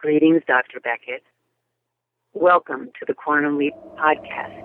[0.00, 0.80] Greetings, Dr.
[0.80, 1.22] Beckett.
[2.32, 4.64] Welcome to the Quantum Leap podcast.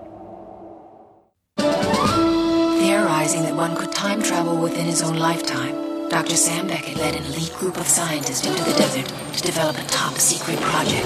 [2.80, 6.36] Theorizing that one could time travel within his own lifetime, Dr.
[6.36, 10.14] Sam Beckett led an elite group of scientists into the desert to develop a top
[10.14, 11.04] secret project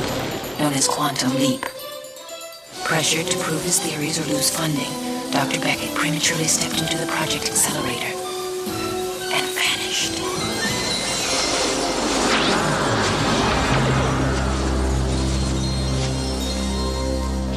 [0.60, 1.62] known as Quantum Leap.
[2.84, 4.92] Pressured to prove his theories or lose funding,
[5.32, 5.58] Dr.
[5.58, 8.14] Beckett prematurely stepped into the project accelerator
[9.34, 10.39] and vanished.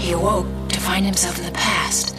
[0.04, 2.14] He awoke to find himself in the past,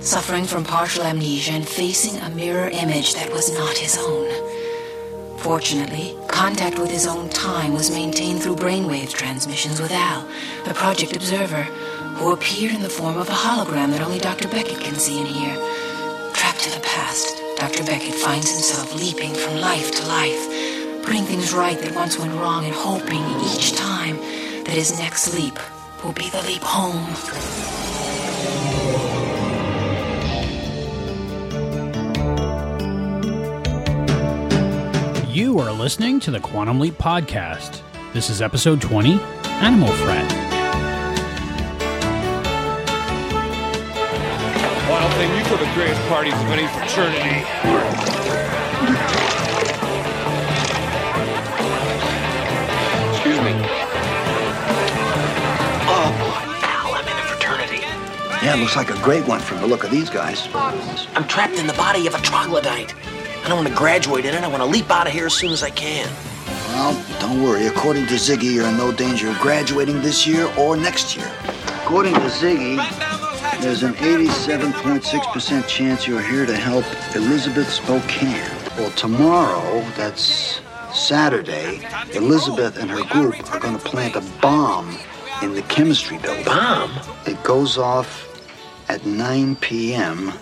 [0.00, 4.28] suffering from partial amnesia and facing a mirror image that was not his own.
[5.38, 10.28] Fortunately, contact with his own time was maintained through brainwave transmissions with Al,
[10.66, 11.62] the project observer,
[12.18, 14.46] who appeared in the form of a hologram that only Dr.
[14.48, 15.54] Beckett can see and hear.
[16.34, 17.26] Trapped in the past,
[17.56, 17.84] Dr.
[17.84, 22.66] Beckett finds himself leaping from life to life, putting things right that once went wrong
[22.66, 24.18] and hoping each time
[24.64, 25.58] that his next leap
[26.04, 27.06] will be the leap home.
[35.28, 37.82] You are listening to the Quantum Leap Podcast.
[38.12, 39.20] This is episode 20
[39.62, 40.30] Animal Frat.
[44.88, 48.19] Wild thing, you throw the greatest parties of any fraternity.
[58.42, 60.48] Yeah, looks like a great one from the look of these guys.
[60.54, 62.94] I'm trapped in the body of a troglodyte.
[63.44, 64.42] I don't want to graduate in it.
[64.42, 66.08] I want to leap out of here as soon as I can.
[66.68, 67.66] Well, don't worry.
[67.66, 71.30] According to Ziggy, you're in no danger of graduating this year or next year.
[71.82, 72.76] According to Ziggy,
[73.60, 78.50] there's an 87.6% chance you're here to help Elizabeth Spokane.
[78.78, 80.62] Well, tomorrow, that's
[80.94, 81.82] Saturday,
[82.14, 84.96] Elizabeth and her group are going to plant a bomb
[85.42, 86.44] in the chemistry building.
[86.46, 86.90] Bomb?
[87.26, 88.29] It goes off
[88.90, 90.32] at 9 p.m.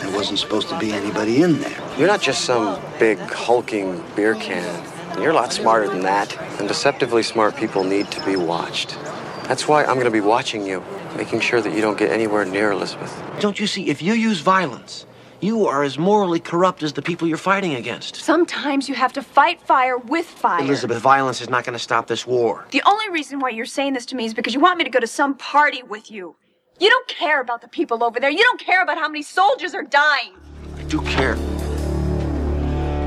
[0.00, 1.80] There wasn't supposed to be anybody in there.
[1.96, 5.20] You're not just some big hulking beer can.
[5.20, 6.36] You're a lot smarter than that.
[6.58, 8.98] And deceptively smart people need to be watched.
[9.44, 10.82] That's why I'm going to be watching you,
[11.16, 13.14] making sure that you don't get anywhere near Elizabeth.
[13.38, 15.06] Don't you see, if you use violence,
[15.40, 18.16] you are as morally corrupt as the people you're fighting against.
[18.16, 20.64] Sometimes you have to fight fire with fire.
[20.64, 22.66] Elizabeth, violence is not going to stop this war.
[22.72, 24.90] The only reason why you're saying this to me is because you want me to
[24.90, 26.34] go to some party with you.
[26.80, 28.30] You don't care about the people over there.
[28.30, 30.32] You don't care about how many soldiers are dying.
[30.76, 31.36] I do care.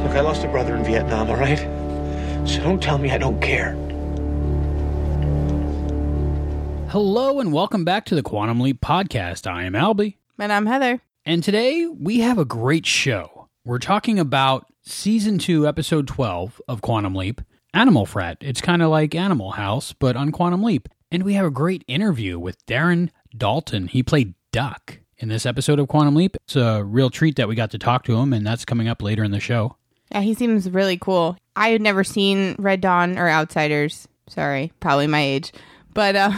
[0.04, 1.60] Look, I lost a brother in Vietnam, all right?
[2.48, 3.74] So don't tell me I don't care.
[6.90, 9.46] Hello and welcome back to the Quantum Leap Podcast.
[9.52, 10.16] I am Albie.
[10.40, 11.02] And I'm Heather.
[11.26, 13.50] And today we have a great show.
[13.66, 17.42] We're talking about season 2, episode 12 of Quantum Leap,
[17.74, 18.38] Animal Frat.
[18.40, 20.88] It's kind of like Animal House, but on Quantum Leap.
[21.12, 23.88] And we have a great interview with Darren Dalton.
[23.88, 26.36] He played Duck in this episode of Quantum Leap.
[26.46, 29.02] It's a real treat that we got to talk to him, and that's coming up
[29.02, 29.76] later in the show.
[30.12, 31.38] Yeah, he seems really cool.
[31.56, 34.08] I had never seen Red Dawn or Outsiders.
[34.28, 35.52] Sorry, probably my age.
[35.94, 36.32] But uh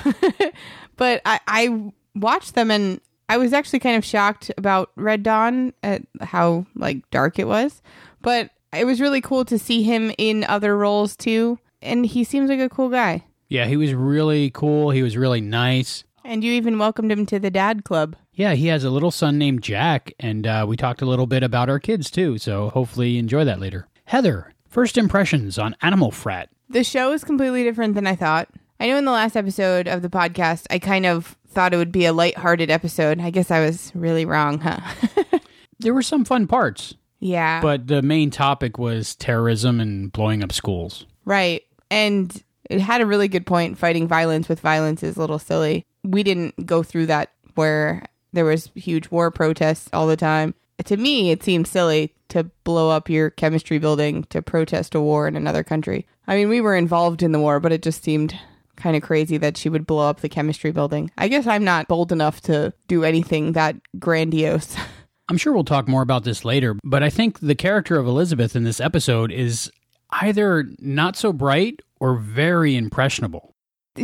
[0.97, 5.73] but I, I watched them and I was actually kind of shocked about Red Dawn
[5.83, 7.81] at how like dark it was.
[8.21, 11.59] But it was really cool to see him in other roles too.
[11.81, 13.25] And he seems like a cool guy.
[13.47, 14.91] Yeah, he was really cool.
[14.91, 16.03] He was really nice.
[16.23, 18.15] And you even welcomed him to the dad club.
[18.33, 21.43] Yeah, he has a little son named Jack, and uh, we talked a little bit
[21.43, 23.87] about our kids too, so hopefully you enjoy that later.
[24.05, 26.49] Heather, first impressions on Animal Frat.
[26.69, 28.49] The show is completely different than I thought.
[28.79, 31.91] I know in the last episode of the podcast, I kind of thought it would
[31.91, 33.19] be a light-hearted episode.
[33.19, 34.79] I guess I was really wrong, huh?
[35.79, 37.61] There were some fun parts, yeah.
[37.61, 41.05] but the main topic was terrorism and blowing up schools.
[41.23, 41.63] Right.
[41.89, 43.77] And it had a really good point.
[43.77, 45.85] Fighting violence with violence is a little silly.
[46.03, 50.53] We didn't go through that where there was huge war protests all the time.
[50.85, 55.27] To me, it seemed silly to blow up your chemistry building to protest a war
[55.27, 56.07] in another country.
[56.27, 58.39] I mean, we were involved in the war, but it just seemed
[58.77, 61.11] kind of crazy that she would blow up the chemistry building.
[61.17, 64.75] I guess I'm not bold enough to do anything that grandiose.
[65.29, 68.55] I'm sure we'll talk more about this later, but I think the character of Elizabeth
[68.55, 69.71] in this episode is
[70.09, 73.53] either not so bright or very impressionable.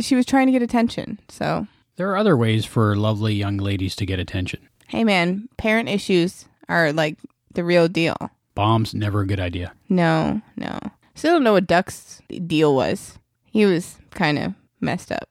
[0.00, 1.18] she was trying to get attention.
[1.28, 4.68] So, There are other ways for lovely young ladies to get attention.
[4.88, 7.18] hey man, parent issues are like
[7.54, 8.16] the real deal.
[8.54, 9.72] Bombs, never a good idea.
[9.88, 10.78] No, no.
[11.14, 13.18] Still don't know what Duck's deal was.
[13.44, 15.28] He was kind of messed up.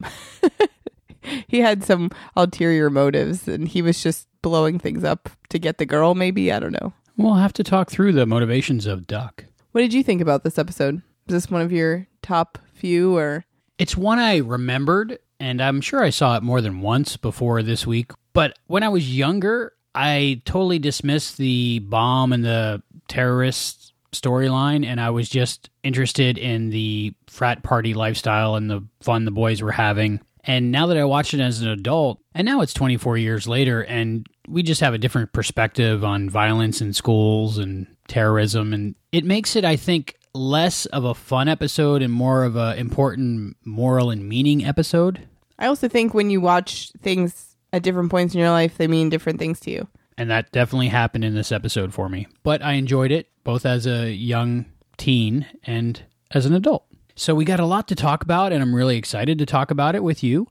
[1.48, 5.86] he had some ulterior motives and he was just blowing things up to get the
[5.86, 6.52] girl, maybe.
[6.52, 6.94] I don't know.
[7.18, 9.46] We'll have to talk through the motivations of Duck.
[9.72, 10.96] What did you think about this episode?
[11.28, 13.46] Is this one of your top few or
[13.78, 17.86] It's one I remembered, and I'm sure I saw it more than once before this
[17.86, 18.12] week.
[18.34, 25.00] But when I was younger, I totally dismissed the bomb and the terrorist storyline, and
[25.00, 29.72] I was just interested in the frat party lifestyle and the fun the boys were
[29.72, 30.20] having.
[30.46, 33.84] And now that I watch it as an adult, and now it's 24 years later,
[33.84, 39.26] and we just have a different perspective on violence in schools and terrorism, and it
[39.26, 44.10] makes it, I think, less of a fun episode and more of an important moral
[44.10, 45.28] and meaning episode.
[45.58, 49.10] I also think when you watch things at different points in your life, they mean
[49.10, 49.88] different things to you.
[50.18, 52.28] And that definitely happened in this episode for me.
[52.44, 54.66] But I enjoyed it both as a young
[54.98, 56.86] teen and as an adult.
[57.16, 59.96] So we got a lot to talk about, and I'm really excited to talk about
[59.96, 60.48] it with you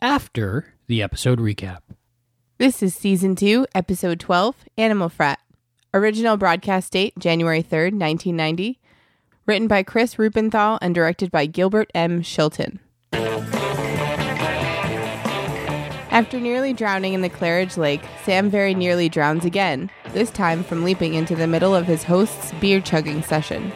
[0.00, 1.80] after the episode recap.
[2.58, 5.38] This is season 2, episode 12, Animal Frat.
[5.94, 8.78] Original broadcast date January 3rd, 1990.
[9.46, 12.22] Written by Chris Ruppenthal and directed by Gilbert M.
[12.22, 12.78] Shilton.
[16.12, 20.84] After nearly drowning in the Claridge Lake, Sam very nearly drowns again, this time from
[20.84, 23.72] leaping into the middle of his host's beer chugging session.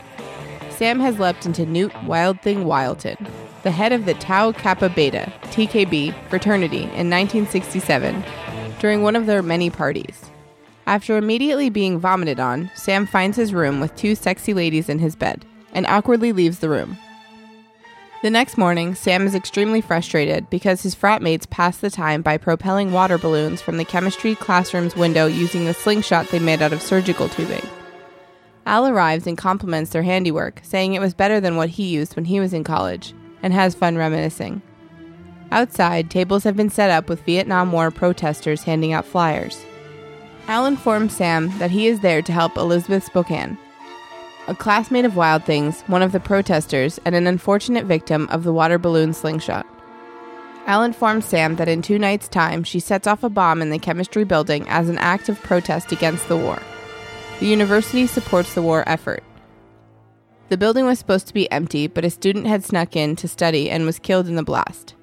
[0.68, 3.16] Sam has leapt into Knut Wild Thing Wildton,
[3.62, 8.22] the head of the Tau Kappa Beta, TKB, fraternity in 1967,
[8.80, 10.30] during one of their many parties.
[10.86, 15.16] After immediately being vomited on, Sam finds his room with two sexy ladies in his
[15.16, 16.98] bed and awkwardly leaves the room.
[18.22, 22.38] The next morning, Sam is extremely frustrated because his frat mates pass the time by
[22.38, 26.80] propelling water balloons from the chemistry classroom's window using the slingshot they made out of
[26.80, 27.62] surgical tubing.
[28.64, 32.24] Al arrives and compliments their handiwork, saying it was better than what he used when
[32.24, 34.62] he was in college, and has fun reminiscing.
[35.52, 39.64] Outside, tables have been set up with Vietnam War protesters handing out flyers.
[40.48, 43.58] Al informs Sam that he is there to help Elizabeth Spokane,
[44.48, 48.52] a classmate of Wild Things, one of the protesters, and an unfortunate victim of the
[48.52, 49.66] water balloon slingshot.
[50.66, 53.78] Al informs Sam that in two nights' time she sets off a bomb in the
[53.78, 56.60] chemistry building as an act of protest against the war.
[57.40, 59.22] The university supports the war effort.
[60.48, 63.69] The building was supposed to be empty, but a student had snuck in to study
[63.70, 64.94] and was killed in the blast.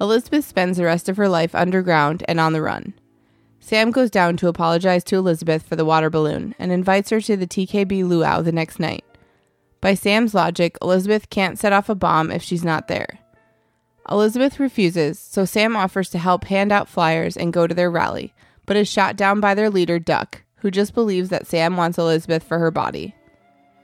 [0.00, 2.94] Elizabeth spends the rest of her life underground and on the run.
[3.64, 7.34] Sam goes down to apologize to Elizabeth for the water balloon and invites her to
[7.34, 9.02] the TKB luau the next night.
[9.80, 13.20] By Sam's logic, Elizabeth can't set off a bomb if she's not there.
[14.10, 18.34] Elizabeth refuses, so Sam offers to help hand out flyers and go to their rally,
[18.66, 22.42] but is shot down by their leader, Duck, who just believes that Sam wants Elizabeth
[22.42, 23.14] for her body.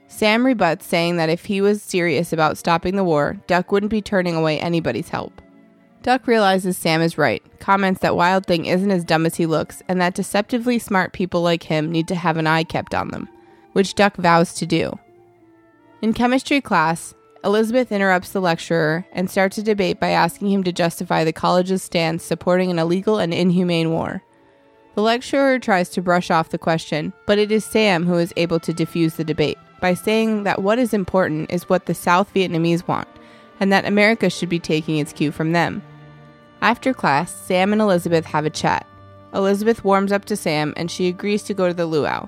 [0.07, 4.03] Sam rebuts, saying that if he was serious about stopping the war, Duck wouldn't be
[4.03, 5.40] turning away anybody's help.
[6.03, 9.83] Duck realizes Sam is right, comments that Wild Thing isn't as dumb as he looks,
[9.87, 13.29] and that deceptively smart people like him need to have an eye kept on them,
[13.73, 14.97] which Duck vows to do.
[16.01, 17.13] In chemistry class,
[17.43, 21.83] Elizabeth interrupts the lecturer and starts a debate by asking him to justify the college's
[21.83, 24.23] stance supporting an illegal and inhumane war.
[24.95, 28.59] The lecturer tries to brush off the question, but it is Sam who is able
[28.61, 32.87] to diffuse the debate by saying that what is important is what the South Vietnamese
[32.87, 33.07] want,
[33.59, 35.83] and that America should be taking its cue from them.
[36.61, 38.85] After class, Sam and Elizabeth have a chat.
[39.33, 42.27] Elizabeth warms up to Sam and she agrees to go to the luau.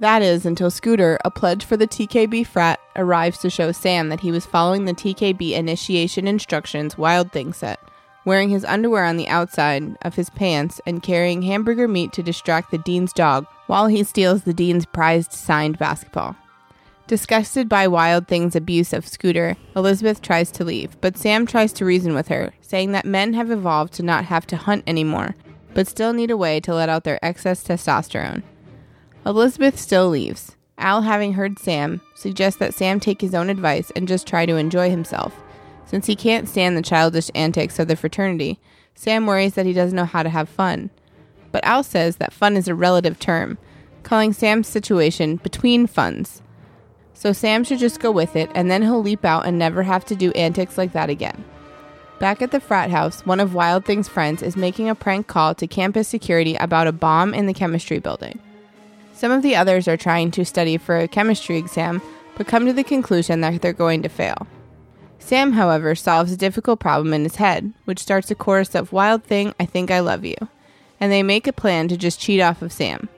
[0.00, 4.20] That is until Scooter, a pledge for the TKB frat, arrives to show Sam that
[4.20, 7.80] he was following the TKB initiation instructions Wild Thing set,
[8.24, 12.70] wearing his underwear on the outside of his pants and carrying hamburger meat to distract
[12.70, 16.36] the dean's dog while he steals the dean's prized signed basketball.
[17.06, 21.84] Disgusted by Wild Thing's abuse of Scooter, Elizabeth tries to leave, but Sam tries to
[21.84, 25.36] reason with her, saying that men have evolved to not have to hunt anymore,
[25.74, 28.42] but still need a way to let out their excess testosterone.
[29.26, 30.56] Elizabeth still leaves.
[30.78, 34.56] Al, having heard Sam, suggests that Sam take his own advice and just try to
[34.56, 35.38] enjoy himself.
[35.84, 38.58] Since he can't stand the childish antics of the fraternity,
[38.94, 40.88] Sam worries that he doesn't know how to have fun.
[41.52, 43.58] But Al says that fun is a relative term,
[44.02, 46.40] calling Sam's situation between funds.
[47.14, 50.04] So Sam should just go with it, and then he'll leap out and never have
[50.06, 51.44] to do antics like that again.
[52.18, 55.54] Back at the frat house, one of Wild Thing's friends is making a prank call
[55.54, 58.38] to campus security about a bomb in the chemistry building.
[59.14, 62.02] Some of the others are trying to study for a chemistry exam,
[62.36, 64.46] but come to the conclusion that they're going to fail.
[65.18, 69.24] Sam, however, solves a difficult problem in his head, which starts a chorus of Wild
[69.24, 70.36] Thing, I Think I Love You,
[71.00, 73.08] and they make a plan to just cheat off of Sam.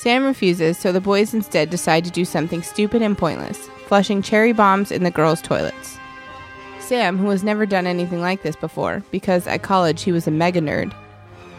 [0.00, 4.54] Sam refuses, so the boys instead decide to do something stupid and pointless, flushing cherry
[4.54, 5.98] bombs in the girls' toilets.
[6.78, 10.30] Sam, who has never done anything like this before, because at college he was a
[10.30, 10.94] mega nerd,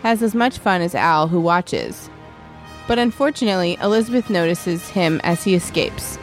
[0.02, 2.10] has as much fun as Al, who watches.
[2.88, 6.18] But unfortunately, Elizabeth notices him as he escapes.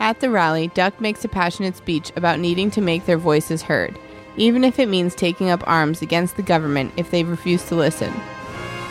[0.00, 3.96] At the rally, Duck makes a passionate speech about needing to make their voices heard,
[4.36, 8.12] even if it means taking up arms against the government if they refuse to listen.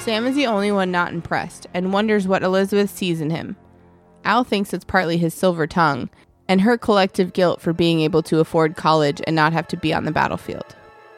[0.10, 3.56] Sam is the only one not impressed and wonders what Elizabeth sees in him.
[4.26, 6.10] Al thinks it's partly his silver tongue
[6.48, 9.94] and her collective guilt for being able to afford college and not have to be
[9.94, 10.76] on the battlefield.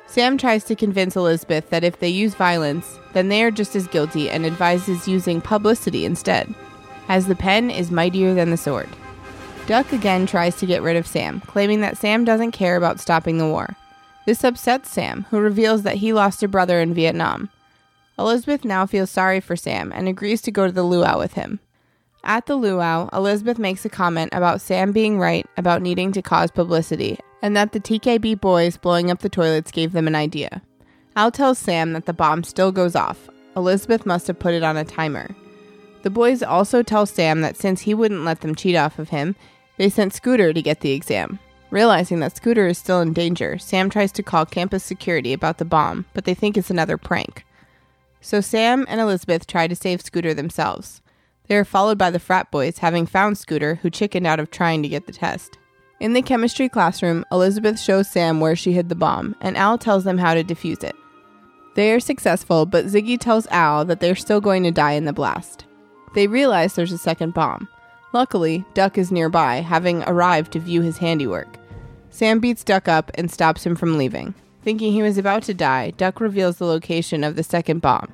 [0.07, 3.87] Sam tries to convince Elizabeth that if they use violence, then they are just as
[3.87, 6.53] guilty and advises using publicity instead,
[7.07, 8.89] as the pen is mightier than the sword.
[9.67, 13.37] Duck again tries to get rid of Sam, claiming that Sam doesn't care about stopping
[13.37, 13.73] the war.
[14.25, 17.49] This upsets Sam, who reveals that he lost a brother in Vietnam.
[18.21, 21.59] Elizabeth now feels sorry for Sam and agrees to go to the luau with him.
[22.23, 26.51] At the luau, Elizabeth makes a comment about Sam being right about needing to cause
[26.51, 30.61] publicity and that the TKB boys blowing up the toilets gave them an idea.
[31.15, 33.27] Al tells Sam that the bomb still goes off.
[33.57, 35.35] Elizabeth must have put it on a timer.
[36.03, 39.35] The boys also tell Sam that since he wouldn't let them cheat off of him,
[39.77, 41.39] they sent Scooter to get the exam.
[41.71, 45.65] Realizing that Scooter is still in danger, Sam tries to call campus security about the
[45.65, 47.45] bomb, but they think it's another prank.
[48.21, 51.01] So Sam and Elizabeth try to save Scooter themselves.
[51.47, 54.83] They are followed by the frat boys, having found Scooter, who chickened out of trying
[54.83, 55.57] to get the test.
[55.99, 60.03] In the chemistry classroom, Elizabeth shows Sam where she hid the bomb, and Al tells
[60.03, 60.95] them how to defuse it.
[61.75, 65.13] They are successful, but Ziggy tells Al that they're still going to die in the
[65.13, 65.65] blast.
[66.13, 67.67] They realize there's a second bomb.
[68.13, 71.57] Luckily, Duck is nearby, having arrived to view his handiwork.
[72.09, 74.33] Sam beats Duck up and stops him from leaving.
[74.63, 78.11] Thinking he was about to die, Duck reveals the location of the second bomb.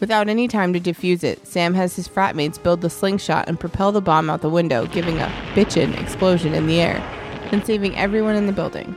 [0.00, 3.92] Without any time to defuse it, Sam has his fratmates build the slingshot and propel
[3.92, 6.96] the bomb out the window, giving a bitchin' explosion in the air,
[7.52, 8.96] and saving everyone in the building.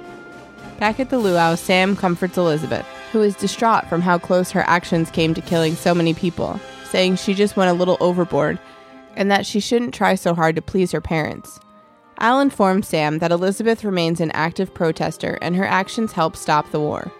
[0.79, 5.11] Back at the luau, Sam comforts Elizabeth, who is distraught from how close her actions
[5.11, 8.59] came to killing so many people, saying she just went a little overboard
[9.15, 11.59] and that she shouldn't try so hard to please her parents.
[12.19, 16.79] Al informs Sam that Elizabeth remains an active protester and her actions help stop the
[16.79, 17.11] war.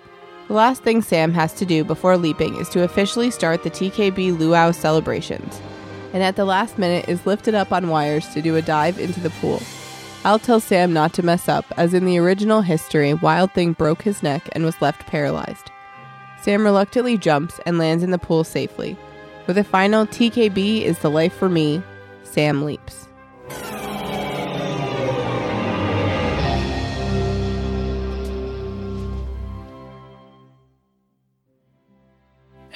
[0.48, 4.40] The last thing Sam has to do before leaping is to officially start the TKB
[4.40, 5.62] Luau celebrations,
[6.14, 9.20] and at the last minute is lifted up on wires to do a dive into
[9.20, 9.62] the pool.
[10.24, 14.02] Al tells Sam not to mess up, as in the original history, Wild Thing broke
[14.02, 15.70] his neck and was left paralyzed.
[16.42, 18.98] Sam reluctantly jumps and lands in the pool safely.
[19.46, 21.84] With a final TKB is the life for me,
[22.24, 23.08] Sam leaps.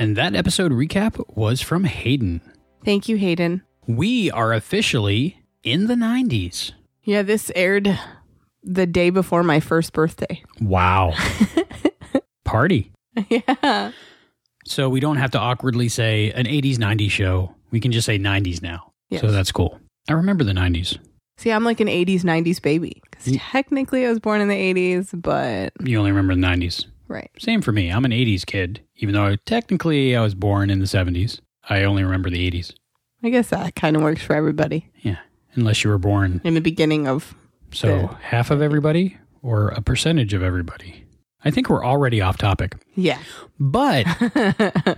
[0.01, 2.41] And that episode recap was from Hayden.
[2.84, 3.62] Thank you, Hayden.
[3.86, 6.72] We are officially in the 90s.
[7.03, 8.00] Yeah, this aired
[8.63, 10.41] the day before my first birthday.
[10.60, 11.13] Wow.
[12.46, 12.91] Party.
[13.29, 13.91] Yeah.
[14.65, 17.53] So we don't have to awkwardly say an 80s, 90s show.
[17.70, 18.93] We can just say 90s now.
[19.12, 19.22] Yes.
[19.22, 19.79] So that's cool.
[20.10, 20.98] I remember the 90s.
[21.38, 23.03] See, I'm like an 80s, 90s baby.
[23.12, 23.39] Because mm.
[23.39, 25.74] technically I was born in the 80s, but.
[25.86, 26.88] You only remember the 90s.
[27.11, 27.29] Right.
[27.39, 27.89] Same for me.
[27.91, 31.39] I'm an 80s kid, even though technically I was born in the 70s.
[31.69, 32.73] I only remember the 80s.
[33.23, 34.89] I guess that kind of works for everybody.
[35.01, 35.17] Yeah.
[35.55, 36.39] Unless you were born.
[36.43, 37.35] In the beginning of.
[37.73, 41.03] So the- half of everybody or a percentage of everybody?
[41.43, 42.75] I think we're already off topic.
[42.95, 43.19] Yeah.
[43.59, 44.05] But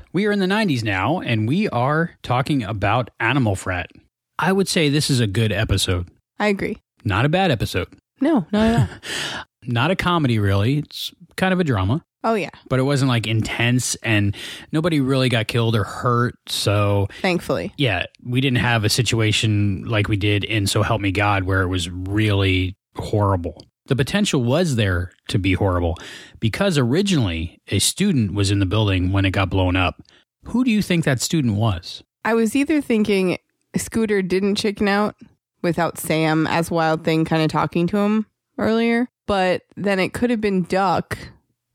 [0.14, 3.90] we are in the 90s now, and we are talking about Animal Frat.
[4.38, 6.10] I would say this is a good episode.
[6.40, 6.78] I agree.
[7.06, 7.88] Not a bad episode.
[8.22, 9.44] No, not at all.
[9.66, 10.80] Not a comedy, really.
[10.80, 12.50] It's kind of a drama, oh, yeah.
[12.70, 14.36] but it wasn't like intense, and
[14.72, 16.36] nobody really got killed or hurt.
[16.48, 17.74] So, Thankfully.
[17.78, 21.62] yeah, we didn't have a situation like we did in So Help Me God where
[21.62, 23.66] it was really horrible.
[23.88, 25.98] The potential was there to be horrible
[26.40, 30.02] because originally a student was in the building when it got blown up.
[30.46, 32.02] Who do you think that student was?
[32.24, 33.38] I was either thinking
[33.76, 35.16] Scooter didn't chicken out
[35.62, 38.26] without Sam as Wild Thing kind of talking to him
[38.58, 41.18] earlier, but then it could have been Duck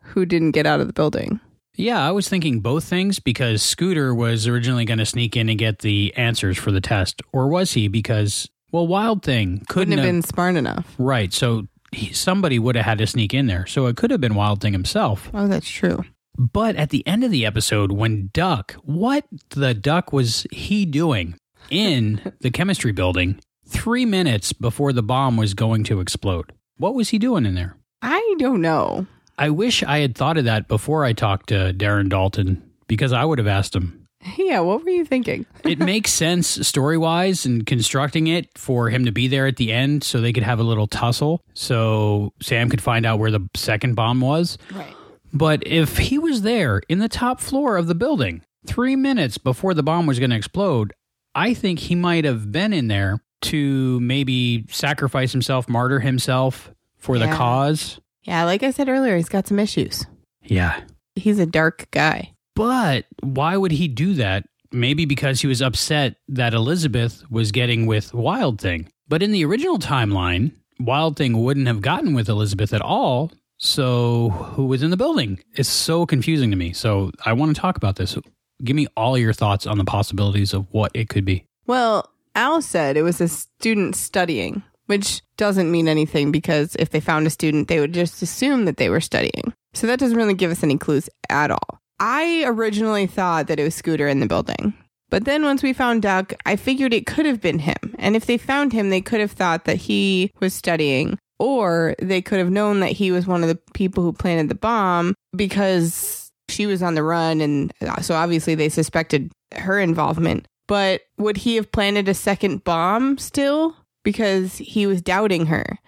[0.03, 1.41] who didn't get out of the building.
[1.75, 5.59] Yeah, I was thinking both things because Scooter was originally going to sneak in and
[5.59, 7.23] get the answers for the test.
[7.33, 7.87] Or was he?
[7.87, 10.93] Because, well, Wild Thing couldn't Wouldn't have been smart enough.
[10.99, 11.33] Right.
[11.33, 13.65] So he, somebody would have had to sneak in there.
[13.67, 15.31] So it could have been Wild Thing himself.
[15.33, 16.05] Oh, that's true.
[16.37, 21.37] But at the end of the episode, when Duck, what the duck was he doing
[21.71, 26.53] in the chemistry building three minutes before the bomb was going to explode?
[26.79, 27.77] What was he doing in there?
[28.03, 29.07] I don't know.
[29.37, 33.25] I wish I had thought of that before I talked to Darren Dalton because I
[33.25, 34.07] would have asked him.
[34.37, 35.47] Yeah, what were you thinking?
[35.65, 39.73] It makes sense story wise and constructing it for him to be there at the
[39.73, 43.49] end so they could have a little tussle so Sam could find out where the
[43.55, 44.59] second bomb was.
[44.73, 44.95] Right.
[45.33, 49.75] But if he was there in the top floor of the building three minutes before
[49.75, 50.93] the bomb was going to explode,
[51.35, 57.19] I think he might have been in there to maybe sacrifice himself, martyr himself for
[57.19, 58.01] the cause.
[58.25, 60.05] Yeah, like I said earlier, he's got some issues.
[60.43, 60.83] Yeah.
[61.15, 62.33] He's a dark guy.
[62.55, 64.45] But why would he do that?
[64.73, 68.91] Maybe because he was upset that Elizabeth was getting with Wild Thing.
[69.09, 73.33] But in the original timeline, Wild Thing wouldn't have gotten with Elizabeth at all.
[73.57, 75.41] So who was in the building?
[75.55, 76.73] It's so confusing to me.
[76.73, 78.17] So I want to talk about this.
[78.63, 81.45] Give me all your thoughts on the possibilities of what it could be.
[81.67, 87.01] Well, Al said it was a student studying, which doesn't mean anything because if they
[87.01, 89.53] found a student, they would just assume that they were studying.
[89.75, 91.81] So that doesn't really give us any clues at all.
[91.99, 94.73] I originally thought that it was Scooter in the building.
[95.11, 97.97] But then once we found Duck, I figured it could have been him.
[97.99, 102.23] And if they found him, they could have thought that he was studying, or they
[102.23, 106.31] could have known that he was one of the people who planted the bomb because
[106.49, 107.41] she was on the run.
[107.41, 110.47] And so obviously they suspected her involvement.
[110.69, 113.75] But would he have planted a second bomb still?
[114.05, 115.79] Because he was doubting her.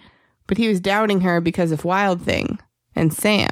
[0.48, 2.58] But he was doubting her because of Wild Thing
[2.96, 3.50] and Sam.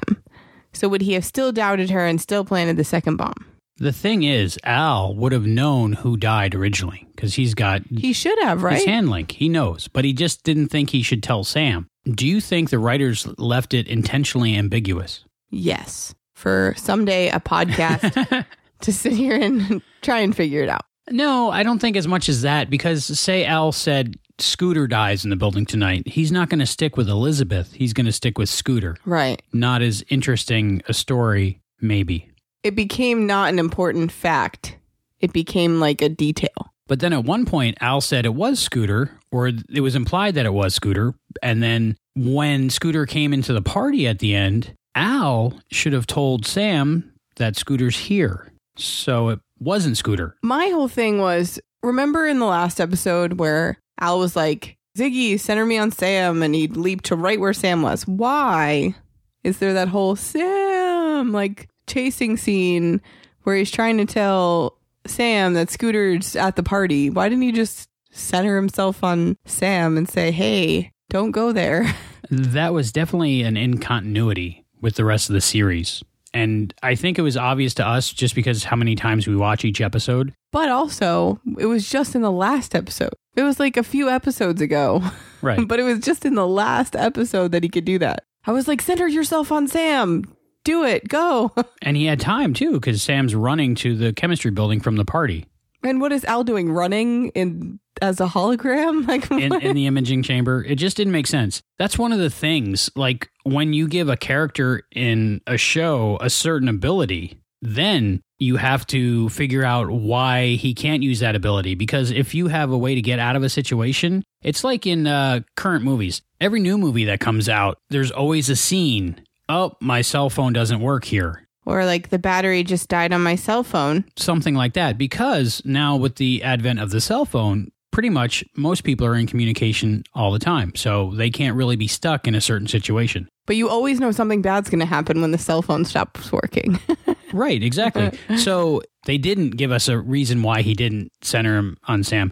[0.73, 3.45] So would he have still doubted her and still planted the second bomb?
[3.77, 8.37] The thing is, Al would have known who died originally because he's got He should
[8.43, 8.75] have, right?
[8.75, 9.31] his hand link.
[9.31, 11.87] He knows, but he just didn't think he should tell Sam.
[12.05, 15.23] Do you think the writers left it intentionally ambiguous?
[15.49, 16.13] Yes.
[16.35, 18.45] For someday a podcast
[18.81, 20.83] to sit here and try and figure it out.
[21.09, 25.29] No, I don't think as much as that because say Al said Scooter dies in
[25.29, 27.73] the building tonight, he's not going to stick with Elizabeth.
[27.73, 28.95] He's going to stick with Scooter.
[29.05, 29.41] Right.
[29.53, 32.29] Not as interesting a story, maybe.
[32.63, 34.77] It became not an important fact.
[35.19, 36.73] It became like a detail.
[36.87, 40.45] But then at one point, Al said it was Scooter, or it was implied that
[40.45, 41.13] it was Scooter.
[41.43, 46.45] And then when Scooter came into the party at the end, Al should have told
[46.45, 48.51] Sam that Scooter's here.
[48.75, 50.35] So it wasn't Scooter.
[50.43, 55.65] My whole thing was remember in the last episode where Al was like, Ziggy, center
[55.65, 58.07] me on Sam, and he leaped to right where Sam was.
[58.07, 58.95] Why
[59.43, 63.01] is there that whole Sam like chasing scene
[63.43, 67.09] where he's trying to tell Sam that Scooter's at the party?
[67.09, 71.93] Why didn't he just center himself on Sam and say, hey, don't go there?
[72.31, 76.03] That was definitely an incontinuity with the rest of the series.
[76.33, 79.65] And I think it was obvious to us just because how many times we watch
[79.65, 80.33] each episode.
[80.51, 83.13] But also, it was just in the last episode.
[83.35, 85.03] It was like a few episodes ago.
[85.41, 85.65] Right.
[85.65, 88.25] but it was just in the last episode that he could do that.
[88.45, 90.25] I was like, center yourself on Sam.
[90.65, 91.07] Do it.
[91.07, 91.53] Go.
[91.81, 95.45] And he had time too because Sam's running to the chemistry building from the party
[95.83, 96.71] and what is Al doing?
[96.71, 98.99] Running in as a hologram?
[99.09, 100.63] Like in, in the imaging chamber.
[100.63, 101.61] It just didn't make sense.
[101.77, 102.89] That's one of the things.
[102.95, 108.85] Like when you give a character in a show a certain ability, then you have
[108.87, 111.75] to figure out why he can't use that ability.
[111.75, 115.07] Because if you have a way to get out of a situation, it's like in
[115.07, 116.21] uh, current movies.
[116.39, 119.21] Every new movie that comes out, there's always a scene.
[119.49, 121.47] Oh, my cell phone doesn't work here.
[121.69, 124.03] Or like the battery just died on my cell phone.
[124.17, 124.97] Something like that.
[124.97, 129.27] Because now, with the advent of the cell phone, pretty much most people are in
[129.27, 130.73] communication all the time.
[130.75, 133.29] So they can't really be stuck in a certain situation.
[133.45, 136.79] But you always know something bad's going to happen when the cell phone stops working.
[137.31, 138.17] Right, exactly.
[138.37, 142.31] so they didn't give us a reason why he didn't center him on Sam.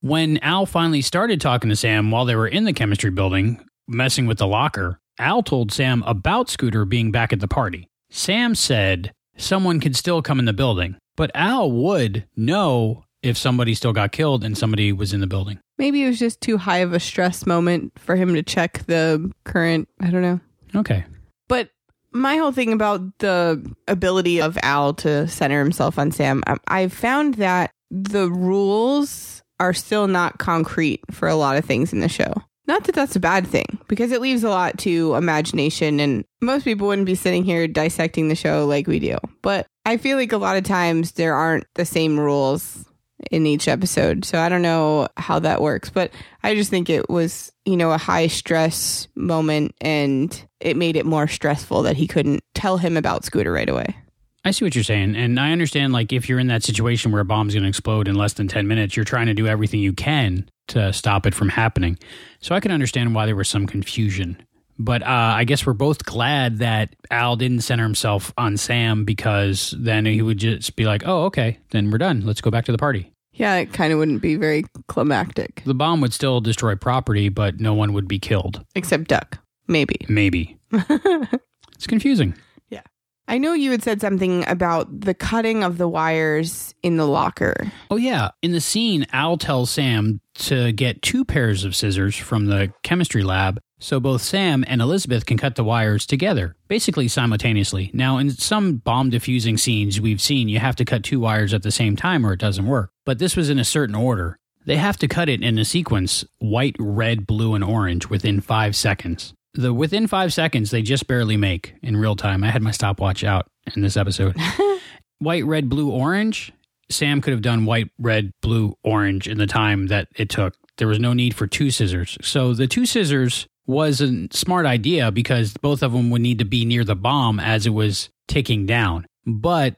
[0.00, 4.26] When Al finally started talking to Sam while they were in the chemistry building, messing
[4.26, 7.88] with the locker, Al told Sam about Scooter being back at the party.
[8.14, 13.74] Sam said someone could still come in the building, but Al would know if somebody
[13.74, 15.58] still got killed and somebody was in the building.
[15.78, 19.32] Maybe it was just too high of a stress moment for him to check the
[19.44, 19.88] current.
[20.00, 20.40] I don't know.
[20.74, 21.04] Okay.
[21.48, 21.70] But
[22.12, 26.92] my whole thing about the ability of Al to center himself on Sam, I- I've
[26.92, 32.08] found that the rules are still not concrete for a lot of things in the
[32.08, 32.32] show.
[32.66, 36.64] Not that that's a bad thing, because it leaves a lot to imagination, and most
[36.64, 39.18] people wouldn't be sitting here dissecting the show like we do.
[39.42, 42.84] But I feel like a lot of times there aren't the same rules
[43.30, 44.24] in each episode.
[44.24, 46.10] So I don't know how that works, but
[46.42, 51.06] I just think it was, you know, a high stress moment and it made it
[51.06, 53.96] more stressful that he couldn't tell him about Scooter right away.
[54.44, 55.14] I see what you're saying.
[55.14, 58.08] And I understand, like, if you're in that situation where a bomb's going to explode
[58.08, 61.34] in less than 10 minutes, you're trying to do everything you can to stop it
[61.34, 61.98] from happening.
[62.40, 64.42] So I can understand why there was some confusion.
[64.78, 69.74] But uh, I guess we're both glad that Al didn't center himself on Sam because
[69.78, 72.22] then he would just be like, oh, okay, then we're done.
[72.22, 73.12] Let's go back to the party.
[73.34, 77.60] Yeah, it kind of wouldn't be very climactic, The bomb would still destroy property, but
[77.60, 78.64] no one would be killed.
[78.74, 79.96] except Duck, maybe.
[80.08, 80.58] Maybe.
[80.72, 82.34] it's confusing.
[82.70, 82.82] Yeah.
[83.28, 87.70] I know you had said something about the cutting of the wires in the locker.
[87.90, 88.30] Oh, yeah.
[88.42, 93.22] In the scene, Al tells Sam to get two pairs of scissors from the chemistry
[93.22, 97.90] lab so both Sam and Elizabeth can cut the wires together, basically simultaneously.
[97.92, 101.64] Now, in some bomb diffusing scenes we've seen, you have to cut two wires at
[101.64, 102.90] the same time or it doesn't work.
[103.04, 104.38] But this was in a certain order.
[104.64, 108.76] They have to cut it in a sequence white, red, blue, and orange within five
[108.76, 109.34] seconds.
[109.54, 112.44] The within five seconds, they just barely make in real time.
[112.44, 114.36] I had my stopwatch out in this episode.
[115.18, 116.52] white, red, blue, orange.
[116.92, 120.54] Sam could have done white, red, blue, orange in the time that it took.
[120.78, 122.16] There was no need for two scissors.
[122.22, 126.44] So the two scissors was a smart idea because both of them would need to
[126.44, 129.06] be near the bomb as it was ticking down.
[129.26, 129.76] But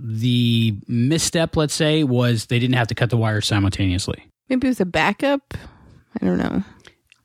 [0.00, 4.24] the misstep, let's say, was they didn't have to cut the wires simultaneously.
[4.48, 5.54] Maybe it was a backup.
[6.20, 6.62] I don't know.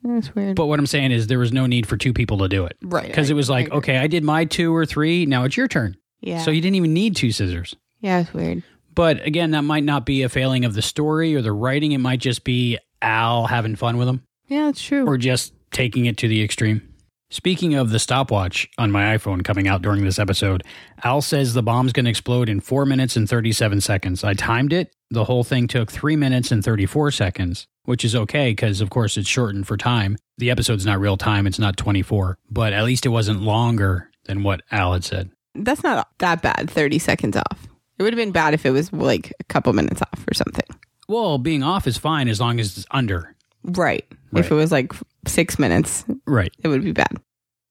[0.04, 0.56] That's weird.
[0.56, 2.76] But what I'm saying is there was no need for two people to do it.
[2.82, 3.08] Right.
[3.08, 5.26] Because it was like, okay, I did my two or three.
[5.26, 5.96] Now it's your turn.
[6.20, 6.40] Yeah.
[6.40, 7.76] So you didn't even need two scissors.
[8.02, 8.64] yeah, it's weird.
[8.94, 11.92] But again, that might not be a failing of the story or the writing.
[11.94, 15.06] It might just be Al having fun with them Yeah, it's true.
[15.08, 16.88] or just taking it to the extreme.
[17.32, 20.62] Speaking of the stopwatch on my iPhone coming out during this episode,
[21.04, 24.24] Al says the bomb's going to explode in 4 minutes and 37 seconds.
[24.24, 24.94] I timed it.
[25.10, 29.18] The whole thing took 3 minutes and 34 seconds, which is okay because, of course,
[29.18, 30.18] it's shortened for time.
[30.38, 34.44] The episode's not real time, it's not 24, but at least it wasn't longer than
[34.44, 35.32] what Al had said.
[35.56, 36.70] That's not that bad.
[36.70, 37.68] 30 seconds off.
[38.04, 40.66] It would have been bad if it was like a couple minutes off or something.
[41.08, 43.34] Well, being off is fine as long as it's under.
[43.64, 44.06] Right.
[44.34, 44.44] Right.
[44.44, 44.92] If it was like
[45.26, 46.52] six minutes, Right.
[46.62, 47.16] it would be bad.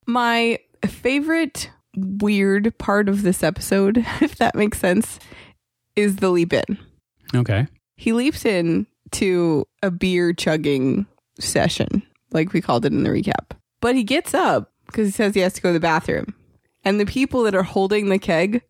[0.06, 5.18] My favorite weird part of this episode, if that makes sense,
[5.96, 6.78] is the leap in.
[7.34, 7.66] Okay.
[7.96, 11.06] He leaps in to a beer chugging
[11.38, 13.50] session, like we called it in the recap.
[13.82, 16.34] But he gets up because he says he has to go to the bathroom.
[16.84, 18.62] And the people that are holding the keg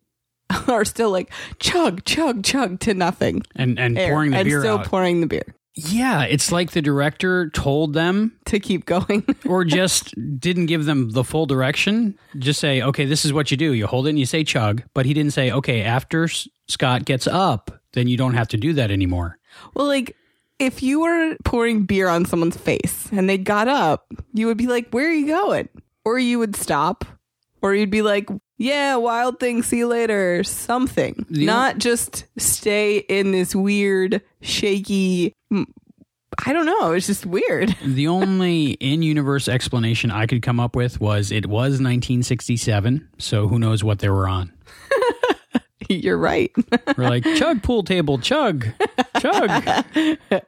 [0.67, 3.43] are still like chug, chug, chug to nothing.
[3.55, 4.85] And and Air, pouring the and beer still out.
[4.85, 9.25] pouring the beer yeah, it's like the director told them to keep going.
[9.45, 12.17] or just didn't give them the full direction.
[12.37, 13.73] Just say, okay, this is what you do.
[13.73, 14.83] You hold it and you say chug.
[14.93, 18.57] But he didn't say, okay, after S- Scott gets up, then you don't have to
[18.57, 19.39] do that anymore.
[19.73, 20.15] well, like
[20.59, 24.67] if you were pouring beer on someone's face and they got up, you would be
[24.67, 25.69] like, "Where are you going?"
[26.05, 27.05] Or you would stop,
[27.63, 32.97] or you'd be like, "Yeah, wild thing, see you later." Something, The not just stay
[32.97, 35.33] in this weird, shaky.
[36.45, 36.91] I don't know.
[36.93, 37.75] It's just weird.
[37.85, 43.07] The only in universe explanation I could come up with was it was 1967.
[43.19, 44.51] So who knows what they were on.
[45.89, 46.51] You're right.
[46.97, 48.65] We're like, chug pool table, chug,
[49.19, 49.63] chug.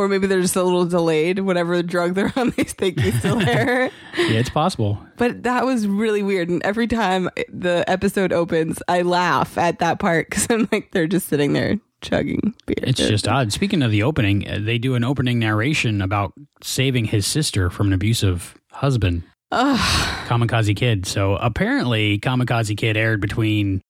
[0.00, 1.38] or maybe they're just a little delayed.
[1.40, 3.90] Whatever drug they're on, they think he's still there.
[4.16, 4.98] Yeah, it's possible.
[5.16, 6.48] But that was really weird.
[6.48, 11.06] And every time the episode opens, I laugh at that part because I'm like, they're
[11.06, 12.76] just sitting there chugging beer.
[12.78, 13.52] It's just odd.
[13.52, 16.32] Speaking of the opening, uh, they do an opening narration about
[16.62, 19.78] saving his sister from an abusive husband, Ugh.
[20.26, 21.04] Kamikaze Kid.
[21.06, 23.82] So apparently, Kamikaze Kid aired between.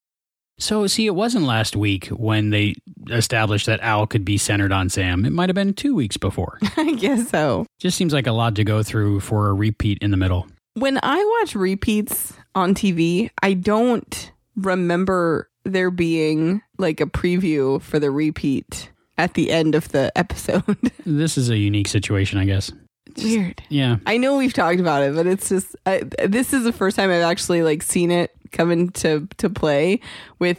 [0.60, 2.74] So, see, it wasn't last week when they
[3.10, 5.24] established that Al could be centered on Sam.
[5.24, 6.58] It might have been two weeks before.
[6.76, 7.66] I guess so.
[7.78, 10.46] Just seems like a lot to go through for a repeat in the middle.
[10.74, 17.98] When I watch repeats on TV, I don't remember there being like a preview for
[17.98, 20.76] the repeat at the end of the episode.
[21.04, 22.70] This is a unique situation, I guess.
[23.18, 23.62] Weird.
[23.68, 23.96] Yeah.
[24.06, 27.10] I know we've talked about it, but it's just I, this is the first time
[27.10, 30.00] I've actually like seen it come into to play
[30.38, 30.58] with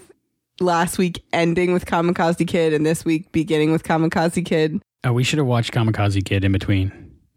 [0.59, 4.81] last week ending with Kamikaze Kid and this week beginning with Kamikaze Kid.
[5.03, 6.91] Oh, we should have watched Kamikaze Kid in between.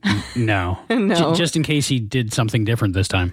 [0.36, 0.78] No.
[0.90, 1.32] No.
[1.32, 3.32] J- just in case he did something different this time.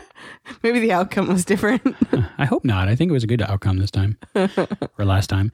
[0.62, 1.82] Maybe the outcome was different.
[2.38, 2.88] I hope not.
[2.88, 5.50] I think it was a good outcome this time or last time.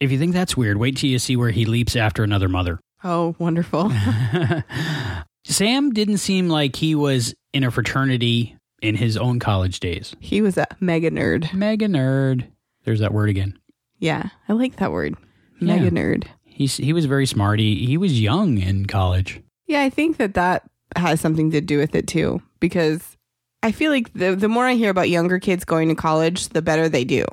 [0.00, 2.78] If you think that's weird, wait till you see where he leaps after another mother.
[3.04, 3.92] Oh, wonderful.
[5.44, 10.16] Sam didn't seem like he was in a fraternity in his own college days.
[10.20, 11.52] He was a mega nerd.
[11.52, 12.48] Mega nerd.
[12.84, 13.58] There's that word again.
[13.98, 15.14] Yeah, I like that word.
[15.60, 15.76] Yeah.
[15.76, 16.24] Mega nerd.
[16.44, 17.58] He's he was very smart.
[17.58, 19.40] He, he was young in college.
[19.66, 23.16] Yeah, I think that that has something to do with it too, because
[23.62, 26.62] I feel like the the more I hear about younger kids going to college, the
[26.62, 27.24] better they do,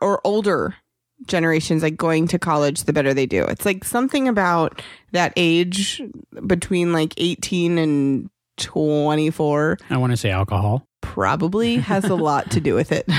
[0.00, 0.76] or older
[1.26, 3.44] generations like going to college, the better they do.
[3.44, 6.00] It's like something about that age
[6.46, 10.84] between like eighteen and twenty four I want to say alcohol.
[11.00, 13.08] probably has a lot to do with it.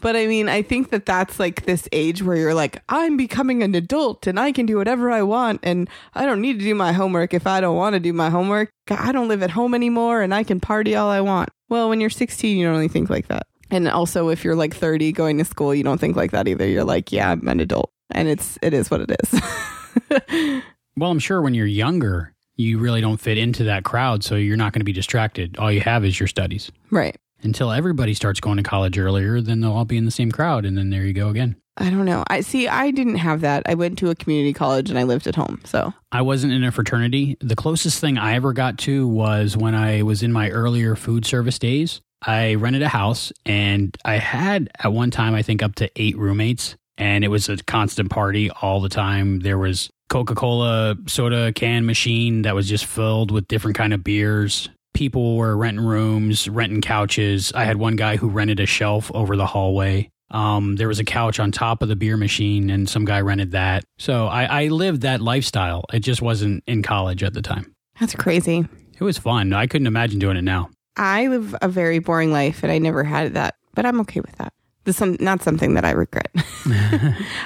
[0.00, 3.62] But I mean, I think that that's like this age where you're like, I'm becoming
[3.62, 6.74] an adult and I can do whatever I want and I don't need to do
[6.74, 8.70] my homework if I don't want to do my homework.
[8.88, 11.50] I don't live at home anymore and I can party all I want.
[11.68, 13.46] Well, when you're 16, you don't really think like that.
[13.70, 16.66] And also if you're like 30 going to school, you don't think like that either.
[16.66, 17.92] You're like, yeah, I'm an adult.
[18.10, 20.62] And it's it is what it is.
[21.00, 24.58] Well, I'm sure when you're younger, you really don't fit into that crowd, so you're
[24.58, 25.56] not going to be distracted.
[25.56, 26.70] All you have is your studies.
[26.90, 27.16] Right.
[27.42, 30.66] Until everybody starts going to college earlier, then they'll all be in the same crowd,
[30.66, 31.56] and then there you go again.
[31.78, 32.22] I don't know.
[32.28, 32.68] I see.
[32.68, 33.62] I didn't have that.
[33.64, 35.62] I went to a community college and I lived at home.
[35.64, 37.38] So I wasn't in a fraternity.
[37.40, 41.24] The closest thing I ever got to was when I was in my earlier food
[41.24, 42.02] service days.
[42.22, 46.16] I rented a house and I had at one time, I think, up to eight
[46.18, 49.40] roommates, and it was a constant party all the time.
[49.40, 54.04] There was Coca Cola soda can machine that was just filled with different kind of
[54.04, 54.68] beers.
[54.92, 57.52] People were renting rooms, renting couches.
[57.54, 60.10] I had one guy who rented a shelf over the hallway.
[60.32, 63.52] Um, there was a couch on top of the beer machine, and some guy rented
[63.52, 63.84] that.
[63.98, 65.84] So I, I lived that lifestyle.
[65.92, 67.72] It just wasn't in college at the time.
[67.98, 68.66] that's crazy.
[68.98, 69.52] It was fun.
[69.52, 70.70] I couldn't imagine doing it now.
[71.00, 74.36] I live a very boring life and I never had that, but I'm okay with
[74.36, 74.52] that.
[74.84, 76.30] This is some, not something that I regret.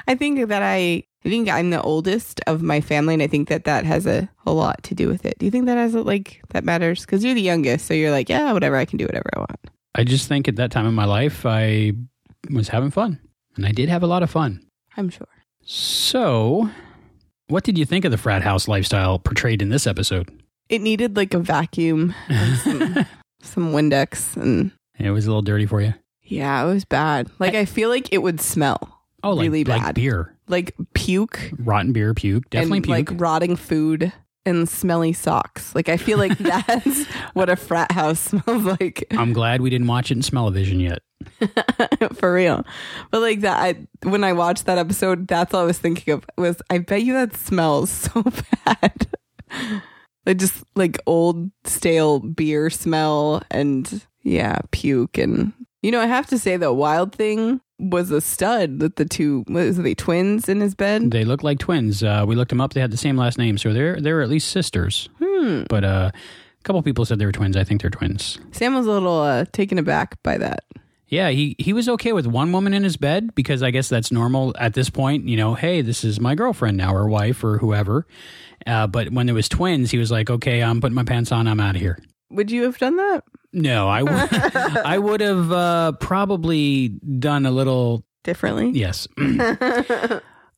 [0.08, 3.48] I think that I, I think I'm the oldest of my family, and I think
[3.48, 5.38] that that has a, a lot to do with it.
[5.38, 7.02] Do you think that has a, like that matters?
[7.02, 9.70] Because you're the youngest, so you're like, yeah, whatever, I can do whatever I want.
[9.94, 11.92] I just think at that time in my life, I
[12.50, 13.20] was having fun,
[13.56, 14.64] and I did have a lot of fun.
[14.96, 15.28] I'm sure.
[15.64, 16.70] So,
[17.46, 20.30] what did you think of the frat house lifestyle portrayed in this episode?
[20.68, 22.14] It needed like a vacuum,
[22.62, 23.06] some,
[23.44, 25.94] some Windex, and It was a little dirty for you.
[26.22, 27.30] yeah, it was bad.
[27.38, 31.50] Like I feel like it would smell Oh, like, really like bad, beer, like puke,
[31.58, 33.10] rotten beer, puke, definitely and puke.
[33.10, 34.12] like rotting food
[34.46, 35.74] and smelly socks.
[35.74, 39.86] Like I feel like that's what a frat house smells like I'm glad we didn't
[39.86, 40.98] watch it in Smell-O-Vision yet.
[42.14, 42.66] for real.
[43.10, 46.26] But like that, I, when I watched that episode, that's all I was thinking of.
[46.36, 48.22] Was I bet you that smells so
[48.66, 49.06] bad.
[50.26, 56.26] Like just like old stale beer smell and yeah, puke and you know I have
[56.28, 60.60] to say the Wild Thing was a stud that the two was they twins in
[60.60, 61.10] his bed.
[61.10, 62.02] They look like twins.
[62.02, 62.72] Uh, we looked them up.
[62.72, 65.08] They had the same last name, so they're they're at least sisters.
[65.22, 65.64] Hmm.
[65.68, 67.56] But uh, a couple people said they were twins.
[67.56, 68.38] I think they're twins.
[68.52, 70.64] Sam was a little uh, taken aback by that.
[71.14, 74.10] Yeah, he he was okay with one woman in his bed because I guess that's
[74.10, 75.28] normal at this point.
[75.28, 78.06] You know, hey, this is my girlfriend now, or wife, or whoever.
[78.66, 81.46] Uh, but when there was twins, he was like, okay, I'm putting my pants on.
[81.46, 81.98] I'm out of here.
[82.30, 83.22] Would you have done that
[83.52, 84.28] No, I w-
[84.84, 88.70] I would have uh, probably done a little differently?
[88.70, 89.06] yes.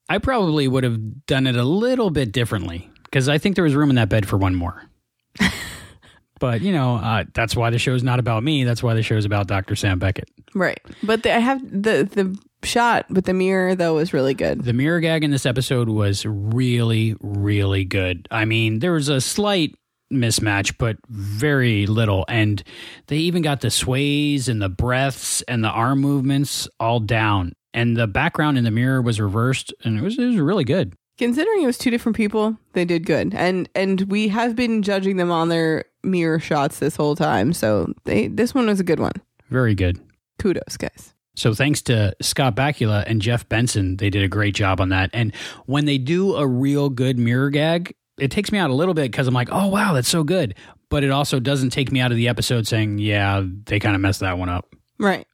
[0.08, 3.74] I probably would have done it a little bit differently because I think there was
[3.74, 4.82] room in that bed for one more.
[6.38, 8.64] but you know, uh, that's why the show's not about me.
[8.64, 9.76] That's why the show's about Dr.
[9.76, 10.30] Sam Beckett.
[10.54, 10.80] Right.
[11.02, 14.64] But the, I have the the shot with the mirror though was really good.
[14.64, 18.26] The mirror gag in this episode was really, really good.
[18.30, 19.76] I mean, there was a slight
[20.12, 22.24] mismatch, but very little.
[22.28, 22.62] And
[23.06, 27.52] they even got the sways and the breaths and the arm movements all down.
[27.74, 30.94] And the background in the mirror was reversed, and it was, it was really good.
[31.18, 33.34] Considering it was two different people, they did good.
[33.34, 37.52] And and we have been judging them on their mirror shots this whole time.
[37.52, 39.12] So they this one was a good one.
[39.50, 40.00] Very good.
[40.38, 41.14] Kudos, guys.
[41.34, 45.10] So thanks to Scott Bakula and Jeff Benson, they did a great job on that.
[45.12, 45.34] And
[45.66, 49.10] when they do a real good mirror gag, it takes me out a little bit
[49.10, 50.54] because I'm like, oh wow, that's so good.
[50.88, 54.00] But it also doesn't take me out of the episode saying, yeah, they kind of
[54.00, 54.74] messed that one up.
[54.98, 55.26] Right.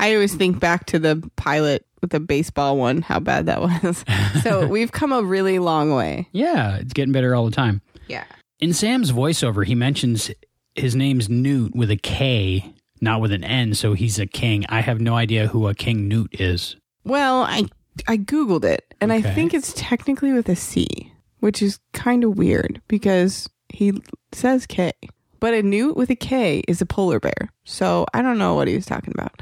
[0.00, 4.04] I always think back to the pilot with the baseball one, how bad that was.
[4.42, 6.28] so we've come a really long way.
[6.32, 7.82] Yeah, it's getting better all the time.
[8.08, 8.24] Yeah.
[8.58, 10.30] In Sam's voiceover, he mentions
[10.74, 14.64] his name's Newt with a K, not with an N, so he's a king.
[14.68, 16.76] I have no idea who a King Newt is.
[17.04, 17.66] Well, I
[18.08, 22.36] I googled it and I think it's technically with a C, which is kind of
[22.36, 24.92] weird because he says K.
[25.38, 27.52] But a newt with a K is a polar bear.
[27.64, 29.40] So I don't know what he was talking about.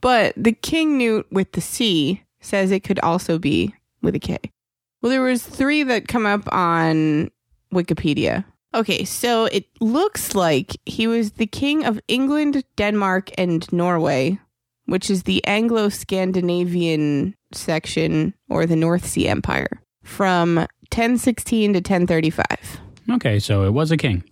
[0.00, 4.38] But the king newt with the C says it could also be with a K.
[5.00, 7.30] Well, there was three that come up on
[7.72, 8.44] Wikipedia.
[8.74, 14.38] Okay, so it looks like he was the king of England, Denmark, and Norway,
[14.86, 19.68] which is the Anglo Scandinavian section or the North Sea Empire
[20.02, 22.46] from 1016 to 1035.
[23.10, 24.24] Okay, so it was a king,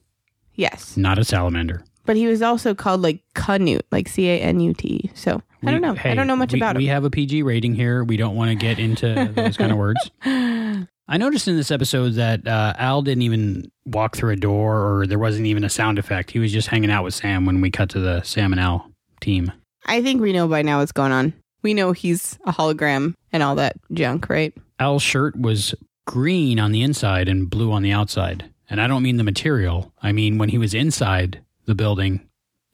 [0.54, 0.96] Yes.
[0.96, 1.84] not a salamander.
[2.06, 5.10] But he was also called like Canute, like C A N U T.
[5.14, 5.92] So I don't know.
[5.94, 6.78] hey, I don't know much we, about it.
[6.78, 6.94] We him.
[6.94, 8.02] have a PG rating here.
[8.02, 10.10] We don't want to get into those kind of words.
[11.10, 15.08] I noticed in this episode that uh, Al didn't even walk through a door or
[15.08, 16.30] there wasn't even a sound effect.
[16.30, 18.88] He was just hanging out with Sam when we cut to the Sam and Al
[19.20, 19.50] team.
[19.86, 21.34] I think we know by now what's going on.
[21.62, 24.56] We know he's a hologram and all that junk, right?
[24.78, 25.74] Al's shirt was
[26.06, 28.48] green on the inside and blue on the outside.
[28.68, 29.92] And I don't mean the material.
[30.00, 32.20] I mean when he was inside the building,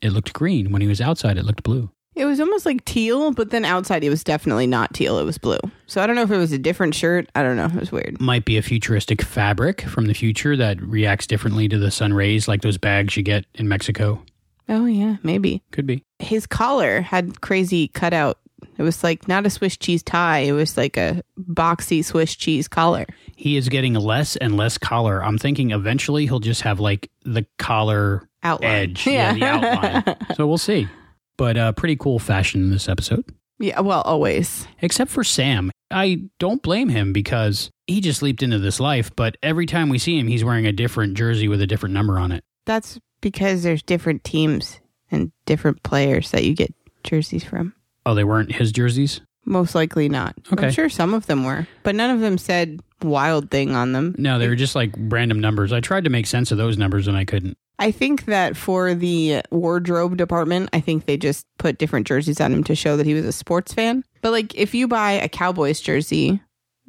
[0.03, 0.73] it looked green.
[0.73, 1.91] When he was outside, it looked blue.
[2.17, 5.19] It was almost like teal, but then outside it was definitely not teal.
[5.19, 5.59] It was blue.
[5.87, 7.29] So I don't know if it was a different shirt.
[7.35, 7.67] I don't know.
[7.67, 8.19] It was weird.
[8.21, 12.49] Might be a futuristic fabric from the future that reacts differently to the sun rays,
[12.49, 14.23] like those bags you get in Mexico.
[14.69, 15.63] Oh, yeah, maybe.
[15.71, 16.03] Could be.
[16.19, 18.39] His collar had crazy cutout.
[18.79, 20.39] It was like not a Swiss cheese tie.
[20.39, 23.05] It was like a boxy Swiss cheese collar.
[23.37, 25.23] He is getting less and less collar.
[25.23, 28.71] I'm thinking eventually he'll just have like the collar Outline.
[28.71, 29.07] edge.
[29.07, 29.35] Yeah.
[29.35, 30.17] the outline.
[30.35, 30.89] so we'll see.
[31.37, 33.25] But uh, pretty cool fashion in this episode.
[33.59, 34.67] Yeah, well, always.
[34.83, 35.71] Except for Sam.
[35.91, 39.99] I don't blame him because he just leaped into this life, but every time we
[39.99, 42.45] see him, he's wearing a different jersey with a different number on it.
[42.65, 47.75] That's because there's different teams and different players that you get jerseys from.
[48.05, 49.21] Oh, they weren't his jerseys?
[49.47, 50.35] Most likely not.
[50.53, 50.67] Okay.
[50.67, 54.15] I'm sure some of them were, but none of them said wild thing on them.
[54.19, 55.73] No, they were just like random numbers.
[55.73, 57.57] I tried to make sense of those numbers and I couldn't.
[57.79, 62.53] I think that for the wardrobe department, I think they just put different jerseys on
[62.53, 64.03] him to show that he was a sports fan.
[64.23, 66.41] But like if you buy a Cowboys jersey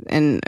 [0.07, 0.41] and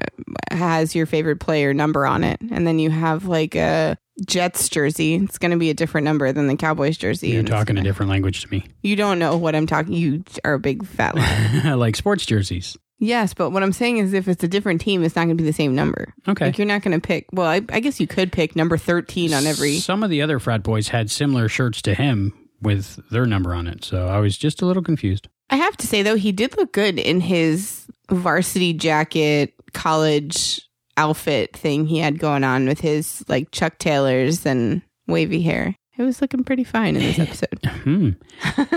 [0.51, 5.15] has your favorite player number on it, and then you have like a Jets jersey,
[5.15, 7.29] it's going to be a different number than the Cowboys jersey.
[7.29, 8.65] You're talking a gonna- different language to me.
[8.81, 9.93] You don't know what I'm talking.
[9.93, 11.75] You are a big fat liar.
[11.77, 12.77] like sports jerseys.
[12.99, 15.41] yes, but what I'm saying is, if it's a different team, it's not going to
[15.41, 16.13] be the same number.
[16.27, 16.45] Okay.
[16.47, 17.27] Like you're not going to pick.
[17.31, 19.77] Well, I, I guess you could pick number 13 on every.
[19.77, 23.67] Some of the other frat boys had similar shirts to him with their number on
[23.67, 23.85] it.
[23.85, 25.29] So I was just a little confused.
[25.49, 30.61] I have to say though, he did look good in his varsity jacket, college
[30.97, 35.75] outfit thing he had going on with his like Chuck Taylors and wavy hair.
[35.97, 37.59] It was looking pretty fine in this episode.
[37.83, 38.09] Hmm.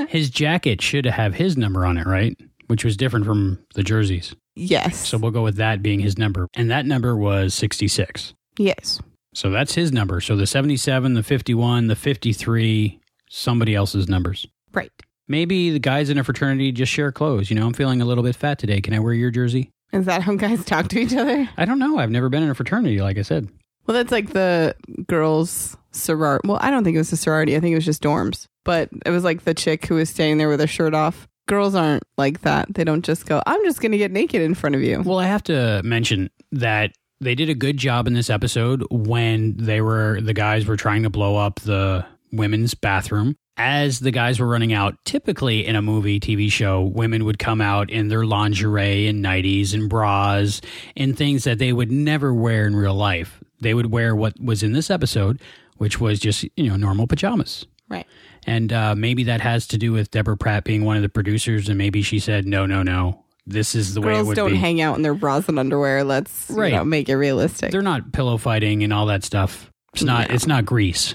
[0.09, 2.37] his jacket should have his number on it, right?
[2.67, 4.35] Which was different from the jerseys.
[4.57, 5.09] yes.
[5.09, 6.49] So we'll go with that being his number.
[6.55, 8.35] And that number was 66.
[8.59, 9.01] yes.
[9.35, 10.21] So that's his number.
[10.21, 14.47] So the 77, the 51, the 53, somebody else's numbers.
[14.75, 14.93] Right.
[15.33, 17.49] Maybe the guys in a fraternity just share clothes.
[17.49, 18.83] You know, I'm feeling a little bit fat today.
[18.83, 19.71] Can I wear your jersey?
[19.91, 21.49] Is that how guys talk to each other?
[21.57, 21.97] I don't know.
[21.99, 23.49] I've never been in a fraternity, like I said.
[23.87, 26.47] Well, that's like the girls' sorority.
[26.47, 27.57] Well, I don't think it was a sorority.
[27.57, 28.47] I think it was just dorms.
[28.63, 31.27] But it was like the chick who was standing there with her shirt off.
[31.49, 32.75] Girls aren't like that.
[32.75, 35.01] They don't just go, I'm just going to get naked in front of you.
[35.01, 36.93] Well, I have to mention that
[37.23, 41.05] they did a good job in this episode when they were the guys were trying
[41.05, 43.35] to blow up the women's bathroom.
[43.65, 47.61] As the guys were running out, typically in a movie, TV show, women would come
[47.61, 50.61] out in their lingerie and nighties and bras
[50.97, 53.41] and things that they would never wear in real life.
[53.61, 55.41] They would wear what was in this episode,
[55.77, 57.65] which was just, you know, normal pajamas.
[57.89, 58.07] Right.
[58.49, 61.69] And uh, maybe that has to do with Deborah Pratt being one of the producers,
[61.69, 64.51] and maybe she said, "No, no, no, this is the way it Girls would don't
[64.51, 66.03] be." hang out in their bras and underwear.
[66.03, 66.73] Let's you Right.
[66.73, 67.71] know, make it realistic.
[67.71, 69.71] They're not pillow fighting and all that stuff.
[69.95, 70.29] It's not.
[70.31, 70.35] No.
[70.35, 71.15] It's not Grease,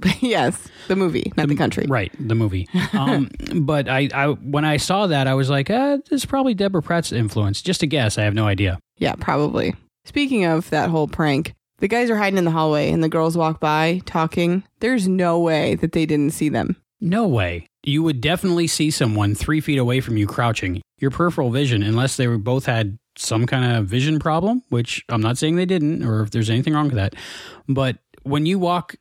[0.20, 1.86] yes, the movie, not the country.
[1.88, 2.12] right?
[2.18, 2.68] The movie.
[2.92, 3.30] Um,
[3.62, 6.82] but I, I, when I saw that, I was like, uh, "This is probably Deborah
[6.82, 8.18] Pratt's influence." Just a guess.
[8.18, 8.78] I have no idea.
[8.98, 9.74] Yeah, probably.
[10.04, 13.36] Speaking of that whole prank, the guys are hiding in the hallway and the girls
[13.36, 14.64] walk by talking.
[14.80, 16.76] There's no way that they didn't see them.
[17.00, 17.66] No way.
[17.82, 20.80] You would definitely see someone three feet away from you crouching.
[20.98, 25.20] Your peripheral vision, unless they were both had some kind of vision problem, which I'm
[25.20, 27.14] not saying they didn't, or if there's anything wrong with that.
[27.68, 28.94] But when you walk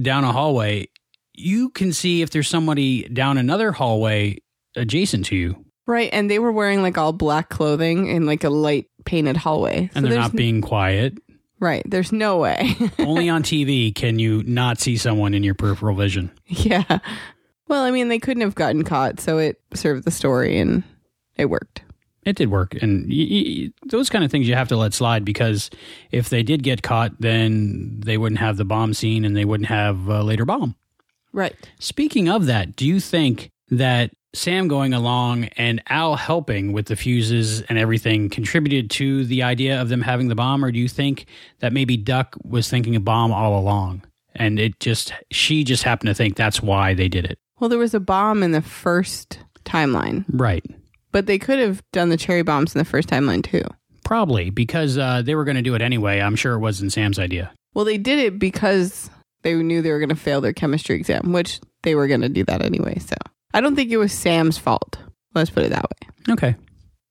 [0.00, 0.88] down a hallway,
[1.34, 4.38] you can see if there's somebody down another hallway
[4.76, 8.50] adjacent to you, Right, and they were wearing like all black clothing in like a
[8.50, 9.88] light painted hallway.
[9.94, 11.14] and they're not being quiet.
[11.60, 12.74] Right, there's no way.
[12.98, 16.30] Only on TV can you not see someone in your peripheral vision.
[16.46, 16.98] yeah.
[17.68, 20.82] Well, I mean, they couldn't have gotten caught, so it served the story and
[21.36, 21.82] it worked.
[22.26, 25.24] It did work, and y- y- those kind of things you have to let slide
[25.24, 25.70] because
[26.10, 29.68] if they did get caught, then they wouldn't have the bomb scene and they wouldn't
[29.68, 30.74] have a later bomb.
[31.32, 31.54] Right.
[31.78, 36.96] Speaking of that, do you think that Sam going along and Al helping with the
[36.96, 40.88] fuses and everything contributed to the idea of them having the bomb, or do you
[40.88, 41.26] think
[41.60, 44.02] that maybe Duck was thinking a bomb all along
[44.34, 47.38] and it just she just happened to think that's why they did it?
[47.60, 50.64] Well, there was a bomb in the first timeline, Right.
[51.16, 53.62] But they could have done the cherry bombs in the first timeline too.
[54.04, 56.20] Probably because uh, they were going to do it anyway.
[56.20, 57.54] I'm sure it wasn't Sam's idea.
[57.72, 59.08] Well, they did it because
[59.40, 62.28] they knew they were going to fail their chemistry exam, which they were going to
[62.28, 62.98] do that anyway.
[62.98, 63.16] So
[63.54, 64.98] I don't think it was Sam's fault.
[65.34, 66.34] Let's put it that way.
[66.34, 66.54] Okay.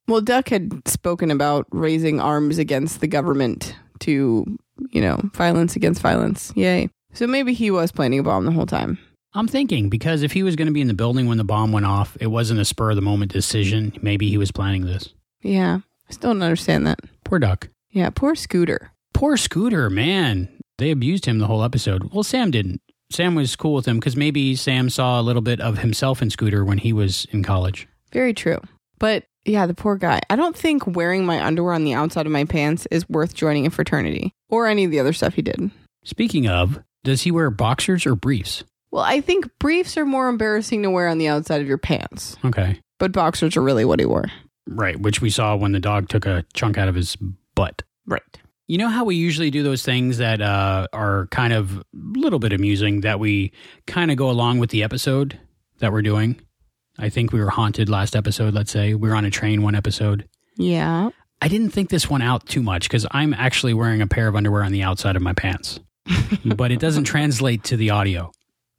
[0.07, 4.45] Well, Duck had spoken about raising arms against the government to,
[4.91, 6.53] you know, violence against violence.
[6.55, 6.89] Yay.
[7.13, 8.99] So maybe he was planning a bomb the whole time.
[9.35, 11.73] I'm thinking because if he was going to be in the building when the bomb
[11.73, 13.91] went off, it wasn't a spur of the moment decision.
[14.01, 15.13] Maybe he was planning this.
[15.41, 15.79] Yeah.
[16.09, 16.99] I still don't understand that.
[17.25, 17.67] Poor Duck.
[17.91, 18.09] Yeah.
[18.11, 18.91] Poor Scooter.
[19.13, 20.47] Poor Scooter, man.
[20.77, 22.13] They abused him the whole episode.
[22.13, 22.81] Well, Sam didn't.
[23.11, 26.29] Sam was cool with him because maybe Sam saw a little bit of himself in
[26.29, 27.87] Scooter when he was in college.
[28.13, 28.59] Very true.
[28.99, 30.21] But yeah, the poor guy.
[30.29, 33.67] I don't think wearing my underwear on the outside of my pants is worth joining
[33.67, 35.71] a fraternity or any of the other stuff he did.
[36.05, 38.63] Speaking of, does he wear boxers or briefs?
[38.95, 42.37] Well, I think briefs are more embarrassing to wear on the outside of your pants,
[42.45, 42.79] Okay.
[42.97, 44.27] but boxers are really what he wore.
[44.67, 47.17] Right, which we saw when the dog took a chunk out of his
[47.55, 47.81] butt.
[48.07, 48.21] Right.
[48.67, 52.39] You know how we usually do those things that uh, are kind of a little
[52.39, 53.51] bit amusing that we
[53.85, 55.41] kind of go along with the episode
[55.79, 56.39] that we're doing?
[56.97, 58.93] I think we were haunted last episode, let's say.
[58.93, 60.25] We were on a train one episode.
[60.55, 61.09] Yeah.
[61.41, 64.37] I didn't think this one out too much because I'm actually wearing a pair of
[64.37, 65.81] underwear on the outside of my pants,
[66.45, 68.31] but it doesn't translate to the audio.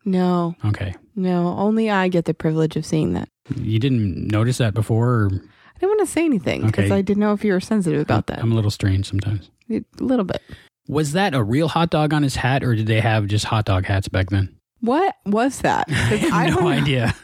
[0.06, 0.94] No, Okay.
[1.14, 3.28] no, only I get the privilege of seeing that.
[3.56, 5.08] You didn't notice that before?
[5.08, 6.94] Or I didn't want to say anything because Okay.
[6.94, 8.38] I didn't know if you were sensitive about that.
[8.40, 9.50] I'm a little strange sometimes.
[9.70, 10.40] A little bit.
[10.88, 13.64] Was that a real hot dog on his hat, or did they have just hot
[13.64, 14.56] dog hats back then?
[14.80, 15.86] What was that?
[15.90, 17.14] I have don't no idea.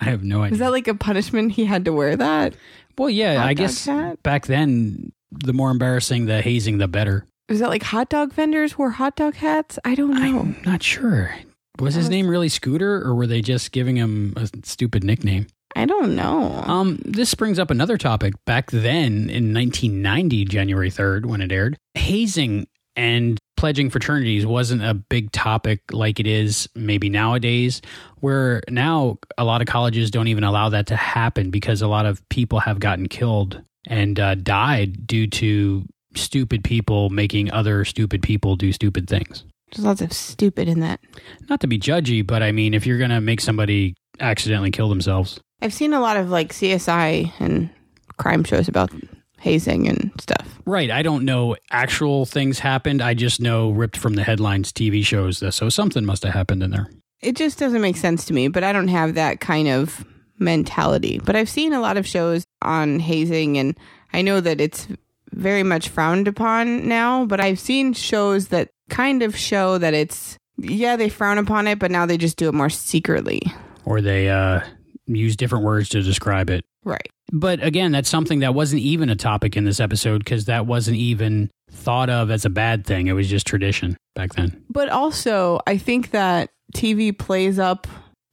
[0.00, 0.54] I have no idea.
[0.54, 2.54] Is that like a punishment he had to wear that?
[2.96, 4.22] well, yeah, I guess hat?
[4.22, 7.26] back then, the more embarrassing the hazing, the better.
[7.50, 9.78] Was that like hot dog vendors wore hot dog hats?
[9.84, 10.40] I don't know.
[10.40, 11.34] I'm not sure.
[11.80, 15.46] Was his was- name really Scooter, or were they just giving him a stupid nickname?
[15.76, 16.62] I don't know.
[16.66, 18.34] Um, this brings up another topic.
[18.44, 22.66] Back then, in 1990, January 3rd, when it aired, hazing
[22.96, 27.80] and pledging fraternities wasn't a big topic like it is maybe nowadays,
[28.16, 32.04] where now a lot of colleges don't even allow that to happen because a lot
[32.04, 35.84] of people have gotten killed and uh, died due to
[36.16, 39.44] stupid people making other stupid people do stupid things.
[39.72, 41.00] There's lots of stupid in that.
[41.48, 44.88] Not to be judgy, but I mean, if you're going to make somebody accidentally kill
[44.88, 47.70] themselves, I've seen a lot of like CSI and
[48.16, 48.90] crime shows about
[49.38, 50.60] hazing and stuff.
[50.66, 50.90] Right.
[50.90, 53.02] I don't know actual things happened.
[53.02, 56.62] I just know ripped from the headlines TV shows that so something must have happened
[56.62, 56.90] in there.
[57.20, 60.04] It just doesn't make sense to me, but I don't have that kind of
[60.38, 61.20] mentality.
[61.22, 63.76] But I've seen a lot of shows on hazing and
[64.12, 64.88] I know that it's
[65.32, 70.36] very much frowned upon now, but I've seen shows that kind of show that it's
[70.58, 73.42] yeah, they frown upon it, but now they just do it more secretly.
[73.84, 74.60] Or they uh,
[75.06, 76.64] use different words to describe it.
[76.84, 77.08] Right.
[77.32, 80.96] But again, that's something that wasn't even a topic in this episode because that wasn't
[80.96, 83.06] even thought of as a bad thing.
[83.06, 84.62] It was just tradition back then.
[84.68, 87.86] But also, I think that TV plays up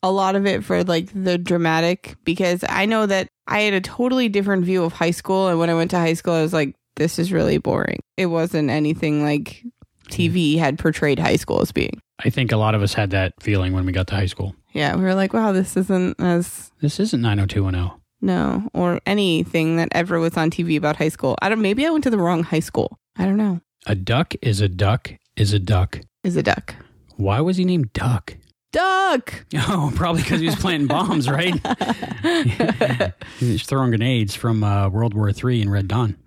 [0.03, 3.81] a lot of it for like the dramatic because I know that I had a
[3.81, 5.47] totally different view of high school.
[5.47, 7.99] And when I went to high school, I was like, this is really boring.
[8.15, 9.63] It wasn't anything like
[10.09, 11.99] TV had portrayed high school as being.
[12.23, 14.55] I think a lot of us had that feeling when we got to high school.
[14.73, 17.99] Yeah, we were like, wow, this isn't as This isn't 90210.
[18.21, 21.35] no or anything that ever was on TV about high school.
[21.41, 21.61] I don't.
[21.61, 22.97] Maybe I went to the wrong high school.
[23.17, 23.61] I don't know.
[23.85, 25.99] A duck is a duck is a duck.
[26.23, 26.75] Is a duck.
[27.15, 28.35] Why was he named Duck?
[28.71, 29.45] Duck.
[29.55, 31.55] Oh, probably because he was planting bombs, right?
[33.39, 36.17] He's throwing grenades from uh, World War III in Red Dawn.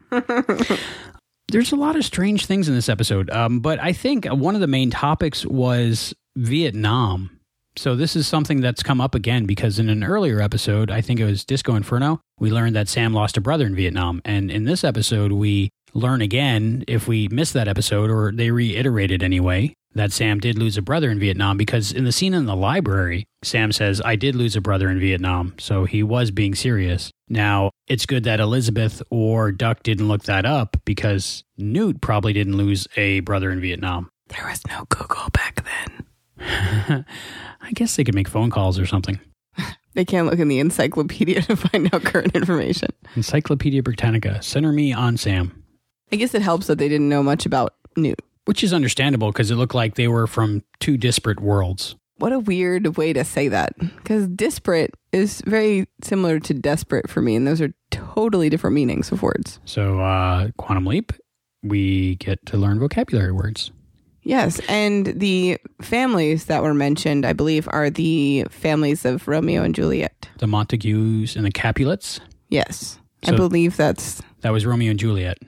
[1.50, 4.60] There's a lot of strange things in this episode, um, but I think one of
[4.60, 7.40] the main topics was Vietnam.
[7.76, 11.18] So this is something that's come up again because in an earlier episode, I think
[11.18, 14.64] it was Disco Inferno, we learned that Sam lost a brother in Vietnam, and in
[14.64, 20.12] this episode, we learn again if we missed that episode or they reiterated anyway that
[20.12, 23.72] Sam did lose a brother in Vietnam because in the scene in the library, Sam
[23.72, 25.54] says, I did lose a brother in Vietnam.
[25.58, 27.10] So he was being serious.
[27.28, 32.56] Now, it's good that Elizabeth or Duck didn't look that up because Knut probably didn't
[32.56, 34.10] lose a brother in Vietnam.
[34.28, 37.04] There was no Google back then.
[37.60, 39.20] I guess they could make phone calls or something.
[39.94, 42.90] They can't look in the encyclopedia to find out current information.
[43.16, 45.64] Encyclopedia Britannica, center me on Sam.
[46.12, 48.20] I guess it helps that they didn't know much about Knut.
[48.46, 51.94] Which is understandable because it looked like they were from two disparate worlds.
[52.16, 53.72] What a weird way to say that.
[53.78, 59.10] Because disparate is very similar to desperate for me, and those are totally different meanings
[59.10, 59.58] of words.
[59.64, 61.12] So, uh, Quantum Leap,
[61.62, 63.72] we get to learn vocabulary words.
[64.22, 69.74] Yes, and the families that were mentioned, I believe, are the families of Romeo and
[69.74, 70.28] Juliet.
[70.38, 72.20] The Montagues and the Capulets.
[72.50, 75.38] Yes, I believe that's That was Romeo and Juliet.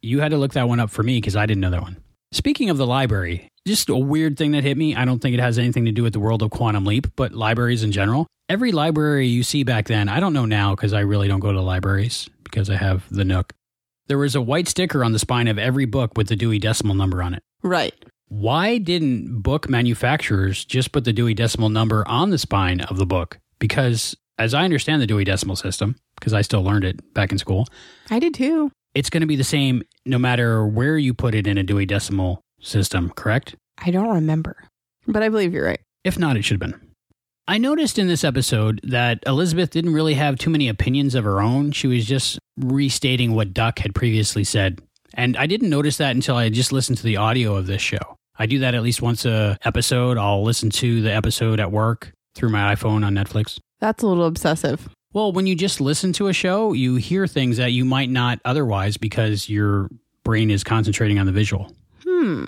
[0.00, 1.98] You had to look that one up for me because I didn't know that one.
[2.34, 4.96] Speaking of the library, just a weird thing that hit me.
[4.96, 7.32] I don't think it has anything to do with the world of Quantum Leap, but
[7.32, 8.26] libraries in general.
[8.48, 11.52] Every library you see back then, I don't know now because I really don't go
[11.52, 13.52] to libraries because I have the Nook.
[14.08, 16.96] There was a white sticker on the spine of every book with the Dewey Decimal
[16.96, 17.42] number on it.
[17.62, 17.94] right.
[18.26, 23.06] Why didn't book manufacturers just put the Dewey Decimal number on the spine of the
[23.06, 23.38] book?
[23.60, 27.38] Because as I understand the Dewey Decimal System, because I still learned it back in
[27.38, 27.68] school,
[28.10, 28.72] I did too.
[28.94, 31.86] It's going to be the same no matter where you put it in a Dewey
[31.86, 33.56] Decimal System, correct?
[33.78, 34.56] I don't remember,
[35.06, 35.80] but I believe you're right.
[36.04, 36.80] If not, it should have been.
[37.46, 41.42] I noticed in this episode that Elizabeth didn't really have too many opinions of her
[41.42, 41.72] own.
[41.72, 44.80] She was just restating what Duck had previously said.
[45.12, 48.16] And I didn't notice that until I just listened to the audio of this show.
[48.38, 50.16] I do that at least once a episode.
[50.16, 53.58] I'll listen to the episode at work through my iPhone on Netflix.
[53.78, 54.88] That's a little obsessive.
[55.14, 58.40] Well, when you just listen to a show, you hear things that you might not
[58.44, 59.88] otherwise because your
[60.24, 61.72] brain is concentrating on the visual.
[62.02, 62.46] Hmm.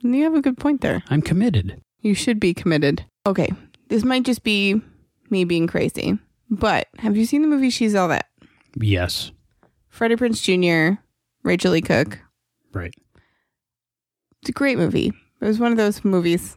[0.00, 1.04] You have a good point there.
[1.10, 1.80] I'm committed.
[2.00, 3.04] You should be committed.
[3.24, 3.52] Okay,
[3.88, 4.82] this might just be
[5.30, 6.18] me being crazy,
[6.50, 8.26] but have you seen the movie She's All That?
[8.74, 9.30] Yes.
[9.88, 11.00] Freddie Prinze Jr.,
[11.44, 12.18] Rachael Leigh Cook.
[12.72, 12.94] Right.
[14.42, 15.12] It's a great movie.
[15.40, 16.56] It was one of those movies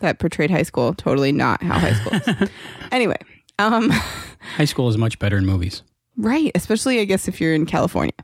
[0.00, 2.50] that portrayed high school, totally not how high school is.
[2.92, 3.16] anyway,
[3.62, 3.90] um,
[4.56, 5.82] High school is much better in movies.
[6.16, 8.14] right, especially I guess if you're in California.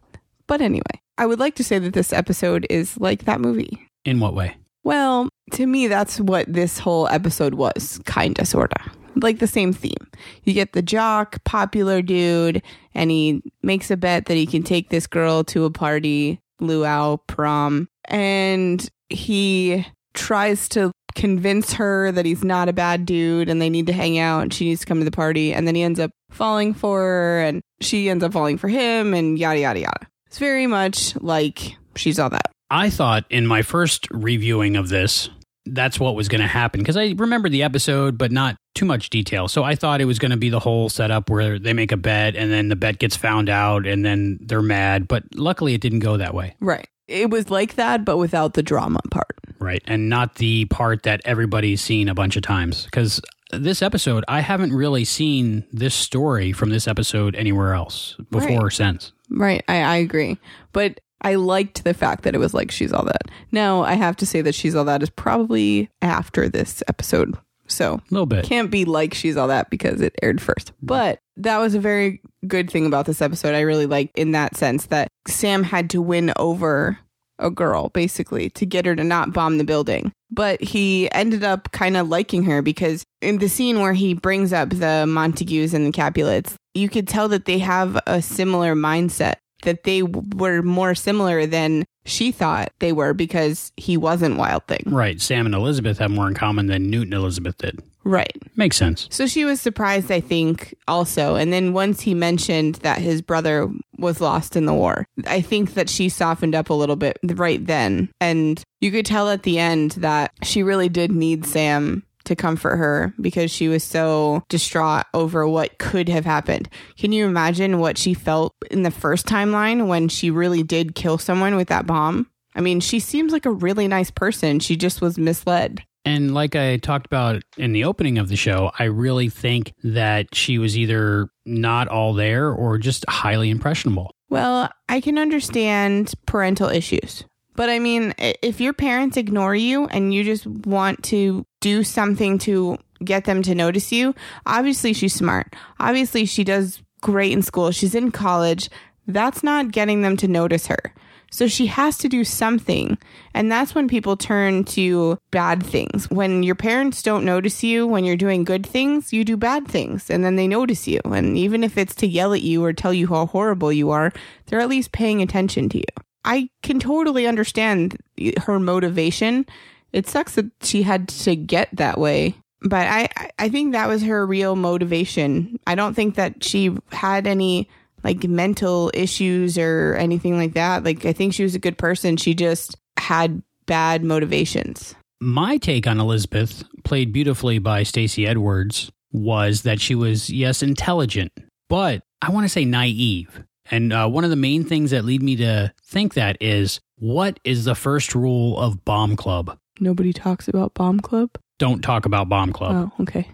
[0.47, 3.78] But anyway, I would like to say that this episode is like that movie.
[4.05, 4.57] In what way?
[4.84, 8.80] Well, to me, that's what this whole episode was, kinda, sorta.
[9.16, 10.07] Like the same theme.
[10.45, 12.62] You get the jock, popular dude,
[12.95, 17.16] and he makes a bet that he can take this girl to a party, luau,
[17.26, 19.84] prom, and he
[20.14, 24.19] tries to convince her that he's not a bad dude and they need to hang
[24.19, 25.53] out and she needs to come to the party.
[25.53, 29.15] And then he ends up falling for her and she ends up falling for him
[29.15, 30.07] and yada, yada, yada.
[30.27, 32.51] It's very much like she's all that.
[32.71, 35.31] I thought in my first reviewing of this,
[35.65, 39.11] that's what was going to happen because I remember the episode, but not too much
[39.11, 39.49] detail.
[39.49, 41.97] So I thought it was going to be the whole setup where they make a
[41.97, 45.09] bet and then the bet gets found out and then they're mad.
[45.09, 46.55] But luckily, it didn't go that way.
[46.61, 46.89] Right.
[47.07, 49.37] It was like that, but without the drama part.
[49.61, 49.83] Right.
[49.87, 52.85] And not the part that everybody's seen a bunch of times.
[52.85, 58.49] Because this episode, I haven't really seen this story from this episode anywhere else before
[58.49, 58.63] Right.
[58.63, 59.13] or since.
[59.31, 59.65] Right.
[59.69, 60.39] I, I agree.
[60.73, 63.23] But I liked the fact that it was like she's all that.
[63.51, 67.37] Now, I have to say that she's all that is probably after this episode.
[67.67, 68.45] So A little bit.
[68.45, 70.73] can't be like she's all that because it aired first.
[70.81, 73.55] But that was a very good thing about this episode.
[73.55, 76.99] I really liked in that sense that Sam had to win over
[77.39, 80.12] a girl basically to get her to not bomb the building.
[80.30, 84.53] But he ended up kind of liking her because in the scene where he brings
[84.53, 89.36] up the Montagues and the Capulets, you could tell that they have a similar mindset,
[89.63, 94.83] that they were more similar than she thought they were because he wasn't Wild Thing.
[94.87, 95.21] Right.
[95.21, 97.81] Sam and Elizabeth have more in common than Knut and Elizabeth did.
[98.05, 98.41] Right.
[98.57, 99.07] Makes sense.
[99.11, 101.35] So she was surprised, I think, also.
[101.35, 105.75] And then once he mentioned that his brother was lost in the war, I think
[105.75, 108.09] that she softened up a little bit right then.
[108.21, 112.77] And you could tell at the end that she really did need Sam to comfort
[112.77, 116.69] her because she was so distraught over what could have happened.
[116.99, 121.19] Can you imagine what she felt in the first timeline when she really did kill
[121.19, 122.29] someone with that bomb?
[122.55, 124.59] I mean, she seems like a really nice person.
[124.59, 125.83] She just was misled.
[126.05, 130.35] And like I talked about in the opening of the show, I really think that
[130.35, 134.14] she was either not all there or just highly impressionable.
[134.31, 137.25] Well, I can understand parental issues.
[137.59, 142.39] But I mean, if your parents ignore you and you just want to do something
[142.39, 144.15] to get them to notice you,
[144.47, 145.57] obviously she's smart.
[145.81, 147.73] Obviously she does great in school.
[147.73, 148.71] She's in college.
[149.09, 150.95] That's not getting them to notice her.
[151.33, 152.97] So she has to do something.
[153.35, 156.09] And that's when people turn to bad things.
[156.11, 160.11] When your parents don't notice you when you're doing good things, you do bad things
[160.11, 161.01] and then they notice you.
[161.07, 164.13] And even if it's to yell at you or tell you how horrible you are,
[164.47, 166.05] they're at least paying attention to you.
[166.25, 167.97] I can totally understand
[168.43, 169.47] her motivation.
[169.93, 172.35] It sucks that she had to get that way.
[172.61, 173.09] But I,
[173.39, 175.59] I- think that was her real motivation.
[175.66, 177.69] I don't think that she had any
[178.05, 180.85] like mental issues or anything like that.
[180.85, 182.16] Like I think she was a good person.
[182.16, 184.95] She just had bad motivations.
[185.21, 191.33] My take on Elizabeth, played beautifully by Stacy Edwards, was that she was, yes, intelligent,
[191.69, 193.43] but I want to say naive.
[193.71, 197.39] And uh, one of the main things that lead me to think that is what
[197.45, 199.59] is the first rule of Bomb Club?
[199.81, 201.31] Nobody talks about Bomb Club.
[201.59, 202.93] Don't talk about Bomb Club.
[202.99, 203.29] Oh, okay.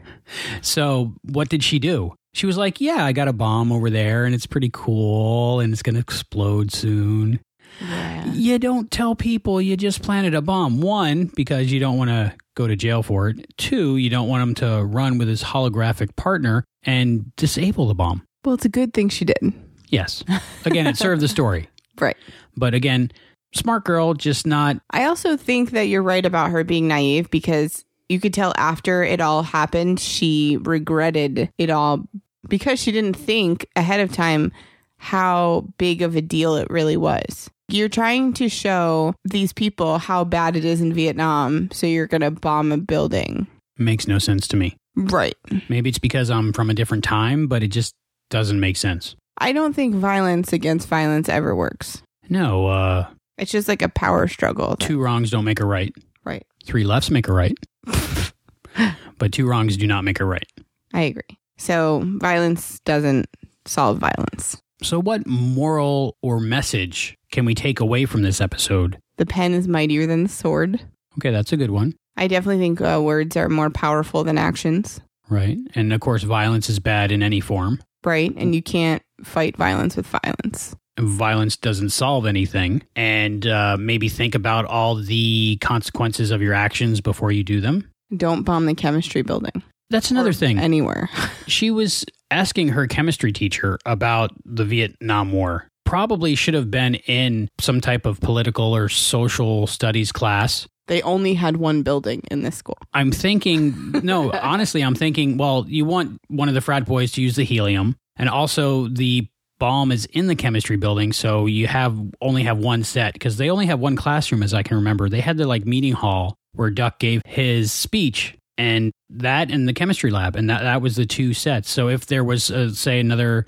[0.62, 2.14] So, what did she do?
[2.32, 5.72] She was like, Yeah, I got a bomb over there and it's pretty cool and
[5.72, 7.40] it's going to explode soon.
[7.80, 8.32] Yeah.
[8.32, 10.80] You don't tell people you just planted a bomb.
[10.80, 13.46] One, because you don't want to go to jail for it.
[13.56, 18.22] Two, you don't want him to run with his holographic partner and disable the bomb.
[18.44, 19.52] Well, it's a good thing she did.
[19.94, 20.24] Yes.
[20.64, 21.68] Again, it served the story.
[22.00, 22.16] Right.
[22.56, 23.12] But again,
[23.54, 24.78] smart girl, just not.
[24.90, 29.04] I also think that you're right about her being naive because you could tell after
[29.04, 32.08] it all happened, she regretted it all
[32.48, 34.50] because she didn't think ahead of time
[34.96, 37.48] how big of a deal it really was.
[37.68, 42.22] You're trying to show these people how bad it is in Vietnam, so you're going
[42.22, 43.46] to bomb a building.
[43.78, 44.76] Makes no sense to me.
[44.96, 45.36] Right.
[45.68, 47.94] Maybe it's because I'm from a different time, but it just
[48.30, 49.14] doesn't make sense.
[49.38, 52.02] I don't think violence against violence ever works.
[52.28, 53.06] No, uh,
[53.38, 54.76] It's just like a power struggle.
[54.76, 55.92] two wrongs don't make a right.
[56.24, 56.46] Right.
[56.64, 57.56] Three lefts make a right.
[59.18, 60.46] but two wrongs do not make a right.
[60.92, 61.38] I agree.
[61.56, 63.26] So violence doesn't
[63.66, 64.56] solve violence.
[64.82, 68.98] So, what moral or message can we take away from this episode?
[69.16, 70.80] The pen is mightier than the sword.
[71.16, 71.94] Okay, that's a good one.
[72.16, 75.00] I definitely think uh, words are more powerful than actions.
[75.30, 75.58] Right.
[75.74, 77.80] And of course, violence is bad in any form.
[78.04, 78.32] Right.
[78.36, 80.74] And you can't fight violence with violence.
[80.98, 82.82] Violence doesn't solve anything.
[82.94, 87.90] And uh, maybe think about all the consequences of your actions before you do them.
[88.16, 90.58] Don't bomb the chemistry building That's another thing.
[90.58, 91.08] anywhere.
[91.46, 95.68] She was asking her chemistry teacher about the Vietnam War.
[95.84, 100.66] Probably should have been in some type of political or social studies class.
[100.86, 102.78] they only had one building in this school.
[102.94, 107.20] I'm thinking, no, honestly, I'm thinking, well, you want one of the frat boys to
[107.22, 109.26] use the helium, and also the
[109.58, 113.50] bomb is in the chemistry building, so you have only have one set because they
[113.50, 115.08] only have one classroom, as I can remember.
[115.08, 119.72] They had the like meeting hall where Duck gave his speech, and that and the
[119.72, 121.70] chemistry lab, and that that was the two sets.
[121.70, 123.46] So if there was, uh, say, another,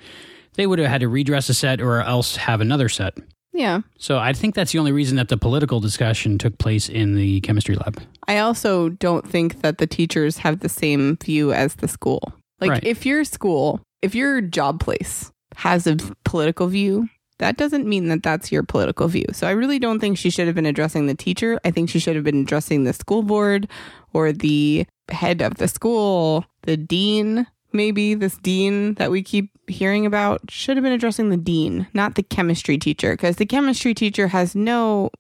[0.55, 3.17] they would have had to redress a set or else have another set.
[3.53, 3.81] Yeah.
[3.99, 7.41] So I think that's the only reason that the political discussion took place in the
[7.41, 8.03] chemistry lab.
[8.29, 12.35] I also don't think that the teachers have the same view as the school.
[12.61, 12.85] Like, Right.
[12.85, 18.23] if your school, if your job place has a political view, that doesn't mean that
[18.23, 19.27] that's your political view.
[19.33, 21.61] So I really don't think she should have been addressing the teacher.
[21.65, 23.69] I think she should have been addressing the school board
[24.13, 30.07] or the head of the school, the dean, maybe this dean that we keep hearing
[30.07, 34.29] about should have been addressing the dean, not the chemistry teacher, because the chemistry teacher
[34.29, 35.11] has no.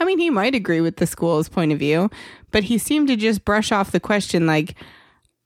[0.00, 2.10] I mean, he might agree with the school's point of view,
[2.52, 4.74] but he seemed to just brush off the question like,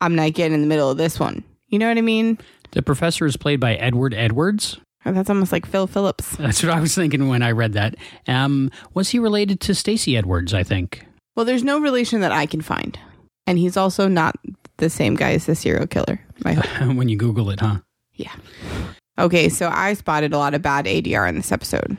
[0.01, 1.45] I'm not getting in the middle of this one.
[1.69, 2.39] You know what I mean?
[2.73, 4.79] The professor is played by Edward Edwards.
[5.05, 6.37] Or That's almost like Phil Phillips.
[6.37, 7.97] That's what I was thinking when I read that.
[8.29, 10.55] Um, was he related to Stacy Edwards?
[10.55, 11.07] I think.
[11.37, 12.99] Well, there's no relation that I can find.
[13.47, 14.37] And he's also not
[14.77, 16.21] the same guy as the serial killer.
[16.81, 17.79] When you Google it, huh?
[18.15, 18.33] Yeah.
[19.19, 21.97] Okay, so I spotted a lot of bad ADR in this episode.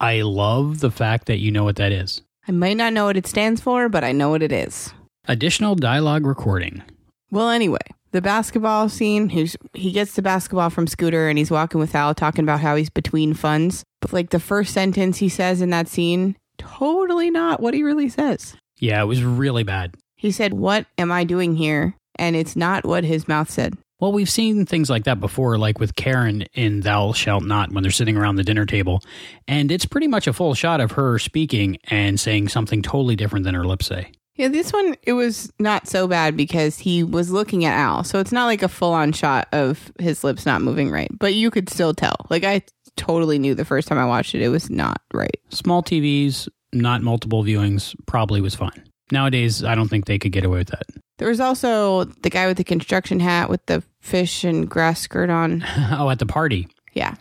[0.00, 2.22] I love the fact that you know what that is.
[2.48, 4.92] I might not know what it stands for, but I know what it is.
[5.26, 6.82] Additional dialogue recording.
[7.30, 7.78] Well, anyway,
[8.14, 12.14] the basketball scene, he's, he gets the basketball from Scooter and he's walking with Al
[12.14, 13.82] talking about how he's between funds.
[14.00, 18.08] But like the first sentence he says in that scene, totally not what he really
[18.08, 18.54] says.
[18.78, 19.96] Yeah, it was really bad.
[20.14, 21.96] He said, What am I doing here?
[22.14, 23.76] And it's not what his mouth said.
[23.98, 27.82] Well, we've seen things like that before, like with Karen in Thou Shalt Not when
[27.82, 29.02] they're sitting around the dinner table.
[29.48, 33.44] And it's pretty much a full shot of her speaking and saying something totally different
[33.44, 34.12] than her lips say.
[34.36, 38.02] Yeah, this one, it was not so bad because he was looking at Al.
[38.02, 41.34] So it's not like a full on shot of his lips not moving right, but
[41.34, 42.16] you could still tell.
[42.30, 42.62] Like, I
[42.96, 45.38] totally knew the first time I watched it, it was not right.
[45.50, 48.82] Small TVs, not multiple viewings, probably was fine.
[49.12, 50.86] Nowadays, I don't think they could get away with that.
[51.18, 55.30] There was also the guy with the construction hat with the fish and grass skirt
[55.30, 55.64] on.
[55.92, 56.66] oh, at the party.
[56.92, 57.14] Yeah.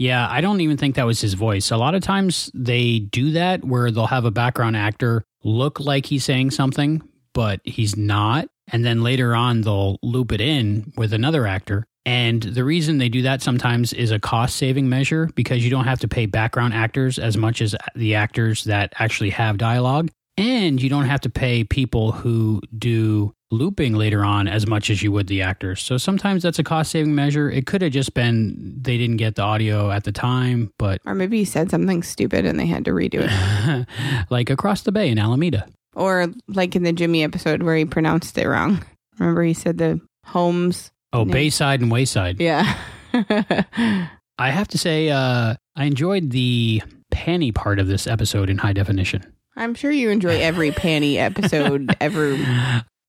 [0.00, 1.70] Yeah, I don't even think that was his voice.
[1.70, 6.06] A lot of times they do that where they'll have a background actor look like
[6.06, 7.02] he's saying something,
[7.34, 8.48] but he's not.
[8.72, 11.86] And then later on, they'll loop it in with another actor.
[12.06, 15.84] And the reason they do that sometimes is a cost saving measure because you don't
[15.84, 20.10] have to pay background actors as much as the actors that actually have dialogue.
[20.36, 25.02] And you don't have to pay people who do looping later on as much as
[25.02, 25.82] you would the actors.
[25.82, 27.50] So sometimes that's a cost saving measure.
[27.50, 31.14] It could have just been they didn't get the audio at the time, but Or
[31.14, 33.86] maybe he said something stupid and they had to redo it.
[34.30, 35.66] like across the bay in Alameda.
[35.94, 38.82] or like in the Jimmy episode where he pronounced it wrong.
[39.18, 40.90] Remember, he said the homes.
[41.12, 41.32] Oh, No.
[41.32, 42.40] Bayside and Wayside.
[42.40, 42.76] Yeah.
[43.12, 48.72] I have to say, uh, I enjoyed the panty part of this episode in high
[48.72, 49.24] definition.
[49.60, 52.34] I'm sure you enjoy every panty episode ever.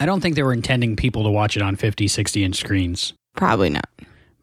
[0.02, 3.14] I don't think they were intending people to watch it on 50, 60 inch screens.
[3.38, 3.90] Probably not.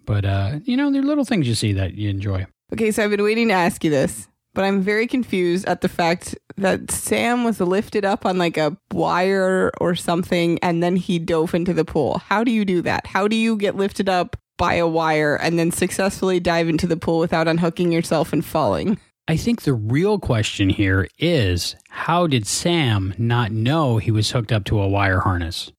[0.06, 2.46] But, uh, you know, there are little things you see that you enjoy.
[2.72, 5.88] Okay, so I've been waiting to ask you this, but I'm very confused at the
[5.88, 11.18] fact that Sam was lifted up on like a wire or something and then he
[11.18, 12.22] dove into the pool.
[12.26, 13.06] How do you do that?
[13.06, 16.96] How do you get lifted up by a wire and then successfully dive into the
[16.96, 18.98] pool without unhooking yourself and falling?
[19.30, 24.52] I think the real question here is how did Sam not know he was hooked
[24.52, 25.70] up to a wire harness?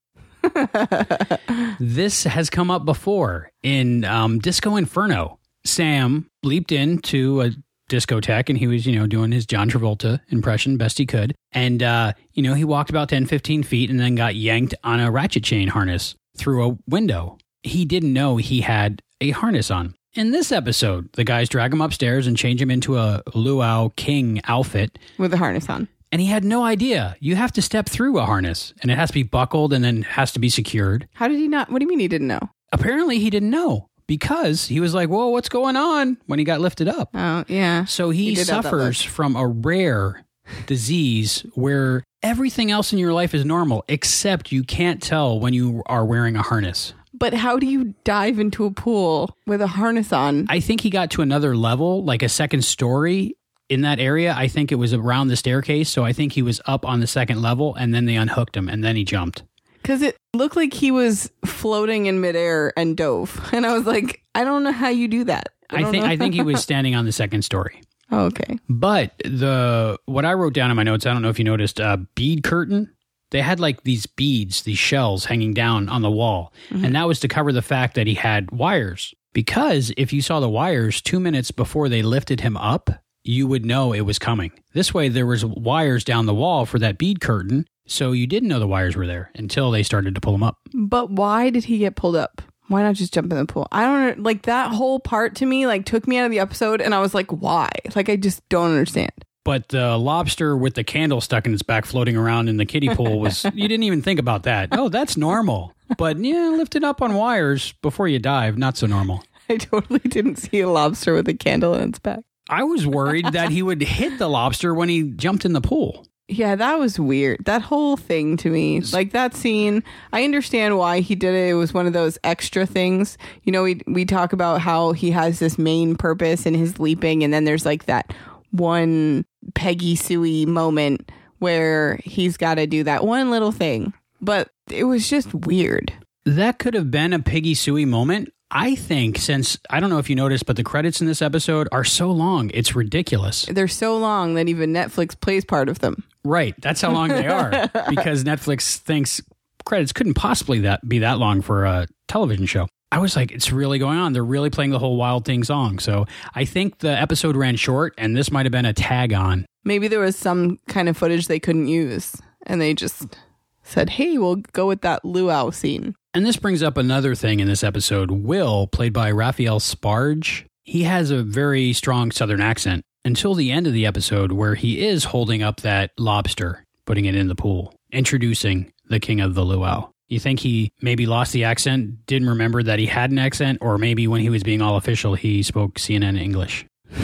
[1.80, 5.39] this has come up before in um, Disco Inferno.
[5.66, 7.50] Sam leaped into a
[7.89, 11.34] discotheque and he was, you know, doing his John Travolta impression best he could.
[11.52, 15.00] And, uh, you know, he walked about 10, 15 feet and then got yanked on
[15.00, 17.39] a ratchet chain harness through a window.
[17.64, 19.95] He didn't know he had a harness on.
[20.20, 24.41] In this episode, the guys drag him upstairs and change him into a luau king
[24.43, 24.99] outfit.
[25.17, 25.88] With a harness on.
[26.11, 27.15] And he had no idea.
[27.22, 30.01] You have to step through a harness and it has to be buckled and then
[30.01, 31.07] has to be secured.
[31.13, 31.72] How did he not?
[31.72, 32.49] What do you mean he didn't know?
[32.74, 36.59] Apparently, he didn't know because he was like, Whoa, what's going on when he got
[36.59, 37.11] lifted up?
[37.13, 37.86] Oh, yeah.
[37.86, 40.26] So he, He did have that suffers from a rare
[40.65, 45.82] disease where everything else in your life is normal, except you can't tell when you
[45.86, 46.93] are wearing a harness.
[47.20, 50.45] But how do you dive into a pool with a harness on?
[50.49, 53.36] I think he got to another level, like a second story
[53.67, 54.34] in that area.
[54.36, 55.89] I think it was around the staircase.
[55.89, 58.70] So I think he was up on the second level and then they unhooked him
[58.70, 59.43] and then he jumped.
[59.82, 63.49] Because it looked like he was floating in midair and dove.
[63.53, 65.49] And I was like, I don't know how you do that.
[65.70, 66.05] I, don't think.
[66.05, 67.82] I think he was standing on the second story.
[68.11, 68.57] Oh, okay.
[68.67, 71.80] But the what I wrote down in my notes, I don't know if you noticed,
[71.80, 72.91] uh, bead curtain.
[73.32, 76.86] They had like these beads, these shells hanging down on the wall, mm-hmm.
[76.86, 79.14] and that was to cover the fact that he had wires.
[79.34, 82.90] Because if you saw the wires two minutes before they lifted him up,
[83.24, 84.52] you would know it was coming.
[84.74, 88.50] This way, there was wires down the wall for that bead curtain, so you didn't
[88.50, 90.58] know the wires were there until they started to pull him up.
[90.74, 92.42] But why did he get pulled up?
[92.70, 93.68] Why not just jump in the pool?
[93.72, 96.82] I don't like that whole part to me, like took me out of the episode
[96.82, 97.70] and I was like, why?
[97.96, 99.12] Like I just don't understand.
[99.46, 102.90] But the lobster with the candle stuck in its back floating around in the kiddie
[102.90, 104.70] pool was, you didn't even think about that.
[104.72, 105.74] Oh, that's normal.
[105.98, 109.24] But yeah, lifted up on wires before you dive, not so normal.
[109.50, 112.20] I totally didn't see a lobster with a candle in its back.
[112.50, 116.08] I was worried that he would hit the lobster when he jumped in the pool.
[116.28, 117.46] Yeah, that was weird.
[117.46, 119.84] That whole thing to me, like that scene,
[120.14, 121.50] I understand why he did it.
[121.50, 123.18] It was one of those extra things.
[123.44, 127.24] You know, we we talk about how he has this main purpose in his leaping,
[127.24, 128.14] and then there's like that
[128.52, 133.94] one Peggy Suey moment where he's got to do that one little thing.
[134.22, 135.94] But it was just weird.
[136.26, 138.34] That could have been a Piggy Suey moment.
[138.52, 141.68] I think since I don't know if you noticed, but the credits in this episode
[141.72, 143.46] are so long, it's ridiculous.
[143.46, 146.04] They're so long that even Netflix plays part of them.
[146.24, 147.52] Right, that's how long they are
[147.90, 149.22] because Netflix thinks
[149.66, 152.68] credits couldn't possibly that be that long for a television show.
[152.92, 154.14] I was like, it's really going on.
[154.14, 155.80] They're really playing the whole Wild Thing song.
[155.80, 159.46] So I think the episode ran short, and this might have been a tag on.
[159.64, 162.16] Maybe there was some kind of footage they couldn't use,
[162.48, 163.16] and they just
[163.62, 167.48] said, "Hey, we'll go with that luau scene." And this brings up another thing in
[167.48, 168.10] this episode.
[168.10, 173.68] Will, played by Raphael Sbarge, he has a very strong Southern accent until the end
[173.68, 177.76] of the episode, where he is holding up that lobster, putting it in the pool,
[177.92, 179.90] introducing the king of the luau.
[180.10, 183.78] You think he maybe lost the accent, didn't remember that he had an accent, or
[183.78, 186.66] maybe when he was being all official, he spoke CNN English?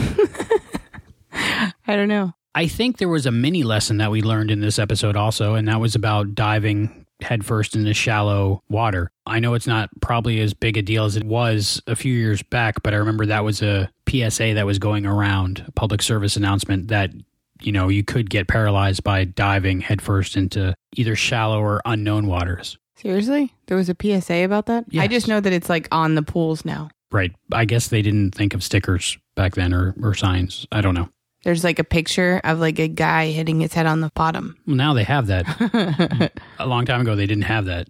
[1.31, 2.33] I don't know.
[2.55, 5.67] I think there was a mini lesson that we learned in this episode also, and
[5.67, 9.11] that was about diving headfirst into shallow water.
[9.25, 12.41] I know it's not probably as big a deal as it was a few years
[12.43, 16.35] back, but I remember that was a PSA that was going around, a public service
[16.35, 17.11] announcement that
[17.61, 22.77] you know you could get paralyzed by diving headfirst into either shallow or unknown waters.
[22.95, 24.85] Seriously, there was a PSA about that.
[24.97, 26.89] I just know that it's like on the pools now.
[27.11, 27.33] Right.
[27.51, 30.65] I guess they didn't think of stickers back then or, or signs.
[30.71, 31.09] I don't know.
[31.43, 34.57] There's like a picture of like a guy hitting his head on the bottom.
[34.65, 36.31] Well, now they have that.
[36.59, 37.87] a long time ago, they didn't have that.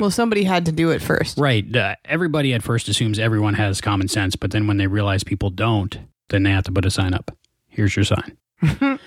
[0.00, 1.38] Well, somebody had to do it first.
[1.38, 1.64] Right.
[1.74, 5.50] Uh, everybody at first assumes everyone has common sense, but then when they realize people
[5.50, 5.96] don't,
[6.30, 7.30] then they have to put a sign up.
[7.68, 8.36] Here's your sign.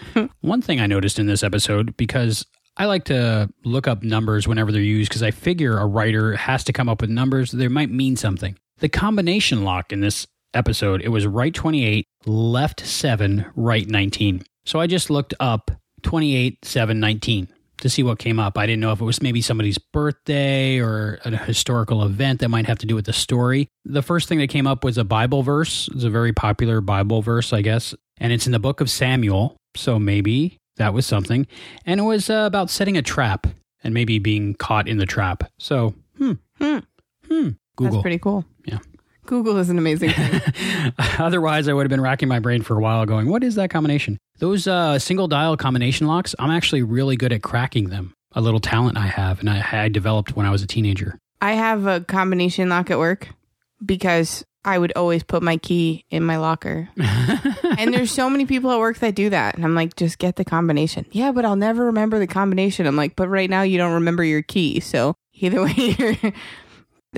[0.42, 2.46] One thing I noticed in this episode, because
[2.76, 6.64] I like to look up numbers whenever they're used, because I figure a writer has
[6.66, 8.58] to come up with numbers that might mean something.
[8.80, 14.44] The combination lock in this episode, it was right 28, left 7, right 19.
[14.66, 15.72] So I just looked up
[16.02, 17.48] 28, 7, 19
[17.78, 18.58] to see what came up.
[18.58, 22.66] I didn't know if it was maybe somebody's birthday or a historical event that might
[22.66, 23.68] have to do with the story.
[23.84, 25.90] The first thing that came up was a Bible verse.
[25.94, 27.94] It's a very popular Bible verse, I guess.
[28.18, 29.58] And it's in the book of Samuel.
[29.76, 31.48] So maybe that was something.
[31.86, 33.48] And it was uh, about setting a trap
[33.84, 35.44] and maybe being caught in the trap.
[35.60, 36.80] So, hmm, Hmm.
[37.28, 37.50] hmm.
[37.76, 37.94] Google.
[37.94, 38.46] That's pretty cool.
[38.66, 38.80] Yeah.
[39.26, 40.42] Google is an amazing thing.
[41.18, 43.70] Otherwise, I would have been racking my brain for a while going, what is that
[43.70, 44.18] combination?
[44.40, 48.14] Those uh, single dial combination locks, I'm actually really good at cracking them.
[48.36, 51.20] A little talent I have, and I, I developed when I was a teenager.
[51.40, 53.30] I have a combination lock at work
[53.86, 56.90] because I would always put my key in my locker.
[57.78, 59.56] and there's so many people at work that do that.
[59.56, 61.06] And I'm like, just get the combination.
[61.12, 62.86] Yeah, but I'll never remember the combination.
[62.86, 64.80] I'm like, but right now you don't remember your key.
[64.80, 66.16] So either way, you're...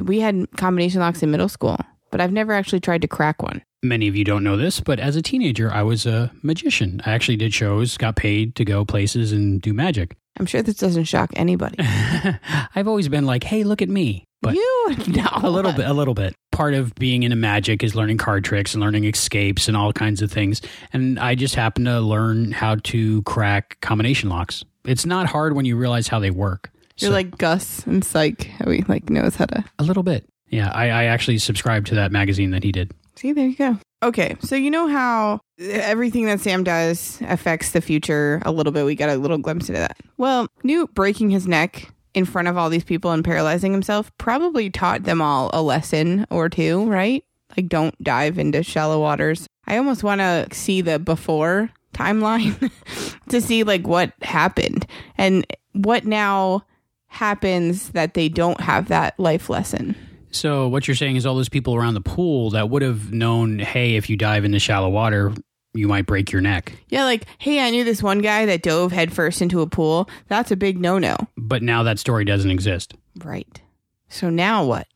[0.04, 1.78] we had combination locks in middle school,
[2.12, 3.62] but I've never actually tried to crack one.
[3.84, 7.02] Many of you don't know this, but as a teenager, I was a magician.
[7.06, 10.18] I actually did shows, got paid to go places and do magic.
[10.38, 11.78] I'm sure this doesn't shock anybody.
[12.76, 14.25] I've always been like, hey, look at me.
[14.42, 15.28] But you no.
[15.42, 16.36] a little bit, a little bit.
[16.52, 20.22] Part of being into magic is learning card tricks and learning escapes and all kinds
[20.22, 20.62] of things.
[20.94, 24.64] And I just happened to learn how to crack combination locks.
[24.86, 26.70] It's not hard when you realize how they work.
[26.98, 29.64] You're So- like Gus and Psych, how he like knows how to.
[29.80, 30.26] a little bit.
[30.50, 32.92] Yeah, I, I actually subscribed to that magazine that he did.
[33.16, 33.80] See, there you go.
[34.04, 38.86] Okay, so you know how everything that Sam does affects the future a little bit.
[38.86, 39.98] We got a little glimpse into that.
[40.18, 44.70] Well, Knut breaking his neck in front of all these people and paralyzing himself probably
[44.70, 47.24] taught them all a lesson or two, right?
[47.56, 49.48] Like, don't dive into shallow waters.
[49.68, 52.72] I almost want to see the before timeline
[53.30, 54.86] to see like what happened
[55.18, 56.66] and what now
[57.08, 59.96] happens that they don't have that life lesson.
[60.32, 63.60] So what you're saying is all those people around the pool that would have known,
[63.60, 65.34] hey, if you dive into shallow water,
[65.76, 66.74] you might break your neck.
[66.90, 70.10] Yeah, like, hey, I knew this one guy that dove headfirst into a pool.
[70.28, 71.16] That's a big no no.
[71.38, 72.94] But now that story doesn't exist.
[73.24, 73.62] Right.
[74.10, 74.88] So now what?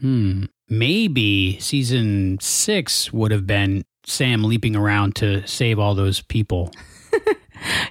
[0.00, 0.44] Hmm.
[0.68, 6.70] Maybe season six would have been Sam leaping around to save all those people.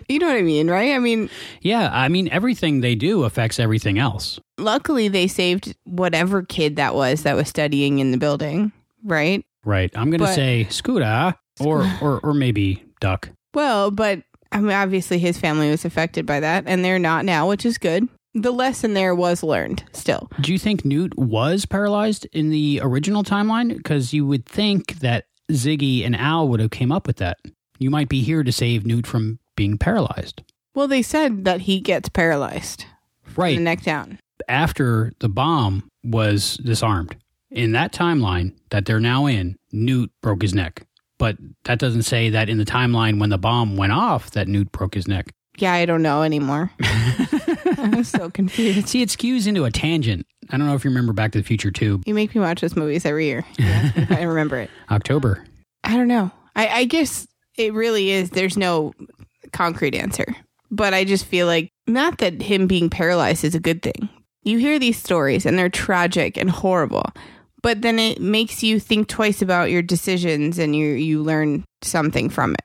[0.07, 0.95] You know what I mean, right?
[0.95, 1.29] I mean,
[1.59, 4.39] Yeah, I mean, everything they do affects everything else.
[4.57, 8.71] luckily they saved whatever kid that was that was studying in the building,
[9.03, 9.43] right?
[9.65, 9.91] Right.
[9.93, 13.29] I'm going to say Scooter or, or, or maybe Duck.
[13.53, 17.47] Well, but I mean, obviously his family was affected by that, and they're not now,
[17.49, 18.07] which is good.
[18.33, 20.29] The lesson there was learned still.
[20.41, 23.75] Do you think Knut was paralyzed in the original timeline?
[23.75, 27.37] Because you would think that Ziggy and Al would have came up with that.
[27.79, 30.43] You might be here to save Knut from being paralyzed.
[30.75, 32.85] Well, they said that he gets paralyzed,
[33.35, 33.57] Right.
[33.57, 34.19] the neck down.
[34.47, 37.15] After the bomb was disarmed.
[37.49, 40.85] In that timeline that they're now in, Knut broke his neck.
[41.19, 44.71] But that doesn't say that in the timeline when the bomb went off that Knut
[44.71, 45.33] broke his neck.
[45.57, 46.71] Yeah, I don't know anymore.
[47.77, 48.87] I'm so confused.
[48.89, 50.25] See, it skews into a tangent.
[50.49, 52.61] I don't know if you remember Back to the Future 2, You make me watch
[52.61, 53.45] those movies every year.
[53.57, 54.69] Yeah, I remember it.
[54.89, 55.43] October.
[55.83, 56.31] I don't know.
[56.55, 58.29] I, I guess it really is.
[58.29, 58.93] There's no
[59.51, 60.25] concrete answer.
[60.69, 64.09] But I just feel like not that him being paralyzed is a good thing.
[64.43, 67.11] You hear these stories and they're tragic and horrible,
[67.67, 72.29] but then it makes you think twice about your decisions and you you learn something
[72.29, 72.61] from it.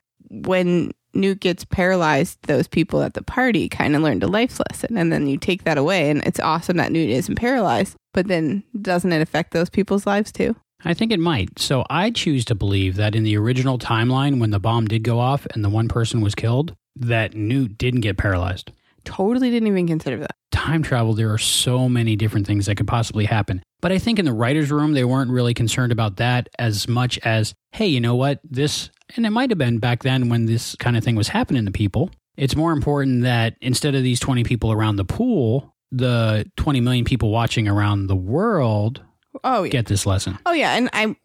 [0.47, 4.95] When Knut gets paralyzed, those people at the party kind of learned a life lesson,
[4.95, 7.97] and then you take that away, and it's awesome that Knut isn't paralyzed.
[8.13, 10.55] But then doesn't it affect those people's lives too?
[10.85, 11.59] I think it might.
[11.59, 15.19] So I choose to believe that in the original timeline, when the bomb did go
[15.19, 18.71] off and the one person was killed, that Knut didn't get paralyzed.
[19.05, 20.35] Totally didn't even consider that.
[20.51, 23.61] Time travel, there are so many different things that could possibly happen.
[23.81, 27.19] But I think in the writer's room, they weren't really concerned about that as much
[27.19, 28.39] as, hey, you know what?
[28.43, 31.65] This, and it might have been back then when this kind of thing was happening
[31.65, 32.09] to people.
[32.37, 37.05] It's more important that instead of these 20 people around the pool, the 20 million
[37.05, 39.03] people watching around the world
[39.43, 39.69] Oh yeah.
[39.69, 40.39] get this lesson.
[40.45, 41.15] Oh yeah, and I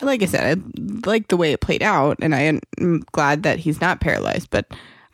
[0.00, 2.40] like I said, I like the way it played out, and I
[2.80, 4.48] am glad that he's not paralyzed.
[4.50, 4.66] But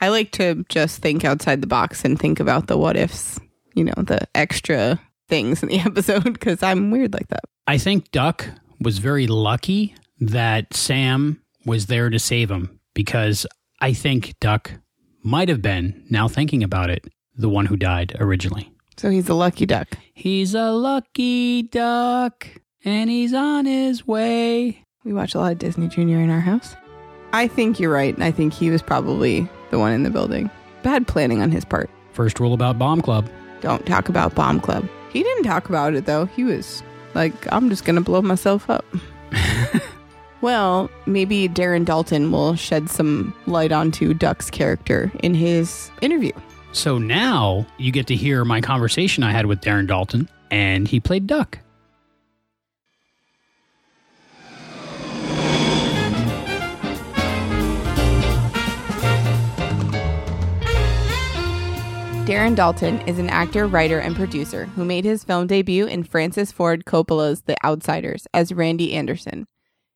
[0.04, 3.40] I like to just think outside the box and think about the what ifs,
[3.74, 5.00] you know, the extra
[5.30, 7.44] things in the episode because I'm weird like that.
[7.66, 8.46] I think Duck
[8.78, 13.46] was very lucky that Sam was there to save him because
[13.80, 14.72] I think Duck
[15.22, 18.70] might have been, now thinking about it, the one who died originally.
[18.98, 19.88] So he's a lucky duck.
[20.12, 22.46] He's a lucky duck
[22.84, 24.84] and he's on his way.
[25.02, 26.76] We watch a lot of Disney Junior in our house.
[27.34, 28.16] I think you're right.
[28.22, 30.48] I think he was probably the one in the building.
[30.84, 31.90] Bad planning on his part.
[32.12, 33.28] First rule about Bomb Club.
[33.60, 34.88] Don't talk about Bomb Club.
[35.12, 36.26] He didn't talk about it though.
[36.26, 38.84] He was like, I'm just gonna blow myself up.
[40.42, 46.32] well, maybe Darren Dalton will shed some light onto Duck's character in his interview.
[46.70, 51.00] So now you get to hear my conversation I had with Darren Dalton, and he
[51.00, 51.58] played Duck.
[62.24, 66.50] Darren Dalton is an actor, writer, and producer who made his film debut in Francis
[66.50, 69.46] Ford Coppola's The Outsiders as Randy Anderson.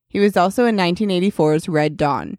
[0.09, 2.37] He was also in 1984's Red Dawn.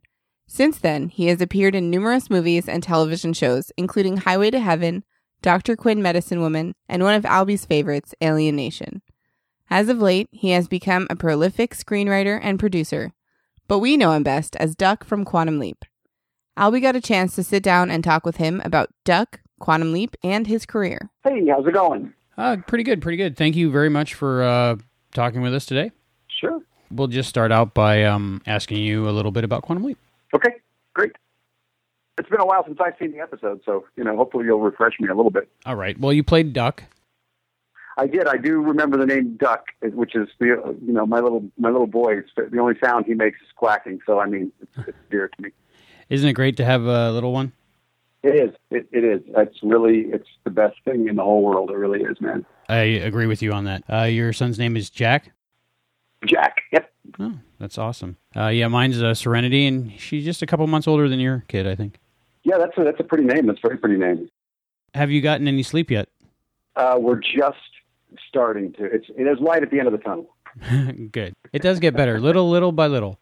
[0.48, 5.06] Since then, he has appeared in numerous movies and television shows, including Highway to Heaven,
[5.42, 5.76] Dr.
[5.76, 9.02] Quinn Medicine Woman, and one of Albie's favorites, Alien Nation.
[9.72, 13.12] As of late, he has become a prolific screenwriter and producer,
[13.68, 15.84] but we know him best as Duck from Quantum Leap.
[16.56, 20.16] Albie got a chance to sit down and talk with him about Duck, Quantum Leap,
[20.24, 21.10] and his career.
[21.24, 22.14] Hey, how's it going?
[22.38, 23.36] Uh, pretty good, pretty good.
[23.36, 24.78] Thank you very much for uh,
[25.14, 25.92] talking with us today.
[26.28, 26.62] Sure.
[26.92, 29.98] We'll just start out by um, asking you a little bit about Quantum Leap.
[30.34, 30.56] Okay,
[30.94, 31.12] great.
[32.18, 34.94] It's been a while since I've seen the episode, so you know, hopefully you'll refresh
[35.00, 35.50] me a little bit.
[35.66, 36.00] All right.
[36.00, 36.84] Well, you played Duck.
[37.98, 38.28] I did.
[38.28, 41.88] I do remember the name Duck, which is the you know my little my little
[41.88, 42.22] boy.
[42.36, 44.00] The only sound he makes is quacking.
[44.06, 45.50] So I mean, it's, it's dear to me.
[46.10, 47.52] Isn't it great to have a little one?
[48.22, 48.56] It is.
[48.70, 49.22] It, it is.
[49.36, 50.06] That's really.
[50.12, 51.72] It's the best thing in the whole world.
[51.72, 52.46] It really is, man.
[52.68, 53.84] I agree with you on that.
[53.92, 55.32] Uh, your son's name is Jack.
[56.26, 56.58] Jack.
[56.74, 56.92] Yep.
[57.20, 58.18] Oh, that's awesome.
[58.36, 61.66] Uh, yeah, mine's uh, Serenity, and she's just a couple months older than your kid,
[61.66, 62.00] I think.
[62.44, 63.48] Yeah, that's a that's a pretty name.
[63.48, 64.30] That's a very pretty name.
[64.94, 66.10] Have you gotten any sleep yet?
[66.76, 67.58] Uh, we're just
[68.28, 68.86] starting to.
[68.86, 70.30] It's there's light at the end of the tunnel.
[71.12, 71.36] good.
[71.54, 73.20] It does get better, little little by little.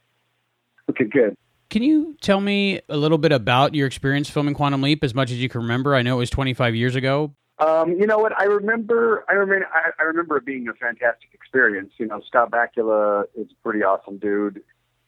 [0.90, 1.38] Okay, good.
[1.70, 5.32] Can you tell me a little bit about your experience filming Quantum Leap, as much
[5.32, 5.96] as you can remember?
[5.96, 7.34] I know it was 25 years ago.
[7.60, 8.40] Um, you know what?
[8.40, 9.26] I remember.
[9.28, 9.68] I remember.
[10.00, 11.92] I, remember it being a fantastic experience.
[11.98, 14.62] You know, Scott Bakula is a pretty awesome dude.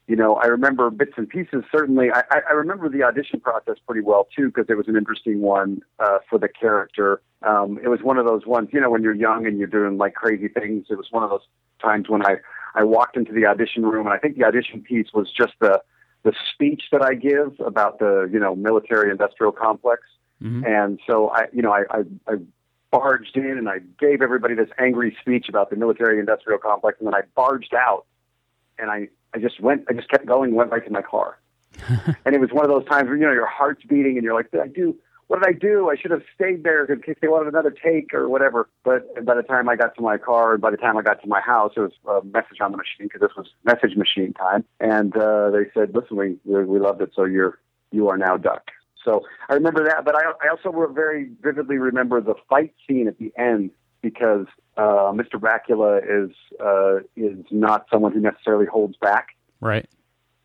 [0.08, 1.64] You know, I remember bits and pieces.
[1.72, 5.42] Certainly, I, I remember the audition process pretty well too, because it was an interesting
[5.42, 7.22] one uh, for the character.
[7.44, 8.70] Um, it was one of those ones.
[8.74, 10.88] You know, when you're young and you're doing like crazy things.
[10.90, 11.48] It was one of those
[11.80, 12.38] times when I
[12.74, 15.84] I walked into the audition room, and I think the audition piece was just the
[16.24, 20.02] the speech that I give about the you know military industrial complex.
[20.42, 20.66] Mm-hmm.
[20.66, 22.36] And so I, you know, I, I, I
[22.92, 27.08] barged in and I gave everybody this angry speech about the military industrial complex, and
[27.08, 28.06] then I barged out,
[28.78, 31.40] and I, I just went, I just kept going, went right to my car,
[32.26, 34.34] and it was one of those times where you know your heart's beating and you're
[34.34, 34.96] like, did I do?
[35.30, 35.92] What did I do?
[35.92, 38.68] I should have stayed there in case they wanted another take or whatever.
[38.84, 41.22] But by the time I got to my car, and by the time I got
[41.22, 44.34] to my house, it was a message on the machine because this was message machine
[44.34, 44.66] time.
[44.80, 47.60] And uh, they said, "Listen, we we loved it, so you're
[47.92, 48.72] you are now Duck."
[49.06, 53.20] So I remember that, but I, I also very vividly remember the fight scene at
[53.20, 53.70] the end
[54.02, 55.36] because uh, Mr.
[55.36, 59.28] Bakula is uh, is not someone who necessarily holds back.
[59.62, 59.88] Right.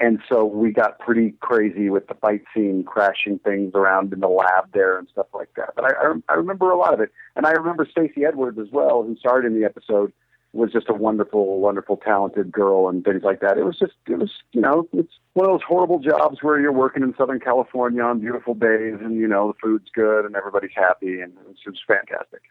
[0.01, 4.28] And so we got pretty crazy with the fight scene, crashing things around in the
[4.28, 5.74] lab there and stuff like that.
[5.76, 8.68] But I, I, I remember a lot of it, and I remember Stacy Edwards as
[8.72, 10.12] well, who starred in the episode
[10.55, 13.59] was just a wonderful, wonderful, talented girl and things like that.
[13.59, 16.72] It was just, it was, you know, it's one of those horrible jobs where you're
[16.72, 20.70] working in Southern California on beautiful days and, you know, the food's good and everybody's
[20.74, 22.42] happy and it's just fantastic.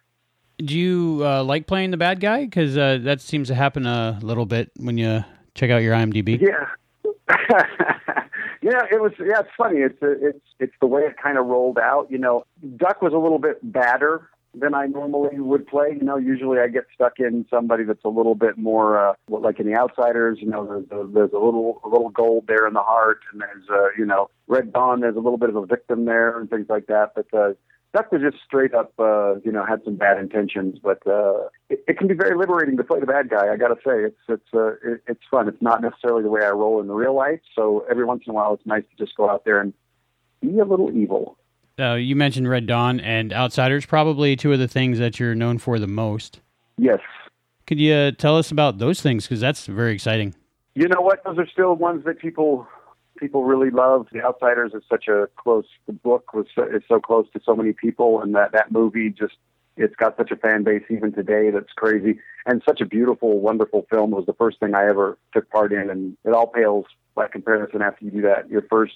[0.58, 2.44] Do you uh, like playing the bad guy?
[2.44, 5.24] Because uh, that seems to happen a little bit when you
[5.56, 6.40] check out your IMDb.
[6.40, 6.68] Yeah.
[8.62, 9.14] yeah, it was.
[9.20, 9.80] Yeah, it's funny.
[9.80, 12.08] It's it's it's the way it kind of rolled out.
[12.10, 12.46] You know,
[12.76, 15.96] Duck was a little bit badder than I normally would play.
[15.98, 19.60] You know, usually I get stuck in somebody that's a little bit more uh, like
[19.60, 20.40] in the Outsiders.
[20.42, 23.70] You know, there's, there's a little a little gold there in the heart, and there's
[23.70, 25.00] uh, you know Red Dawn.
[25.00, 27.14] There's a little bit of a victim there and things like that.
[27.16, 27.54] But uh,
[27.94, 30.80] Was just straight up, uh, you know, had some bad intentions.
[30.82, 33.54] But uh, it, it can be very liberating to play the bad guy.
[33.54, 35.48] I got to say, it's it's uh, it, it's fun.
[35.48, 37.40] It's not necessarily the way I roll in the real life.
[37.56, 39.74] So every once in a while, it's nice to just go out there and
[40.42, 41.38] be a little evil.
[41.80, 45.58] Uh, you mentioned Red Dawn and Outsiders, probably two of the things that you're known
[45.58, 46.40] for the most.
[46.78, 47.00] Yes.
[47.66, 49.26] Could you uh, tell us about those things?
[49.26, 50.36] Because that's very exciting.
[50.76, 51.24] You know what?
[51.24, 52.68] Those are still ones that people
[53.24, 54.08] people really love.
[54.12, 55.64] The Outsiders is such a close.
[55.88, 59.10] The book was so, is so close to so many people, and that that movie
[59.10, 59.36] just
[59.78, 63.88] it's got such a fan base even today that's crazy, and such a beautiful, wonderful
[63.90, 64.12] film.
[64.12, 67.82] Was the first thing I ever took part in, and it all pales by comparison
[67.82, 68.50] after you do that.
[68.50, 68.96] Your first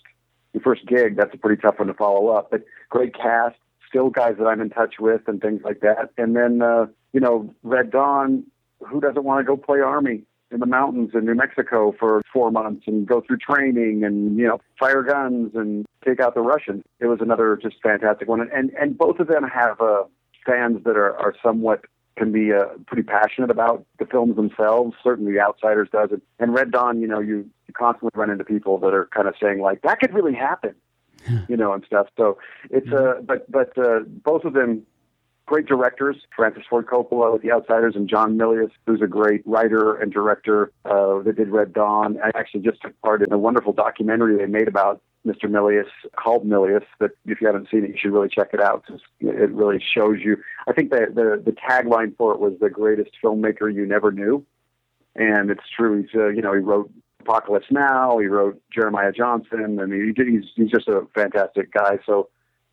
[0.54, 2.52] your first gig, that's a pretty tough one to follow up.
[2.52, 3.56] But great cast,
[3.88, 6.10] still guys that I'm in touch with and things like that.
[6.18, 8.44] And then, uh, you know, Red Dawn,
[8.86, 12.52] who doesn't want to go play Army in the mountains in New Mexico for four
[12.52, 16.84] months and go through training and, you know, fire guns and take out the Russians?
[17.00, 18.42] It was another just fantastic one.
[18.42, 20.04] And, and both of them have uh,
[20.46, 21.86] fans that are, are somewhat
[22.18, 24.96] can be uh, pretty passionate about the films themselves.
[25.04, 26.22] Certainly, Outsiders does it.
[26.40, 29.36] And Red Dawn, you know, you, you constantly run into people that are kind of
[29.42, 30.74] saying like that could really happen,
[31.48, 32.08] you know, and stuff.
[32.18, 32.40] So
[32.72, 34.84] it's uh, but but uh, both of them
[35.48, 39.96] great directors, Francis Ford Coppola with The Outsiders, and John Milius, who's a great writer
[39.96, 42.20] and director uh, that did Red Dawn.
[42.24, 45.46] I actually just took part in a wonderful documentary they made about Mr.
[45.46, 48.86] Milius called Milius that if you haven't seen it, you should really check it out
[49.20, 50.38] it really shows you.
[50.68, 54.46] I think the, the, the tagline for it was the greatest filmmaker you never knew.
[55.16, 56.02] And it's true.
[56.02, 56.92] He's, uh, you know, he wrote
[57.22, 58.20] Apocalypse Now.
[58.20, 59.80] He wrote Jeremiah Johnson.
[59.82, 62.00] I mean, he, he's, he's just a fantastic guy.
[62.06, 62.30] So,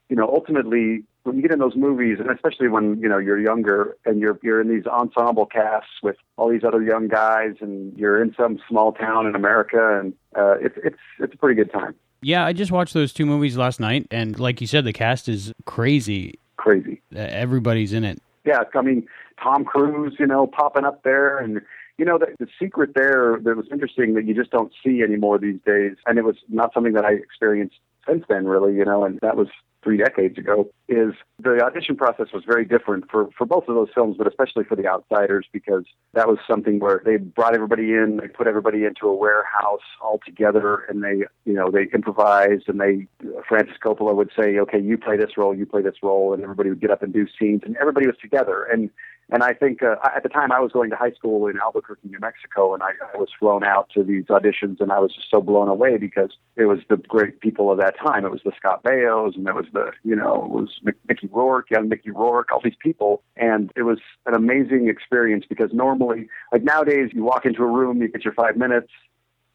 [0.09, 3.41] you know, ultimately, when you get in those movies, and especially when you know you're
[3.41, 7.97] younger and you're you're in these ensemble casts with all these other young guys, and
[7.99, 11.73] you're in some small town in America, and uh, it's it's it's a pretty good
[11.73, 11.95] time.
[12.23, 15.29] Yeah, I just watched those two movies last night, and like you said, the cast
[15.29, 16.39] is crazy.
[16.57, 17.03] Crazy.
[17.15, 18.23] Uh, everybody's in it.
[18.45, 19.07] Yeah, I mean
[19.43, 21.61] Tom Cruise, you know, popping up there, and
[21.99, 25.39] you know, the, the secret there that was interesting that you just don't see anymore
[25.39, 29.05] these days, and it was not something that I experienced since then, really, you know,
[29.05, 29.49] and that was
[29.85, 33.89] three decades ago, is the audition process was very different for, for both of those
[33.95, 38.19] films, but especially for The Outsiders, because that was something where they brought everybody in,
[38.21, 42.81] they put everybody into a warehouse all together, and they, you know, they improvised, and
[42.81, 43.07] they,
[43.47, 46.71] Francis Coppola would say, okay, you play this role, you play this role, and everybody
[46.71, 48.65] would get up and do scenes, and everybody was together.
[48.65, 48.91] And
[49.31, 52.09] and I think uh, at the time I was going to high school in Albuquerque,
[52.09, 55.31] New Mexico, and I, I was flown out to these auditions, and I was just
[55.31, 58.25] so blown away because it was the great people of that time.
[58.25, 61.71] It was the Scott Baios, and it was the you know it was Mickey Rourke,
[61.71, 66.63] young Mickey Rourke, all these people, and it was an amazing experience because normally, like
[66.63, 68.91] nowadays, you walk into a room, you get your five minutes,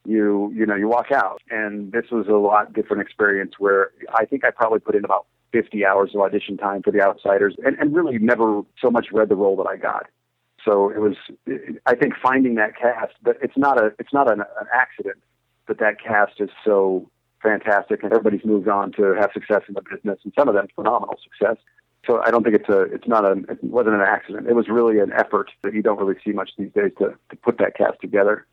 [0.05, 4.25] you you know you walk out, and this was a lot different experience where I
[4.25, 7.77] think I probably put in about 50 hours of audition time for the outsiders and,
[7.79, 10.07] and really never so much read the role that I got.
[10.63, 11.15] So it was,
[11.85, 15.17] I think finding that cast, but it's not a, it's not an, an accident
[15.67, 17.09] that that cast is so
[17.41, 20.67] fantastic and everybody's moved on to have success in the business and some of them
[20.75, 21.57] phenomenal success.
[22.05, 24.47] So I don't think it's a, it's not a, it wasn't an accident.
[24.47, 27.35] It was really an effort that you don't really see much these days to, to
[27.37, 28.45] put that cast together.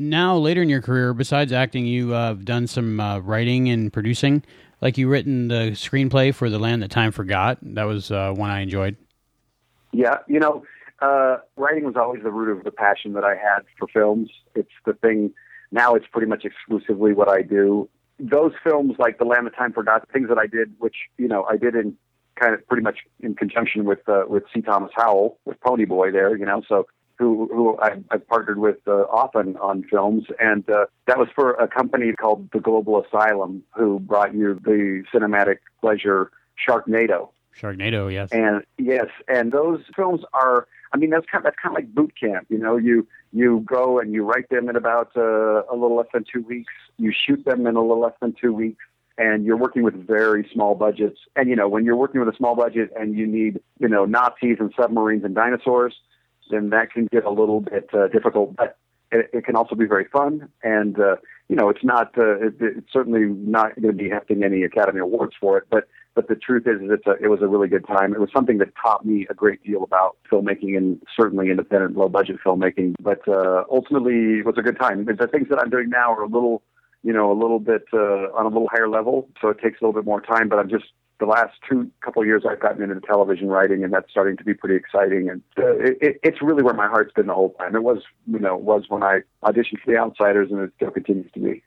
[0.00, 3.92] Now, later in your career, besides acting, you uh, have done some uh, writing and
[3.92, 4.42] producing
[4.80, 7.58] like you written the screenplay for The Land That Time Forgot.
[7.60, 8.96] That was uh, one I enjoyed.
[9.92, 10.64] Yeah, you know,
[11.02, 14.30] uh, writing was always the root of the passion that I had for films.
[14.54, 15.34] It's the thing.
[15.70, 17.86] Now it's pretty much exclusively what I do.
[18.18, 21.28] Those films, like The Land That Time Forgot, the things that I did, which you
[21.28, 21.94] know I did in
[22.36, 24.62] kind of pretty much in conjunction with uh, with C.
[24.62, 26.62] Thomas Howell with Pony Boy there, you know.
[26.66, 26.86] So
[27.20, 31.52] who who I, I've partnered with uh, often on films, and uh, that was for
[31.52, 36.32] a company called the Global Asylum, who brought you the cinematic pleasure
[36.66, 37.28] Sharknado.
[37.60, 38.30] Sharknado, yes.
[38.32, 40.66] And yes, and those films are.
[40.92, 42.46] I mean, that's kind of, that's kind of like boot camp.
[42.48, 46.08] You know, you you go and you write them in about uh, a little less
[46.12, 46.72] than two weeks.
[46.96, 48.82] You shoot them in a little less than two weeks
[49.18, 51.20] and you're working with very small budgets.
[51.36, 54.06] And you know, when you're working with a small budget and you need, you know,
[54.06, 55.94] Nazis and submarines and dinosaurs,
[56.50, 58.56] then that can get a little bit uh, difficult.
[58.56, 58.76] But
[59.12, 61.16] it, it can also be very fun, and uh,
[61.48, 65.00] you know, it's not uh, it, it's certainly not going to be hefting any Academy
[65.00, 65.88] Awards for it, but.
[66.12, 68.12] But the truth is, it's a, it was a really good time.
[68.12, 72.38] It was something that taught me a great deal about filmmaking and certainly independent, low-budget
[72.44, 72.96] filmmaking.
[73.00, 75.04] But uh, ultimately, it was a good time.
[75.04, 76.62] The things that I'm doing now are a little,
[77.04, 79.84] you know, a little bit uh, on a little higher level, so it takes a
[79.84, 80.48] little bit more time.
[80.48, 80.86] But I'm just
[81.20, 84.44] the last two couple of years I've gotten into television writing, and that's starting to
[84.44, 85.28] be pretty exciting.
[85.28, 87.76] And uh, it, it's really where my heart's been the whole time.
[87.76, 91.30] It was, you know, was when I auditioned for The Outsiders, and it still continues
[91.32, 91.62] to be.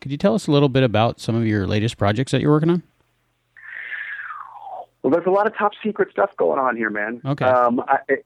[0.00, 2.50] Could you tell us a little bit about some of your latest projects that you're
[2.50, 2.82] working on?
[5.02, 7.20] Well, there's a lot of top secret stuff going on here, man.
[7.24, 7.44] Okay.
[7.44, 7.98] Um, I,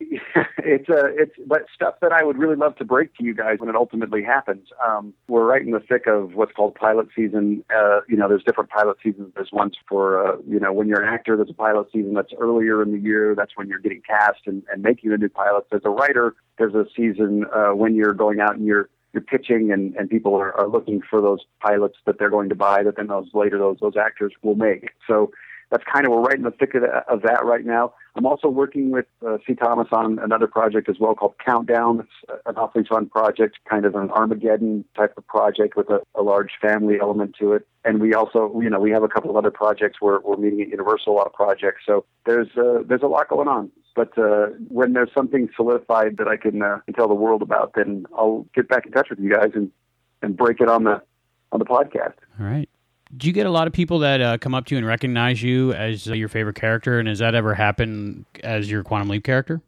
[0.59, 3.35] it's a, uh, it's, but stuff that I would really love to break to you
[3.35, 4.69] guys when it ultimately happens.
[4.87, 7.65] Um, we're right in the thick of what's called pilot season.
[7.75, 9.33] Uh, you know, there's different pilot seasons.
[9.35, 12.35] There's ones for, uh, you know, when you're an actor, there's a pilot season that's
[12.39, 13.35] earlier in the year.
[13.35, 15.69] That's when you're getting cast and, and making the new pilots.
[15.73, 19.73] As a writer, there's a season uh, when you're going out and you're you're pitching
[19.73, 22.97] and, and people are, are looking for those pilots that they're going to buy that
[22.97, 24.91] then those later those those actors will make.
[25.07, 25.33] So
[25.71, 27.93] that's kind of we're right in the thick of that, of that right now.
[28.15, 29.55] I'm also working with uh, C.
[29.55, 32.01] Thomas on another project as well called Countdown.
[32.01, 36.23] It's an awfully fun project, kind of an Armageddon type of project with a, a
[36.23, 37.67] large family element to it.
[37.85, 40.61] And we also, you know, we have a couple of other projects where we're meeting
[40.63, 41.83] at Universal, a lot of projects.
[41.85, 43.71] So there's uh, there's a lot going on.
[43.95, 47.73] But uh, when there's something solidified that I can, uh, can tell the world about,
[47.75, 49.73] then I'll get back in touch with you guys and,
[50.21, 51.03] and break it on the
[51.53, 52.15] on the podcast.
[52.39, 52.69] All right.
[53.17, 55.43] Do you get a lot of people that uh, come up to you and recognize
[55.43, 56.99] you as uh, your favorite character?
[56.99, 59.63] And has that ever happened as your Quantum Leap character?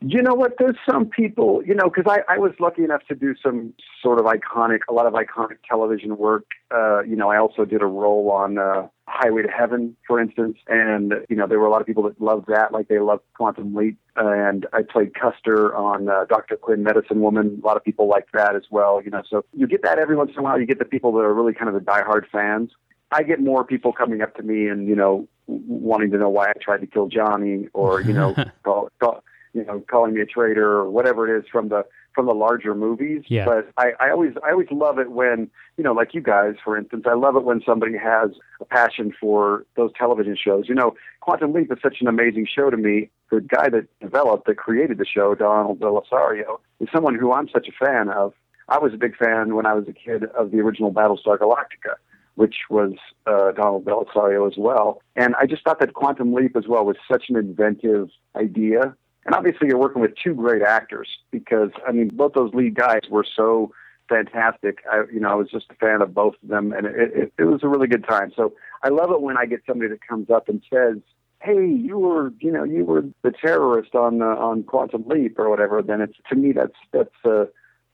[0.00, 0.54] You know what?
[0.58, 4.18] There's some people, you know, because I, I was lucky enough to do some sort
[4.18, 6.44] of iconic, a lot of iconic television work.
[6.70, 10.56] Uh, you know, I also did a role on uh, Highway to Heaven, for instance,
[10.68, 13.22] and you know there were a lot of people that loved that, like they loved
[13.34, 13.98] Quantum Leap.
[14.16, 16.56] And I played Custer on uh, Dr.
[16.56, 17.60] Quinn, Medicine Woman.
[17.62, 19.02] A lot of people liked that as well.
[19.04, 20.60] You know, so you get that every once in a while.
[20.60, 22.70] You get the people that are really kind of the diehard fans.
[23.10, 26.48] I get more people coming up to me and you know wanting to know why
[26.48, 30.26] I tried to kill Johnny, or you know, call, call, you know, calling me a
[30.26, 31.84] traitor or whatever it is from the
[32.14, 33.22] from the larger movies.
[33.28, 33.44] Yeah.
[33.44, 36.76] But I, I always I always love it when you know, like you guys, for
[36.76, 38.30] instance, I love it when somebody has
[38.60, 40.68] a passion for those television shows.
[40.68, 43.10] You know, Quantum Leap is such an amazing show to me.
[43.30, 47.68] The guy that developed, that created the show, Donald Bellisario, is someone who I'm such
[47.68, 48.34] a fan of.
[48.68, 51.96] I was a big fan when I was a kid of the original Battlestar Galactica
[52.34, 52.92] which was
[53.26, 55.02] uh, Donald Bellisario as well.
[55.16, 59.34] And I just thought that Quantum Leap as well was such an inventive idea And
[59.34, 63.24] obviously, you're working with two great actors because I mean, both those lead guys were
[63.36, 63.72] so
[64.08, 64.78] fantastic.
[64.90, 67.32] I, you know, I was just a fan of both of them, and it, it,
[67.38, 68.32] it was a really good time.
[68.34, 70.96] So I love it when I get somebody that comes up and says,
[71.40, 75.48] "Hey, you were, you know, you were the terrorist on uh, on Quantum Leap or
[75.48, 77.44] whatever." Then it's to me that's that's uh,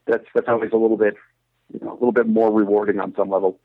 [0.06, 1.14] that's that's always a little bit,
[1.72, 3.58] you know, a little bit more rewarding on some level.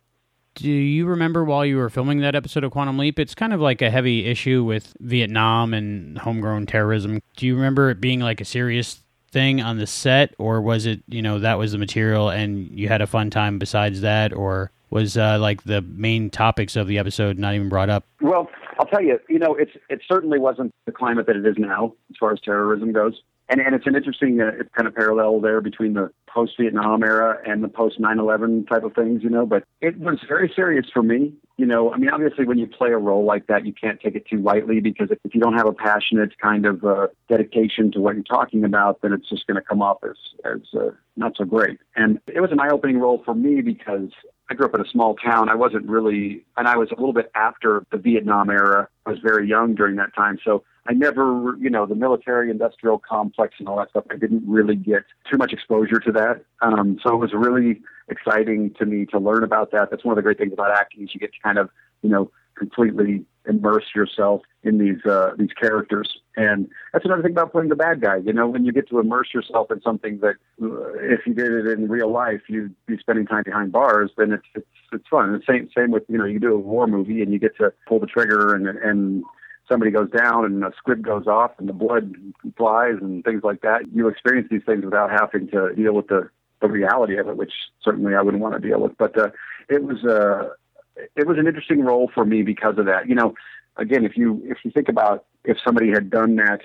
[0.56, 3.18] Do you remember while you were filming that episode of Quantum Leap?
[3.18, 7.22] It's kind of like a heavy issue with Vietnam and homegrown terrorism.
[7.36, 9.02] Do you remember it being like a serious
[9.32, 12.88] thing on the set, or was it, you know, that was the material and you
[12.88, 17.00] had a fun time besides that, or was uh, like the main topics of the
[17.00, 18.06] episode not even brought up?
[18.22, 18.48] Well,
[18.80, 21.96] I'll tell you, you know, it's it certainly wasn't the climate that it is now
[22.12, 25.40] as far as terrorism goes and and it's an interesting uh, it's kind of parallel
[25.42, 29.46] there between the post Vietnam era and the post 9/11 type of things, you know.
[29.46, 31.94] But it was very serious for me, you know.
[31.94, 34.38] I mean, obviously, when you play a role like that, you can't take it too
[34.38, 38.24] lightly because if, you don't have a passionate kind of uh, dedication to what you're
[38.24, 41.80] talking about, then it's just going to come off as as uh, not so great.
[41.96, 44.10] And it was an eye-opening role for me because
[44.50, 45.50] I grew up in a small town.
[45.50, 48.88] I wasn't really, and I was a little bit after the Vietnam era.
[49.06, 53.00] I was very young during that time, so I never, you know, the military industrial
[53.00, 56.44] complex and all that stuff, I didn't really get too much exposure to that.
[56.62, 59.90] Um, so it was really exciting to me to learn about that.
[59.90, 61.70] That's one of the great things about acting is you get to kind of,
[62.02, 66.18] you know, completely immerse yourself in these uh, these characters.
[66.36, 68.18] And that's another thing about playing the bad guy.
[68.18, 71.52] You know, when you get to immerse yourself in something that, uh, if you did
[71.52, 74.12] it in real life, you'd be spending time behind bars.
[74.18, 75.34] Then it's it's it's fun.
[75.34, 77.74] And same same with you know, you do a war movie and you get to
[77.88, 79.24] pull the trigger and and
[79.68, 82.14] somebody goes down and a squib goes off and the blood
[82.58, 83.82] flies and things like that.
[83.94, 86.30] You experience these things without having to deal with the,
[86.62, 88.98] the reality of it, which certainly I wouldn't want to deal with.
[88.98, 89.30] But uh,
[89.70, 90.50] it was uh,
[90.96, 93.08] it was an interesting role for me because of that.
[93.08, 93.34] You know,
[93.78, 96.62] again, if you if you think about if somebody had done that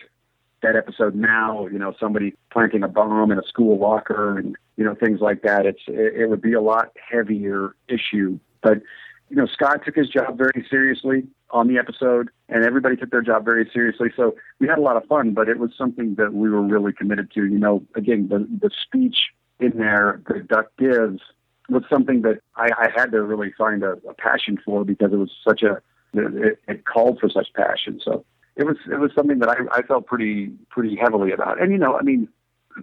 [0.62, 4.84] that episode now, you know, somebody planting a bomb in a school locker and you
[4.84, 8.38] know things like that, it's it, it would be a lot heavier issue.
[8.62, 8.82] But
[9.28, 13.22] you know, Scott took his job very seriously on the episode, and everybody took their
[13.22, 14.09] job very seriously.
[14.16, 16.92] So we had a lot of fun, but it was something that we were really
[16.92, 17.44] committed to.
[17.44, 19.16] You know, again, the the speech
[19.60, 21.20] in there that Duck gives
[21.69, 25.16] was something that I, I had to really find a, a passion for because it
[25.16, 25.81] was such a
[26.15, 28.01] it, it called for such passion.
[28.03, 28.24] So
[28.57, 31.61] it was it was something that I, I felt pretty pretty heavily about.
[31.61, 32.28] And you know, I mean,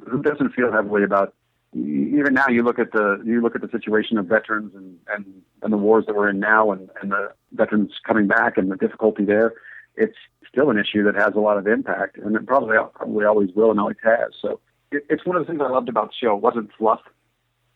[0.09, 1.33] who doesn't feel heavily about
[1.75, 5.25] even now you look at the you look at the situation of veterans and and,
[5.61, 8.77] and the wars that we're in now and, and the veterans coming back and the
[8.77, 9.53] difficulty there
[9.97, 10.15] it's
[10.47, 13.71] still an issue that has a lot of impact and it probably probably always will
[13.71, 14.59] and always has so
[14.91, 17.01] it, it's one of the things I loved about the show it wasn't fluff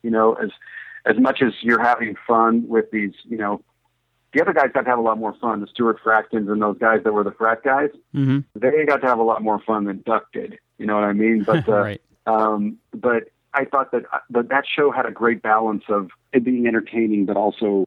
[0.02, 0.50] you know as
[1.06, 3.62] as much as you're having fun with these you know
[4.32, 6.78] the other guys got to have a lot more fun the Stuart Fratkins and those
[6.78, 8.40] guys that were the frat guys mm-hmm.
[8.54, 11.12] they got to have a lot more fun than Duck did you know what I
[11.12, 12.02] mean but uh, right.
[12.26, 13.24] um but
[13.54, 17.36] I thought that that that show had a great balance of it being entertaining, but
[17.36, 17.86] also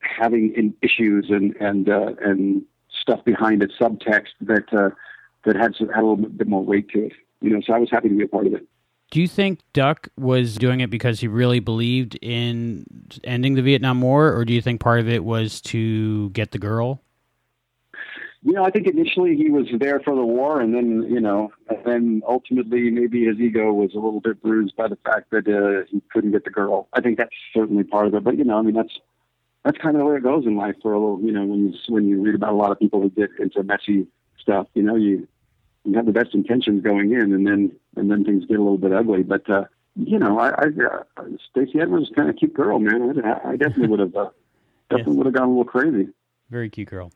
[0.00, 2.62] having in issues and and uh, and
[3.00, 4.90] stuff behind it, subtext that uh,
[5.44, 7.12] that had had a little bit more weight to it.
[7.40, 8.66] You know, so I was happy to be a part of it.
[9.10, 12.84] Do you think Duck was doing it because he really believed in
[13.24, 16.58] ending the Vietnam War, or do you think part of it was to get the
[16.58, 17.00] girl?
[18.42, 21.52] you know, I think initially he was there for the war, and then you know,
[21.68, 25.48] and then ultimately maybe his ego was a little bit bruised by the fact that
[25.48, 26.88] uh, he couldn't get the girl.
[26.92, 28.22] I think that's certainly part of it.
[28.22, 28.96] But you know, I mean, that's
[29.64, 31.20] that's kind of the way it goes in life for a little.
[31.20, 33.62] You know, when you when you read about a lot of people who get into
[33.64, 34.06] messy
[34.40, 35.26] stuff, you know, you
[35.88, 38.78] you have the best intentions going in, and then and then things get a little
[38.78, 39.22] bit ugly.
[39.22, 39.64] But uh,
[39.96, 43.24] you know, I, I uh, Stacy Edwards is kind of cute girl, man.
[43.24, 44.30] I, I definitely would have uh,
[44.90, 46.08] definitely would have gone a little crazy.
[46.50, 47.12] Very cute girl.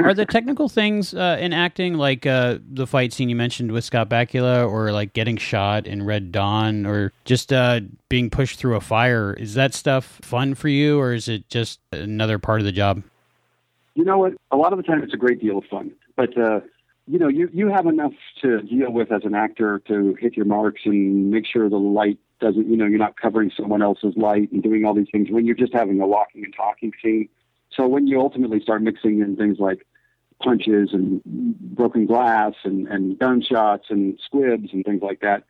[0.00, 3.84] Are the technical things uh, in acting like uh, the fight scene you mentioned with
[3.84, 8.76] Scott Bakula, or like getting shot in Red Dawn, or just uh, being pushed through
[8.76, 9.32] a fire?
[9.32, 13.02] Is that stuff fun for you, or is it just another part of the job?
[13.94, 14.34] You know what?
[14.50, 16.60] A lot of the time, it's a great deal of fun, but uh,
[17.12, 18.12] you know, you you have enough
[18.42, 22.18] to deal with as an actor to hit your marks and make sure the light
[22.40, 22.68] doesn't.
[22.68, 25.54] You know, you're not covering someone else's light and doing all these things when you're
[25.54, 27.28] just having a walking and talking scene
[27.76, 29.86] so when you ultimately start mixing in things like
[30.42, 35.44] punches and broken glass and, and gunshots and squibs and things like that,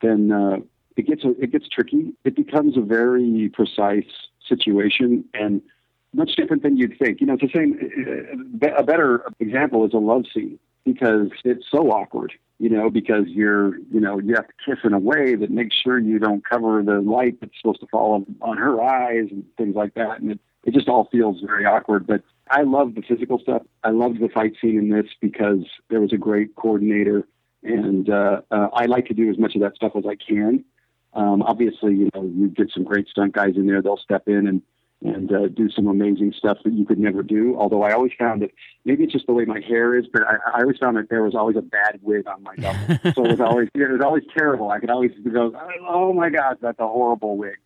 [0.00, 0.56] then uh,
[0.96, 2.12] it gets a, it gets tricky.
[2.24, 4.04] It becomes a very precise
[4.48, 5.60] situation and
[6.14, 7.20] much different than you'd think.
[7.20, 8.60] You know, it's the same.
[8.76, 12.32] A better example is a love scene because it's so awkward.
[12.58, 15.76] You know, because you're you know you have to kiss in a way that makes
[15.76, 19.44] sure you don't cover the light that's supposed to fall on, on her eyes and
[19.58, 22.06] things like that, and it it just all feels very awkward.
[22.06, 23.60] But I love the physical stuff.
[23.84, 27.26] I loved the fight scene in this because there was a great coordinator
[27.66, 30.64] and uh, uh, I like to do as much of that stuff as I can.
[31.14, 34.46] Um, obviously, you know, you get some great stunt guys in there; they'll step in
[34.46, 34.62] and
[35.02, 37.56] and uh, do some amazing stuff that you could never do.
[37.58, 38.50] Although I always found that
[38.84, 41.22] maybe it's just the way my hair is, but I, I always found that there
[41.22, 44.24] was always a bad wig on my double, so it was always it was always
[44.36, 44.70] terrible.
[44.70, 45.52] I could always go,
[45.88, 47.56] oh my god, that's a horrible wig.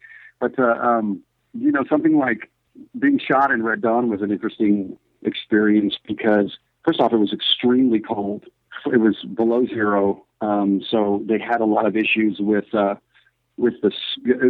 [0.40, 1.23] But uh, um,
[1.55, 2.51] you know, something like
[2.98, 8.01] being shot in Red Dawn was an interesting experience because first off, it was extremely
[8.01, 8.44] cold.
[8.86, 12.94] It was below zero, um, so they had a lot of issues with uh,
[13.57, 13.93] with the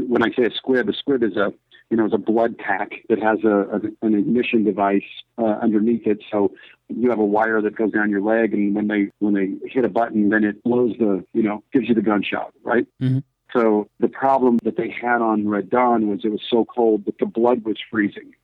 [0.07, 1.52] when I say a squib, a squib is a
[1.91, 5.03] you know, is a blood pack that has a, a an ignition device
[5.39, 6.23] uh, underneath it.
[6.31, 6.53] So
[6.89, 9.85] you have a wire that goes down your leg, and when they when they hit
[9.85, 12.87] a button, then it blows the you know gives you the gunshot, right?
[13.03, 13.19] Mm-hmm.
[13.53, 17.19] So the problem that they had on Red Dawn was it was so cold that
[17.19, 18.35] the blood was freezing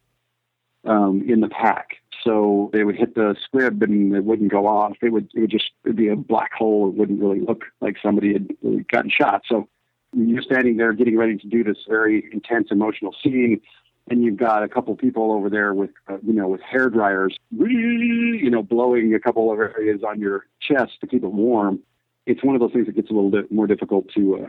[0.85, 1.97] um, in the pack.
[2.25, 4.97] So they would hit the squib and it wouldn't go off.
[5.01, 6.89] It would it would just it'd be a black hole.
[6.89, 8.49] It wouldn't really look like somebody had
[8.89, 9.43] gotten shot.
[9.47, 9.69] So
[10.17, 13.61] you're standing there getting ready to do this very intense emotional scene
[14.09, 17.37] and you've got a couple people over there with uh, you know with hair dryers
[17.59, 21.81] you know blowing a couple of areas on your chest to keep it warm.
[22.25, 24.49] It's one of those things that gets a little bit more difficult to uh,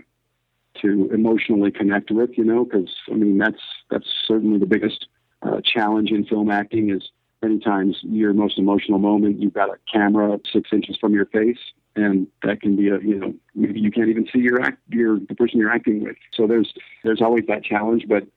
[0.81, 5.07] to emotionally connect with you know because i mean that's that's certainly the biggest
[5.41, 7.09] uh, challenge in film acting is
[7.41, 11.59] many times your most emotional moment you've got a camera six inches from your face
[11.97, 15.19] and that can be a you know maybe you can't even see your act your
[15.19, 16.15] the person you're acting with.
[16.33, 16.73] So there's
[17.03, 18.05] there's always that challenge.
[18.07, 18.27] But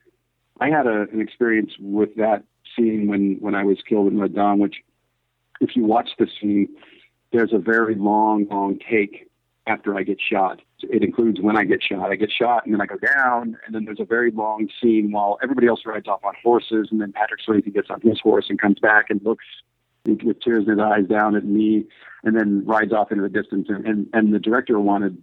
[0.61, 2.43] I had a, an experience with that
[2.77, 4.77] scene when when I was killed in Red Dawn, which
[5.61, 6.69] if you watch the scene,
[7.33, 9.31] there's a very long long take
[9.67, 10.61] after I get shot.
[10.89, 12.11] It includes when I get shot.
[12.11, 15.13] I get shot and then I go down, and then there's a very long scene
[15.13, 18.47] while everybody else rides off on horses, and then Patrick Swayze gets on his horse
[18.49, 19.45] and comes back and looks
[20.05, 21.85] with tears in his eyes down at me,
[22.25, 23.69] and then rides off into the distance.
[23.69, 25.23] And, and, and the director wanted,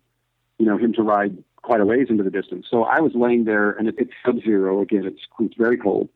[0.60, 2.68] you know, him to ride quite a ways into the distance.
[2.70, 5.06] So I was laying there, and it, it's sub-zero again.
[5.06, 6.10] It's it's very cold,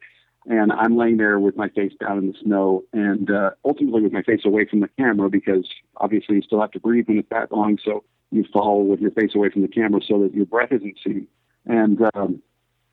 [0.46, 4.14] and I'm laying there with my face down in the snow, and uh, ultimately with
[4.14, 7.30] my face away from the camera because obviously you still have to breathe when it's
[7.30, 7.78] that long.
[7.84, 10.98] So you fall with your face away from the camera so that your breath isn't
[11.04, 11.28] seen.
[11.66, 12.42] And um,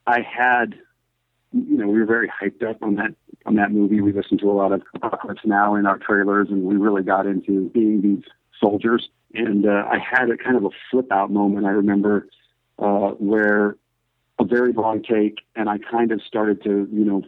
[0.05, 0.75] I had
[1.51, 4.01] you know, we were very hyped up on that on that movie.
[4.01, 7.25] We listened to a lot of Apocalypse Now in our trailers, and we really got
[7.25, 8.23] into being these
[8.59, 9.09] soldiers.
[9.33, 11.65] And uh, I had a kind of a flip out moment.
[11.65, 12.27] I remember
[12.77, 13.77] uh, where
[14.39, 17.23] a very long take, and I kind of started to, you know,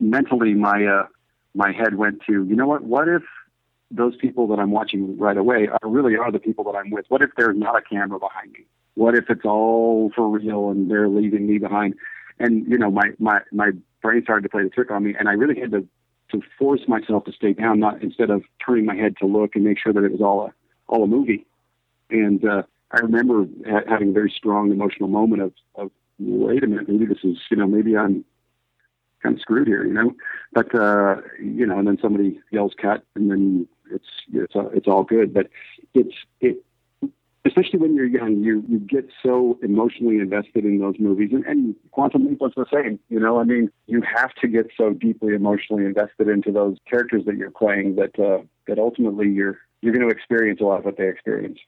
[0.00, 1.06] mentally my uh,
[1.54, 2.82] my head went to, you know what?
[2.82, 3.22] What if
[3.94, 7.06] those people that I'm watching right away are really are the people that I'm with?
[7.08, 8.66] What if there's not a camera behind me?
[8.94, 11.94] What if it's all for real and they're leaving me behind?
[12.38, 13.70] and you know my my my
[14.02, 15.86] brain started to play the trick on me, and I really had to
[16.32, 19.64] to force myself to stay down, not instead of turning my head to look and
[19.64, 20.52] make sure that it was all a
[20.88, 21.46] all a movie.
[22.10, 26.66] And uh, I remember ha- having a very strong emotional moment of of wait a
[26.66, 28.24] minute, maybe this is you know maybe I'm
[29.22, 30.14] kind of screwed here, you know.
[30.52, 35.04] But uh, you know, and then somebody yells cut, and then it's it's it's all
[35.04, 35.32] good.
[35.34, 35.48] But
[35.94, 36.64] it's it
[37.44, 41.74] especially when you're young, you you get so emotionally invested in those movies, and, and
[41.90, 42.98] Quantum Leap was the same.
[43.08, 47.24] You know, I mean, you have to get so deeply emotionally invested into those characters
[47.26, 50.84] that you're playing that uh, that ultimately you're you're going to experience a lot of
[50.84, 51.58] what they experience.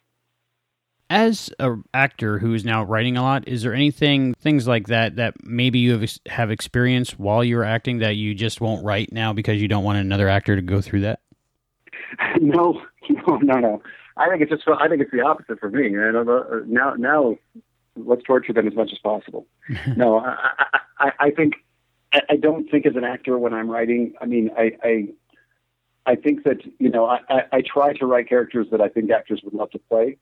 [1.10, 5.16] As an actor who is now writing a lot, is there anything things like that
[5.16, 9.12] that maybe you have have experienced while you were acting that you just won't write
[9.12, 11.20] now because you don't want another actor to go through that?
[12.40, 13.82] No, no, no, no.
[14.16, 15.86] I think it's just I think it's the opposite for me.
[15.86, 17.36] And uh, now now
[17.96, 19.46] let's torture them as much as possible.
[19.96, 20.36] no, I,
[20.98, 21.54] I, I think
[22.12, 24.14] I, I don't think as an actor when I'm writing.
[24.20, 25.08] I mean, I I,
[26.06, 29.10] I think that you know I, I, I try to write characters that I think
[29.10, 30.16] actors would love to play,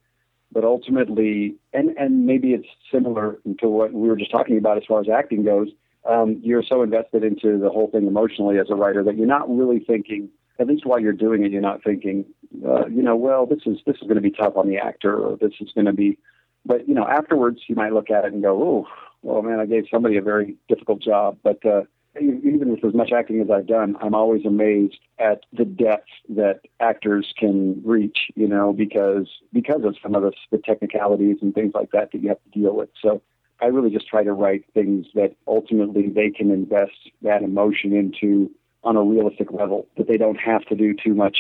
[0.51, 4.85] but ultimately, and and maybe it's similar to what we were just talking about as
[4.87, 5.69] far as acting goes.
[6.09, 9.49] Um, you're so invested into the whole thing emotionally as a writer that you're not
[9.49, 12.25] really thinking at least while you're doing it, you're not thinking,
[12.67, 15.17] uh, you know, well, this is this is going to be tough on the actor,
[15.17, 16.19] or this is going to be.
[16.65, 18.87] But you know, afterwards, you might look at it and go, oh,
[19.23, 21.39] well, man, I gave somebody a very difficult job.
[21.43, 21.83] But uh,
[22.21, 26.61] even with as much acting as I've done, I'm always amazed at the depth that
[26.79, 28.31] actors can reach.
[28.35, 32.23] You know, because because of some of the, the technicalities and things like that that
[32.23, 32.91] you have to deal with.
[33.01, 33.23] So
[33.63, 38.51] I really just try to write things that ultimately they can invest that emotion into
[38.85, 41.37] on a realistic level, that they don't have to do too much,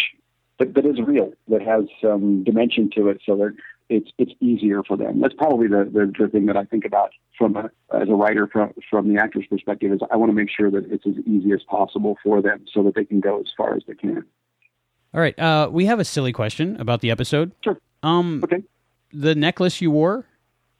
[0.58, 3.54] but that is real, that has some dimension to it, so that
[3.88, 5.20] it's it's easier for them.
[5.20, 8.46] That's probably the, the, the thing that I think about from a, as a writer
[8.46, 11.52] from from the actor's perspective is I want to make sure that it's as easy
[11.52, 14.24] as possible for them, so that they can go as far as they can.
[15.14, 17.52] All right, uh, we have a silly question about the episode.
[17.62, 17.78] Sure.
[18.02, 18.62] Um, okay.
[19.12, 20.26] the necklace you wore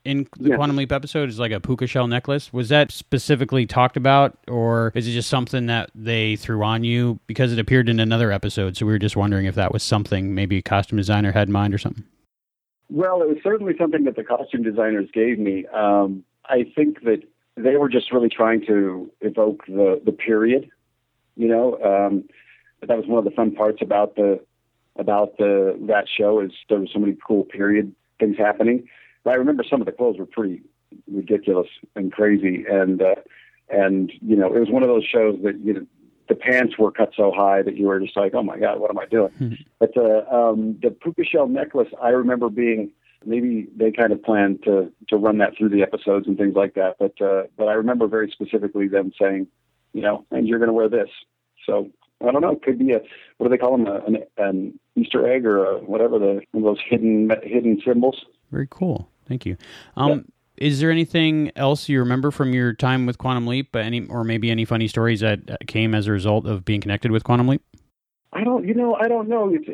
[0.04, 0.56] in the Yes.
[0.56, 2.52] Quantum Leap episode is like a puka shell necklace.
[2.52, 7.20] Was that specifically talked about, or is it just something that they threw on you
[7.26, 8.76] because it appeared in another episode?
[8.76, 11.52] So we were just wondering if that was something maybe a costume designer had in
[11.52, 12.04] mind or something.
[12.90, 15.66] Well, it was certainly something that the costume designers gave me.
[15.66, 17.22] Um, I think that
[17.56, 20.68] they were just really trying to evoke the the period.
[21.36, 22.24] You know, um,
[22.80, 24.40] but that was one of the fun parts about the
[24.96, 28.88] about the that show is there was so many cool period things happening.
[29.24, 30.62] But I remember some of the clothes were pretty
[31.10, 33.14] ridiculous and crazy, and uh,
[33.68, 35.86] and you know it was one of those shows that you know
[36.28, 38.90] the pants were cut so high that you were just like, oh my god, what
[38.90, 39.32] am I doing?
[39.78, 42.92] But uh, um, the puka shell necklace, I remember being
[43.24, 46.74] maybe they kind of planned to to run that through the episodes and things like
[46.74, 46.96] that.
[46.98, 49.46] But uh, but I remember very specifically them saying,
[49.92, 51.08] you know, and you're going to wear this.
[51.66, 51.90] So
[52.26, 52.52] I don't know.
[52.52, 53.00] It could be a
[53.38, 53.86] what do they call them?
[53.86, 58.24] A, an, an Easter egg or a, whatever the one of those hidden hidden symbols.
[58.50, 59.08] Very cool.
[59.32, 59.56] Thank you.
[59.96, 60.26] Um,
[60.58, 63.74] Is there anything else you remember from your time with Quantum Leap?
[63.74, 67.10] Any, or maybe any funny stories that uh, came as a result of being connected
[67.10, 67.62] with Quantum Leap?
[68.34, 69.50] I don't, you know, I don't know.
[69.50, 69.66] It's,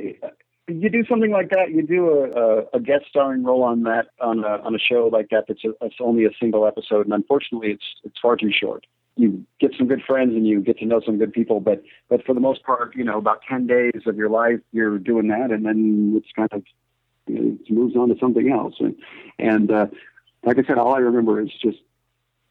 [0.68, 1.72] you do something like that.
[1.72, 5.10] You do a, a, a guest starring role on that on a, on a show
[5.12, 5.46] like that.
[5.48, 8.86] That's a, it's only a single episode, and unfortunately, it's it's far too short.
[9.16, 12.24] You get some good friends and you get to know some good people, but but
[12.24, 15.50] for the most part, you know, about ten days of your life, you're doing that,
[15.50, 16.62] and then it's kind of
[17.28, 18.74] it moves on to something else.
[18.78, 18.96] And
[19.38, 19.86] and uh,
[20.44, 21.78] like I said, all I remember is just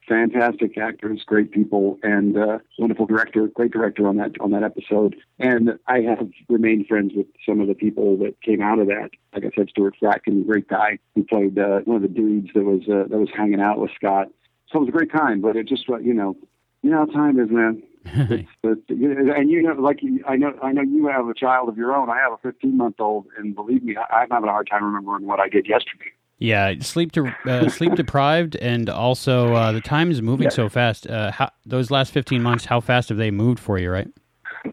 [0.07, 5.15] fantastic actors, great people, and uh, wonderful director, great director on that on that episode.
[5.39, 9.09] And I have remained friends with some of the people that came out of that.
[9.33, 12.63] Like I said, Stuart Fratkin, great guy, who played uh, one of the dudes that
[12.63, 14.29] was uh, that was hanging out with Scott.
[14.71, 16.35] So it was a great time, but it just you know,
[16.81, 17.83] you know how time is, man.
[18.15, 21.27] It's- but you know, and you know, like you- I know, I know you have
[21.27, 22.09] a child of your own.
[22.09, 24.84] I have a 15 month old, and believe me, I, I'm having a hard time
[24.84, 26.11] remembering what I did yesterday.
[26.39, 30.49] Yeah, sleep de- uh, sleep deprived, and also uh, the time is moving Yeah.
[30.51, 31.07] so fast.
[31.07, 33.89] Uh, how, those last fifteen months, how fast have they moved for you?
[33.89, 34.07] Right?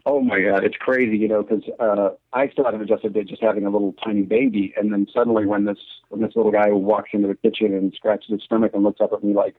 [0.05, 3.41] Oh my God, it's crazy, you know, because uh, I still haven't adjusted to just
[3.41, 5.77] having a little tiny baby, and then suddenly when this
[6.09, 9.13] when this little guy walks into the kitchen and scratches his stomach and looks up
[9.13, 9.55] at me like,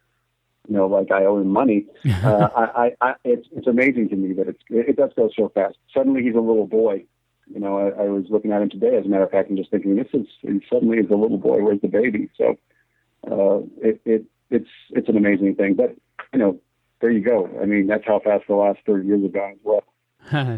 [0.69, 1.87] you know, like I owe him money,
[2.25, 5.31] uh, I, I, I, it's it's amazing to me that it's it, it does go
[5.37, 5.77] so fast.
[5.93, 7.05] Suddenly he's a little boy.
[7.53, 9.59] You know, I, I was looking at him today, as a matter of fact, and
[9.59, 11.63] just thinking, this is and suddenly he's a little boy.
[11.63, 12.29] Where's the baby?
[12.37, 12.57] So,
[13.31, 15.75] uh, it it it's it's an amazing thing.
[15.75, 15.95] But
[16.33, 16.61] you know,
[17.01, 17.49] there you go.
[17.61, 19.85] I mean, that's how fast the last thirty years have gone as well.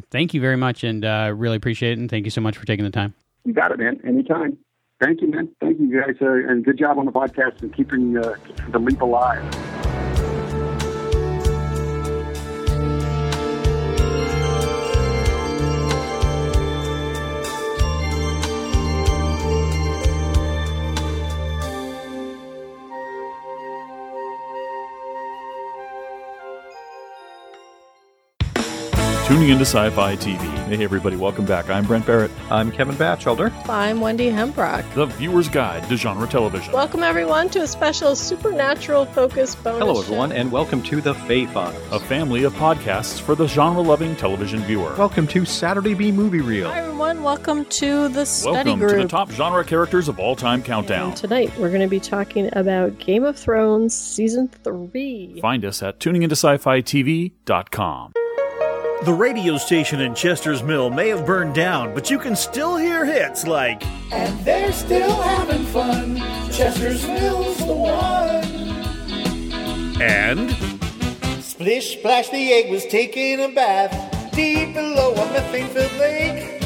[0.10, 1.98] thank you very much, and uh, really appreciate it.
[1.98, 3.14] And thank you so much for taking the time.
[3.44, 4.00] You got it, man.
[4.04, 4.58] Anytime.
[5.00, 5.48] Thank you, man.
[5.60, 8.78] Thank you, guys, uh, and good job on the podcast and keeping uh, keeping the
[8.78, 9.77] leap alive.
[29.48, 30.38] Tuning into Sci Fi TV.
[30.66, 31.70] Hey, everybody, welcome back.
[31.70, 32.30] I'm Brent Barrett.
[32.50, 33.50] I'm Kevin Batchelder.
[33.66, 34.84] I'm Wendy Hembrock.
[34.92, 36.74] The Viewer's Guide to Genre Television.
[36.74, 39.78] Welcome, everyone, to a special supernatural focused bonus.
[39.78, 40.00] Hello, show.
[40.02, 41.74] everyone, and welcome to the Fae Files.
[41.92, 44.94] A family of podcasts for the genre loving television viewer.
[44.98, 46.68] Welcome to Saturday B Movie Reel.
[46.68, 47.22] Hi, everyone.
[47.22, 48.96] Welcome to the study Welcome group.
[48.96, 51.08] to the top genre characters of all time countdown.
[51.08, 55.38] And tonight, we're going to be talking about Game of Thrones Season 3.
[55.40, 58.12] Find us at tuningintosci-fi-tv.com.
[59.04, 63.04] The radio station in Chester's Mill may have burned down, but you can still hear
[63.04, 63.86] hits like.
[64.12, 66.16] And they're still having fun.
[66.50, 68.44] Chester's Mill's the one.
[70.02, 70.50] And.
[71.42, 73.92] Splish splash, the egg was taking a bath
[74.32, 76.60] deep below a methane filled lake.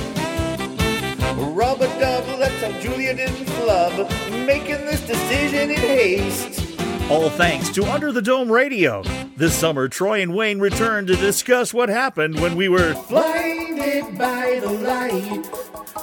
[1.55, 4.11] Rub a dub, let's hope Julia didn't flub,
[4.47, 6.72] making this decision in haste.
[7.13, 9.03] All thanks to Under the Dome Radio.
[9.37, 12.95] This summer, Troy and Wayne returned to discuss what happened when we were.
[13.11, 15.47] Blinded by the light,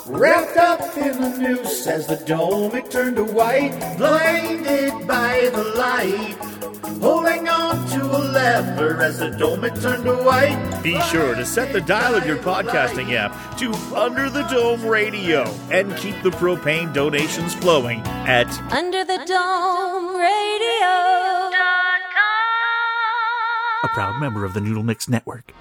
[0.06, 3.72] wrapped up in the noose as the dome it turned to white.
[3.98, 6.38] Blinded by the light,
[8.40, 10.82] to a lever as the dome it turned to white.
[10.84, 15.44] Be sure to set the dial of your podcasting app to Under the Dome Radio
[15.72, 21.50] and keep the propane donations flowing at Under the Dome Radio.
[23.82, 25.54] a proud member of the Noodle Mix Network.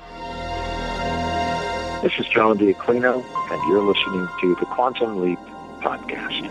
[2.02, 5.38] This is John D'Aquino, and you're listening to the Quantum Leap
[5.80, 6.48] Podcast.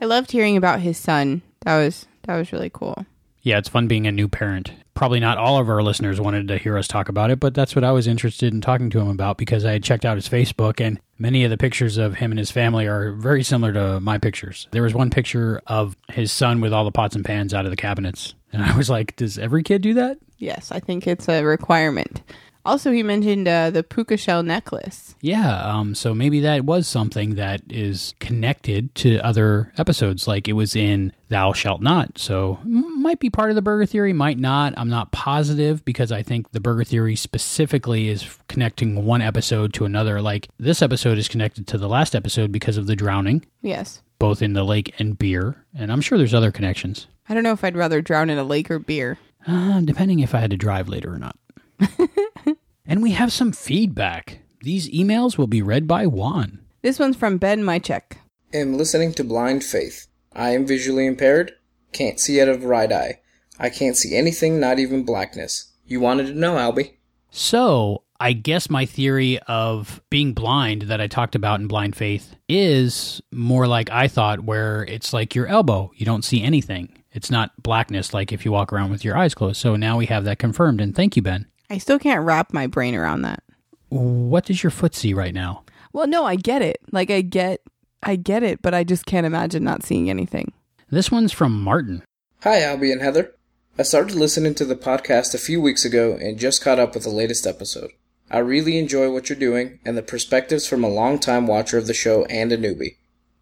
[0.00, 1.42] I loved hearing about his son.
[1.62, 3.06] That was that was really cool.
[3.46, 4.72] Yeah, it's fun being a new parent.
[4.94, 7.76] Probably not all of our listeners wanted to hear us talk about it, but that's
[7.76, 10.28] what I was interested in talking to him about because I had checked out his
[10.28, 14.00] Facebook and many of the pictures of him and his family are very similar to
[14.00, 14.66] my pictures.
[14.72, 17.70] There was one picture of his son with all the pots and pans out of
[17.70, 18.34] the cabinets.
[18.52, 20.18] And I was like, does every kid do that?
[20.38, 22.22] Yes, I think it's a requirement.
[22.66, 25.14] Also, he mentioned uh, the puka shell necklace.
[25.20, 30.52] Yeah, um, so maybe that was something that is connected to other episodes, like it
[30.54, 32.18] was in Thou Shalt Not.
[32.18, 34.74] So m- might be part of the Burger Theory, might not.
[34.76, 39.84] I'm not positive because I think the Burger Theory specifically is connecting one episode to
[39.84, 40.20] another.
[40.20, 44.02] Like this episode is connected to the last episode because of the drowning, Yes.
[44.18, 47.06] both in the lake and beer, and I'm sure there's other connections.
[47.28, 49.18] I don't know if I'd rather drown in a lake or beer.
[49.48, 51.36] Uh, depending if I had to drive later or not.
[52.86, 54.40] and we have some feedback.
[54.62, 56.60] These emails will be read by Juan.
[56.82, 58.18] This one's from Ben Mychek.
[58.54, 60.06] I am listening to Blind Faith.
[60.32, 61.52] I am visually impaired,
[61.92, 63.20] can't see out of right eye.
[63.58, 65.72] I can't see anything, not even blackness.
[65.86, 66.94] You wanted to know, Albie?
[67.30, 72.34] So, I guess my theory of being blind that I talked about in Blind Faith
[72.48, 75.90] is more like I thought, where it's like your elbow.
[75.94, 77.02] You don't see anything.
[77.12, 79.60] It's not blackness like if you walk around with your eyes closed.
[79.60, 80.80] So now we have that confirmed.
[80.80, 81.46] And thank you, Ben.
[81.68, 83.42] I still can't wrap my brain around that.
[83.88, 85.64] What does your foot see right now?
[85.92, 86.78] Well, no, I get it.
[86.92, 87.60] Like I get
[88.02, 90.52] I get it, but I just can't imagine not seeing anything.
[90.90, 92.04] This one's from Martin.
[92.42, 93.34] Hi, Albie and Heather.
[93.78, 97.02] I started listening to the podcast a few weeks ago and just caught up with
[97.02, 97.90] the latest episode.
[98.30, 101.94] I really enjoy what you're doing and the perspectives from a long-time watcher of the
[101.94, 102.96] show and a newbie.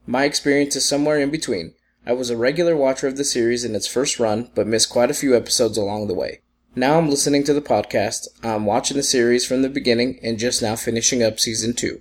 [0.06, 1.74] My experience is somewhere in between.
[2.06, 5.10] I was a regular watcher of the series in its first run, but missed quite
[5.10, 6.40] a few episodes along the way.
[6.76, 10.60] Now I'm listening to the podcast, I'm watching the series from the beginning, and just
[10.60, 12.00] now finishing up season 2.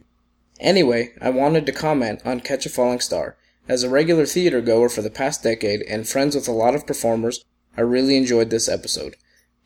[0.60, 3.38] Anyway, I wanted to comment on Catch a Falling Star.
[3.68, 6.88] As a regular theater goer for the past decade and friends with a lot of
[6.88, 7.46] performers,
[7.78, 9.16] I really enjoyed this episode.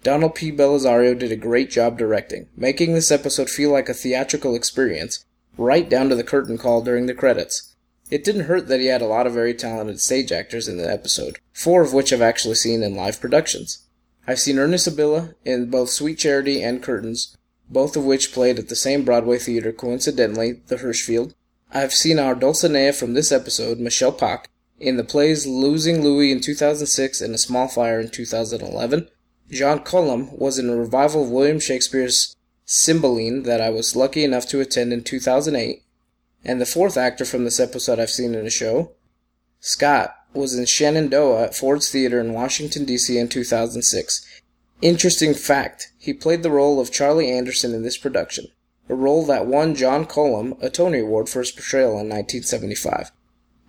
[0.03, 0.51] Donald P.
[0.51, 5.23] Bellisario did a great job directing, making this episode feel like a theatrical experience,
[5.57, 7.73] right down to the curtain call during the credits.
[8.11, 10.91] It didn't hurt that he had a lot of very talented stage actors in the
[10.91, 13.86] episode, four of which I've actually seen in live productions.
[14.27, 17.37] I've seen Ernie Sabella in both Sweet Charity and Curtains,
[17.69, 21.33] both of which played at the same Broadway theater, coincidentally, the Hirschfeld.
[21.71, 24.49] I've seen our Dulcinea from this episode, Michele Pawk,
[24.79, 29.09] in the plays Losing Louie in 2006 and A Small Fire in 2011.
[29.49, 32.35] John Cullum was in a revival of William Shakespeare's
[32.65, 35.83] Cymbeline that I was lucky enough to attend in 2008.
[36.43, 38.91] And the fourth actor from this episode I've seen in a show,
[39.61, 43.17] Scott, was in Shenandoah at Ford's Theater in Washington, D.C.
[43.17, 44.41] in 2006.
[44.81, 48.45] Interesting fact, he played the role of Charlie Anderson in this production,
[48.89, 53.11] a role that won John Cullum a Tony Award for his portrayal in 1975.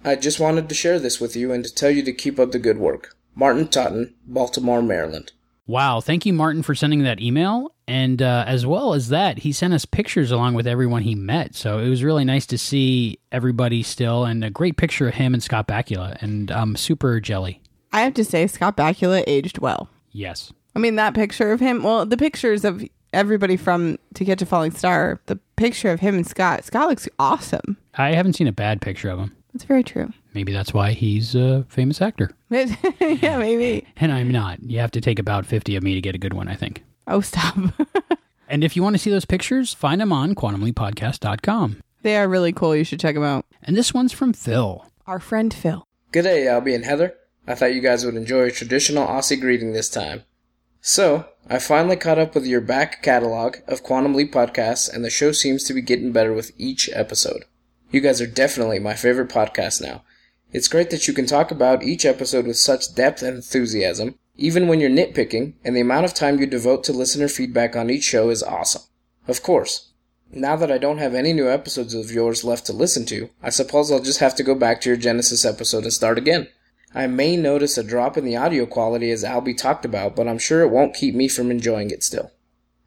[0.04, 2.52] I just wanted to share this with you and to tell you to keep up
[2.52, 3.16] the good work.
[3.34, 5.32] Martin Totten, Baltimore, Maryland.
[5.66, 6.00] Wow.
[6.00, 7.72] Thank you, Martin, for sending that email.
[7.88, 11.54] And uh, as well as that, he sent us pictures along with everyone he met.
[11.54, 15.32] So it was really nice to see everybody still and a great picture of him
[15.32, 16.20] and Scott Bakula.
[16.20, 17.62] And I'm super jelly.
[17.90, 19.88] I have to say Scott Bakula aged well.
[20.12, 20.52] Yes.
[20.76, 22.84] I mean that picture of him, well, the pictures of
[23.14, 27.08] everybody from To Catch a Falling Star, the picture of him and Scott, Scott looks
[27.18, 27.78] awesome.
[27.94, 29.34] I haven't seen a bad picture of him.
[29.54, 30.12] That's very true.
[30.34, 32.32] Maybe that's why he's a famous actor.
[32.50, 33.86] yeah, maybe.
[33.96, 34.62] And I'm not.
[34.62, 36.84] You have to take about 50 of me to get a good one, I think.
[37.14, 37.56] Oh, stop.
[38.50, 41.82] And if you want to see those pictures, find them on quantumleapodcast.com.
[42.02, 42.74] they are really cool.
[42.74, 43.44] You should check them out.
[43.62, 44.86] And this one's from Phil.
[45.06, 45.86] Our friend Phil.
[46.12, 47.14] Good day, Albie and Heather.
[47.46, 50.22] I thought you guys would enjoy a traditional Aussie greeting this time.
[50.80, 55.10] So, I finally caught up with your back catalog of Quantum Leap podcasts, and the
[55.10, 57.44] show seems to be getting better with each episode.
[57.90, 60.04] You guys are definitely my favorite podcast now.
[60.52, 64.68] It's great that you can talk about each episode with such depth and enthusiasm, even
[64.68, 68.04] when you're nitpicking, and the amount of time you devote to listener feedback on each
[68.04, 68.82] show is awesome.
[69.26, 69.90] Of course,
[70.30, 73.50] now that I don't have any new episodes of yours left to listen to, I
[73.50, 76.48] suppose I'll just have to go back to your Genesis episode and start again.
[76.94, 80.38] I may notice a drop in the audio quality as Albie talked about, but I'm
[80.38, 82.30] sure it won't keep me from enjoying it still.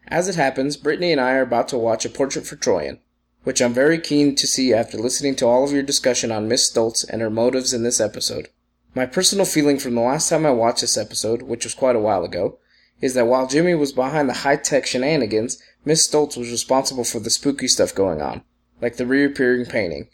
[0.07, 2.99] As it happens, Brittany and I are about to watch A Portrait for Troian,
[3.43, 6.71] which I'm very keen to see after listening to all of your discussion on Miss
[6.71, 8.47] Stoltz and her motives in this episode.
[8.93, 11.99] My personal feeling from the last time I watched this episode, which was quite a
[11.99, 12.59] while ago,
[12.99, 17.29] is that while Jimmy was behind the high-tech shenanigans, Miss Stoltz was responsible for the
[17.29, 18.43] spooky stuff going on,
[18.81, 20.09] like the reappearing painting.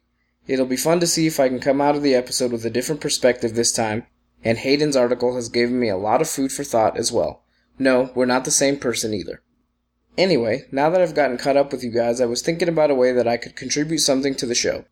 [0.48, 2.70] It'll be fun to see if I can come out of the episode with a
[2.70, 4.06] different perspective this time,
[4.44, 7.44] and Hayden's article has given me a lot of food for thought as well.
[7.80, 9.41] No, we're not the same person either.
[10.18, 12.95] Anyway, now that I've gotten caught up with you guys, I was thinking about a
[12.95, 14.86] way that I could contribute something to the show.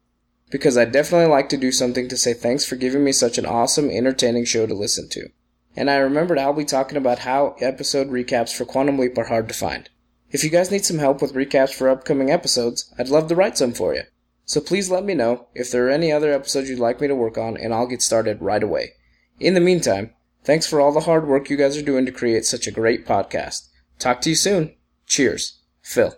[0.55, 3.45] Because I'd definitely like to do something to say thanks for giving me such an
[3.45, 5.27] awesome, entertaining show to listen to.
[5.75, 9.53] and I remembered Albie talking about how episode recaps for Quantum Leap are hard to
[9.53, 9.89] find.
[10.31, 13.57] If you guys need some help with recaps for upcoming episodes, I'd love to write
[13.57, 14.03] some for you.
[14.45, 17.15] So please let me know if there are any other episodes you'd like me to
[17.15, 18.93] work on, and I'll get started right away.
[19.41, 20.11] In the meantime,
[20.45, 23.05] thanks for all the hard work you guys are doing to create such a great
[23.05, 23.67] podcast.
[23.99, 24.73] Talk to you soon.
[25.05, 25.59] Cheers.
[25.81, 26.15] Phil.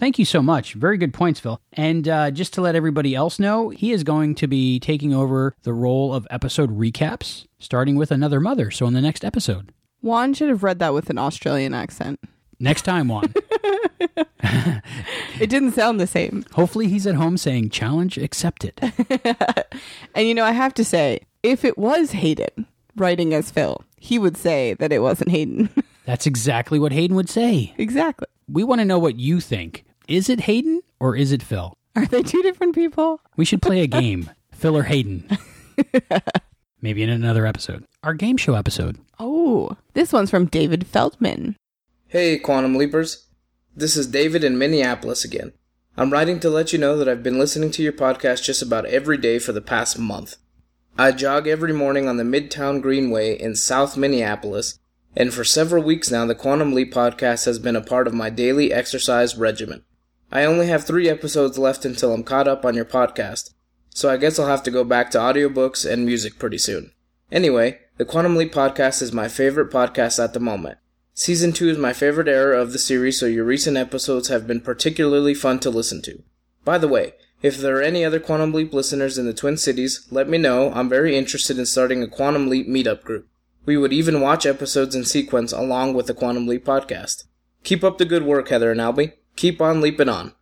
[0.00, 0.72] Thank you so much.
[0.72, 1.60] Very good points, Phil.
[1.74, 5.54] And uh, just to let everybody else know, he is going to be taking over
[5.62, 8.70] the role of episode recaps, starting with Another Mother.
[8.70, 9.72] So in the next episode.
[10.00, 12.18] Juan should have read that with an Australian accent.
[12.58, 13.34] Next time, Juan.
[15.38, 16.44] It didn't sound the same.
[16.52, 18.80] Hopefully, he's at home saying, challenge accepted.
[20.14, 22.66] And you know, I have to say, if it was Hayden
[22.96, 25.68] writing as Phil, he would say that it wasn't Hayden.
[26.04, 27.74] That's exactly what Hayden would say.
[27.78, 28.26] exactly.
[28.48, 29.84] We want to know what you think.
[30.10, 31.72] Is it Hayden or is it Phil?
[31.94, 33.20] Are they two different people?
[33.36, 35.38] We should play a game, Phil or Hayden.
[36.82, 37.84] Maybe in another episode.
[38.02, 38.98] Our game show episode.
[39.20, 41.54] Oh, this one's from David Feldman.
[42.08, 43.28] Hey, Quantum Leapers.
[43.76, 45.52] This is David in Minneapolis again.
[45.96, 48.86] I'm writing to let you know that I've been listening to your podcast just about
[48.86, 50.38] every day for the past month.
[50.98, 54.76] I jog every morning on the Midtown Greenway in South Minneapolis,
[55.14, 58.28] and for several weeks now, the Quantum Leap podcast has been a part of my
[58.28, 59.84] daily exercise regimen.
[60.32, 63.52] I only have three episodes left until I'm caught up on your podcast,
[63.88, 66.92] so I guess I'll have to go back to audiobooks and music pretty soon.
[67.32, 70.78] Anyway, the Quantum Leap podcast is my favorite podcast at the moment.
[71.14, 74.60] Season 2 is my favorite era of the series, so your recent episodes have been
[74.60, 76.22] particularly fun to listen to.
[76.64, 80.06] By the way, if there are any other Quantum Leap listeners in the Twin Cities,
[80.10, 80.72] let me know.
[80.72, 83.28] I'm very interested in starting a Quantum Leap meetup group.
[83.66, 87.24] We would even watch episodes in sequence along with the Quantum Leap podcast.
[87.64, 89.12] Keep up the good work, Heather and Albie.
[89.40, 90.34] Keep on leaping on.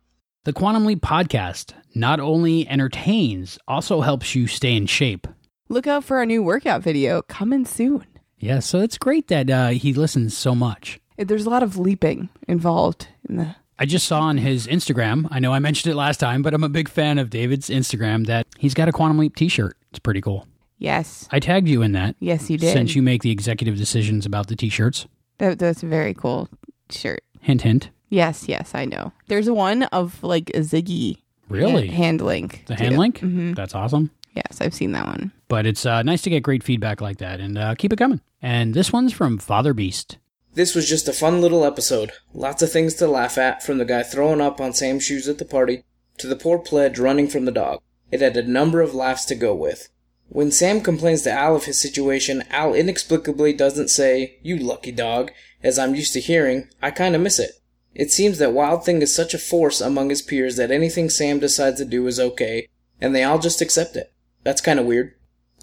[0.43, 5.25] The Quantum Leap podcast not only entertains, also helps you stay in shape.
[5.69, 8.05] Look out for our new workout video coming soon.
[8.39, 10.99] Yeah, so it's great that uh, he listens so much.
[11.17, 13.55] There's a lot of leaping involved in the.
[13.77, 16.65] I just saw on his Instagram, I know I mentioned it last time, but I'm
[16.65, 19.77] a big fan of David's Instagram that he's got a Quantum Leap t shirt.
[19.91, 20.45] It's pretty cool.
[20.77, 21.25] Yes.
[21.31, 22.17] I tagged you in that.
[22.19, 22.73] Yes, you did.
[22.73, 25.07] Since you make the executive decisions about the t shirts.
[25.37, 26.49] That, that's a very cool
[26.89, 27.21] shirt.
[27.39, 27.91] Hint, hint.
[28.09, 29.11] Yes, yes, I know.
[29.27, 31.17] There's one of like a Ziggy
[31.47, 31.87] Really?
[31.87, 32.63] hand, hand link.
[32.67, 32.83] The too.
[32.83, 33.19] hand link?
[33.19, 33.55] Mhm.
[33.55, 34.11] That's awesome.
[34.35, 35.31] Yes, I've seen that one.
[35.47, 38.21] But it's uh, nice to get great feedback like that and uh, keep it coming.
[38.41, 40.17] And this one's from Father Beast.
[40.53, 42.11] This was just a fun little episode.
[42.33, 45.37] Lots of things to laugh at, from the guy throwing up on Sam's shoes at
[45.37, 45.83] the party,
[46.17, 47.81] to the poor pledge running from the dog.
[48.11, 49.89] It had a number of laughs to go with.
[50.27, 55.31] When Sam complains to Al of his situation, Al inexplicably doesn't say, You lucky dog,
[55.63, 56.69] as I'm used to hearing.
[56.81, 57.51] I kinda miss it.
[57.95, 61.39] It seems that Wild Thing is such a force among his peers that anything Sam
[61.39, 62.67] decides to do is okay,
[63.01, 64.11] and they all just accept it.
[64.43, 65.13] That's kinda weird.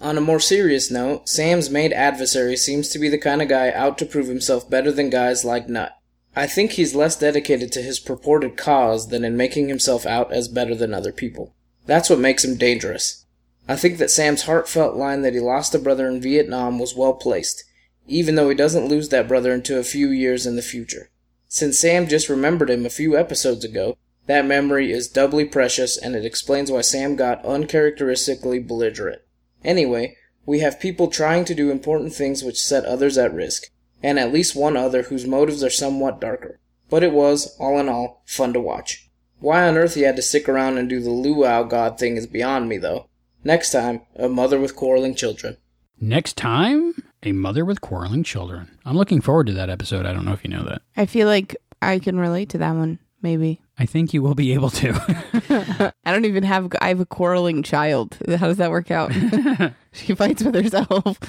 [0.01, 3.71] On a more serious note, Sam's main adversary seems to be the kind of guy
[3.71, 5.91] out to prove himself better than guys like Knut.
[6.35, 10.47] I think he's less dedicated to his purported cause than in making himself out as
[10.47, 11.55] better than other people.
[11.87, 13.25] That's what makes him dangerous.
[13.67, 17.13] I think that Sam's heartfelt line that he lost a brother in Vietnam was well
[17.13, 17.63] placed,
[18.07, 21.09] even though he doesn't lose that brother until a few years in the future.
[21.47, 26.15] Since Sam just remembered him a few episodes ago, that memory is doubly precious and
[26.15, 29.21] it explains why Sam got uncharacteristically belligerent.
[29.63, 33.69] Anyway, we have people trying to do important things which set others at risk,
[34.03, 36.59] and at least one other whose motives are somewhat darker.
[36.89, 39.09] But it was, all in all, fun to watch.
[39.39, 42.27] Why on earth he had to stick around and do the luau god thing is
[42.27, 43.09] beyond me, though.
[43.43, 45.57] Next time, a mother with quarreling children.
[45.99, 46.93] Next time,
[47.27, 48.77] a mother with quarreling children.
[48.85, 50.05] I'm looking forward to that episode.
[50.05, 50.81] I don't know if you know that.
[50.95, 52.99] I feel like I can relate to that one.
[53.21, 53.61] Maybe.
[53.77, 55.93] I think you will be able to.
[56.05, 56.71] I don't even have.
[56.81, 58.17] I have a quarreling child.
[58.27, 59.11] How does that work out?
[59.91, 61.19] she fights with herself.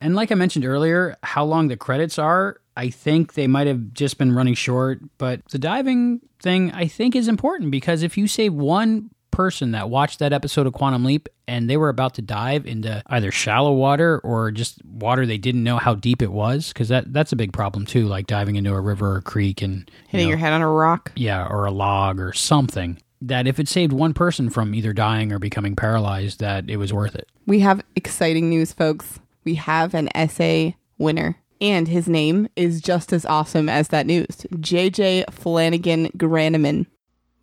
[0.00, 3.92] and like I mentioned earlier, how long the credits are, I think they might have
[3.92, 5.00] just been running short.
[5.18, 9.90] But the diving thing, I think, is important because if you save one person that
[9.90, 13.72] watched that episode of Quantum Leap and they were about to dive into either shallow
[13.72, 17.36] water or just water they didn't know how deep it was, because that, that's a
[17.36, 20.38] big problem too, like diving into a river or creek and you Hitting know, your
[20.38, 21.12] head on a rock.
[21.16, 22.98] yeah, or a log or something.
[23.20, 26.92] That if it saved one person from either dying or becoming paralyzed, that it was
[26.92, 27.28] worth it.
[27.46, 29.20] We have exciting news, folks.
[29.44, 31.36] We have an essay winner.
[31.60, 34.26] And his name is just as awesome as that news.
[34.56, 36.86] JJ Flanagan Graneman.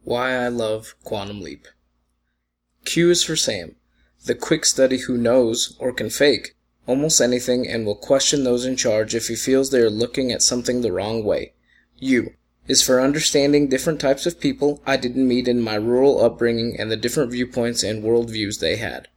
[0.03, 1.65] Why I love Quantum Leap.
[2.85, 3.75] Q is for Sam,
[4.25, 6.55] the quick study who knows, or can fake,
[6.87, 10.41] almost anything and will question those in charge if he feels they are looking at
[10.41, 11.53] something the wrong way.
[11.97, 12.33] U
[12.67, 16.91] is for understanding different types of people I didn't meet in my rural upbringing and
[16.91, 19.07] the different viewpoints and worldviews they had.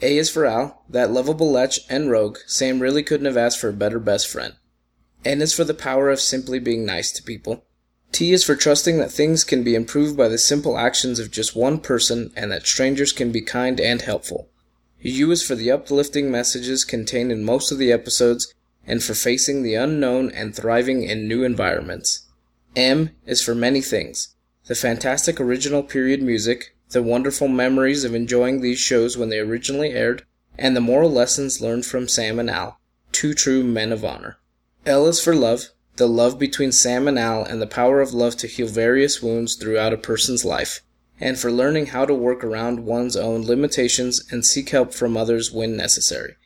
[0.00, 3.68] A is for Al, that lovable lech and rogue Sam really couldn't have asked for
[3.68, 4.54] a better best friend.
[5.24, 7.64] N is for the power of simply being nice to people.
[8.12, 11.54] T is for trusting that things can be improved by the simple actions of just
[11.54, 14.48] one person and that strangers can be kind and helpful.
[15.00, 18.52] U is for the uplifting messages contained in most of the episodes
[18.86, 22.26] and for facing the unknown and thriving in new environments.
[22.74, 24.34] M is for many things.
[24.66, 29.92] The fantastic original period music, the wonderful memories of enjoying these shows when they originally
[29.92, 30.24] aired,
[30.58, 32.80] and the moral lessons learned from Sam and Al,
[33.12, 34.38] two true men of honor.
[34.84, 35.68] L is for love,
[35.98, 39.56] the love between Sam and Al and the power of love to heal various wounds
[39.56, 40.80] throughout a person's life,
[41.20, 45.52] and for learning how to work around one's own limitations and seek help from others
[45.52, 46.36] when necessary.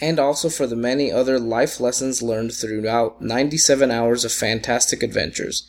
[0.00, 5.68] And also for the many other life lessons learned throughout 97 hours of fantastic adventures.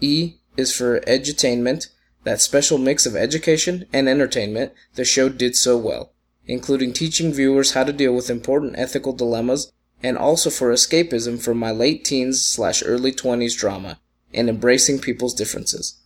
[0.00, 1.88] E is for edutainment,
[2.22, 6.12] that special mix of education and entertainment the show did so well,
[6.46, 9.72] including teaching viewers how to deal with important ethical dilemmas
[10.02, 13.98] and also for escapism from my late teens slash early 20s drama
[14.32, 16.00] and embracing people's differences.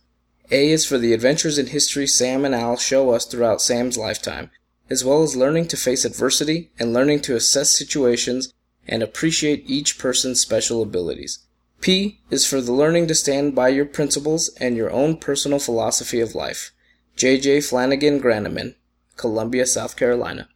[0.51, 4.51] A is for the adventures in history Sam and Al show us throughout Sam's lifetime,
[4.89, 8.53] as well as learning to face adversity and learning to assess situations
[8.87, 11.39] and appreciate each person's special abilities.
[11.81, 16.19] P is for the learning to stand by your principles and your own personal philosophy
[16.19, 16.71] of life.
[17.15, 17.61] J.J.
[17.61, 18.75] Flanagan Granneman,
[19.15, 20.49] Columbia, South Carolina.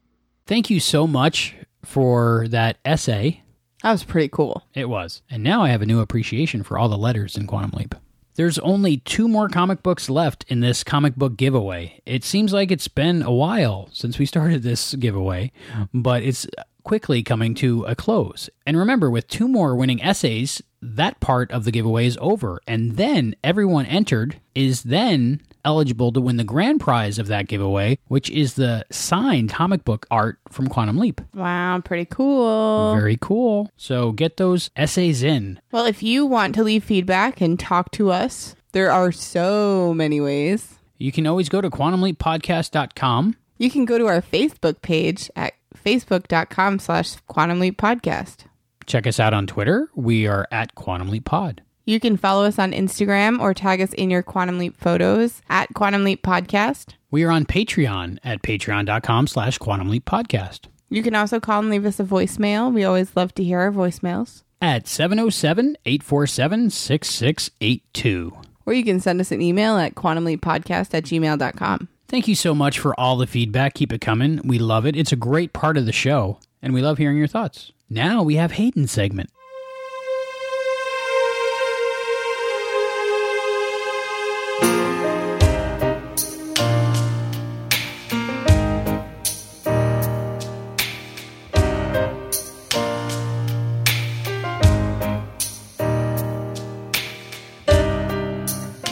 [0.45, 1.55] Thank you so much
[1.89, 3.41] for that essay.
[3.81, 4.63] That was pretty cool.
[4.75, 5.23] It was.
[5.29, 7.95] And now I have a new appreciation for all the letters in Quantum Leap.
[8.35, 11.99] There's only two more comic books left in this comic book giveaway.
[12.05, 15.51] It seems like it's been a while since we started this giveaway,
[15.91, 16.45] but it's
[16.83, 18.49] quickly coming to a close.
[18.67, 22.61] And remember, with two more winning essays, that part of the giveaway is over.
[22.67, 27.97] And then everyone entered is then eligible to win the grand prize of that giveaway,
[28.07, 31.21] which is the signed comic book art from Quantum Leap.
[31.33, 32.95] Wow, pretty cool.
[32.95, 33.69] Very cool.
[33.77, 35.59] So get those essays in.
[35.71, 40.21] Well, if you want to leave feedback and talk to us, there are so many
[40.21, 40.79] ways.
[40.97, 43.35] You can always go to quantumleappodcast.com.
[43.57, 45.53] You can go to our Facebook page at
[45.85, 48.45] facebook.com slash quantum leap podcast.
[48.85, 49.89] Check us out on Twitter.
[49.93, 51.61] We are at Quantum Leap Pod.
[51.89, 55.73] You can follow us on Instagram or tag us in your Quantum Leap photos at
[55.73, 56.93] Quantum Leap Podcast.
[57.09, 60.67] We are on Patreon at patreon.com slash Quantum Leap Podcast.
[60.89, 62.71] You can also call and leave us a voicemail.
[62.71, 64.43] We always love to hear our voicemails.
[64.61, 68.37] At 707 847 6682.
[68.67, 71.87] Or you can send us an email at quantumleappodcast at gmail.com.
[72.07, 73.73] Thank you so much for all the feedback.
[73.73, 74.41] Keep it coming.
[74.43, 74.95] We love it.
[74.95, 77.71] It's a great part of the show, and we love hearing your thoughts.
[77.89, 79.31] Now we have Hayden's segment.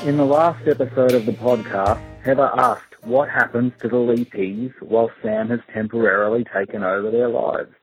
[0.08, 5.12] In the last episode of the podcast, Heather asked what happens to the Leapies while
[5.22, 7.74] Sam has temporarily taken over their lives.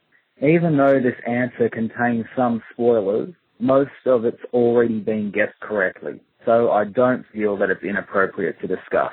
[0.41, 6.71] Even though this answer contains some spoilers, most of it's already been guessed correctly, so
[6.71, 9.13] I don't feel that it's inappropriate to discuss.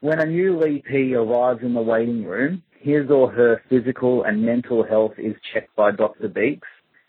[0.00, 4.84] When a new Leapie arrives in the waiting room, his or her physical and mental
[4.84, 6.28] health is checked by Dr.
[6.28, 6.68] Beeks,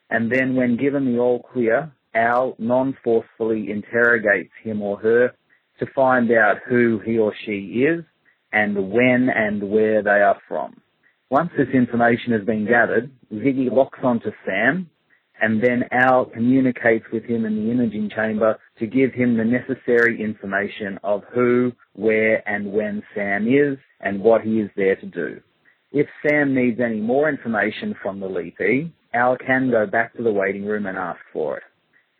[0.10, 5.34] and then when given the all clear, Al non-forcefully interrogates him or her
[5.80, 8.04] to find out who he or she is
[8.52, 10.80] and when and where they are from.
[11.30, 14.88] Once this information has been gathered, Ziggy locks onto Sam,
[15.42, 20.22] and then Al communicates with him in the imaging chamber to give him the necessary
[20.22, 25.42] information of who, where, and when Sam is and what he is there to do.
[25.92, 30.32] If Sam needs any more information from the Leapie, Al can go back to the
[30.32, 31.64] waiting room and ask for it.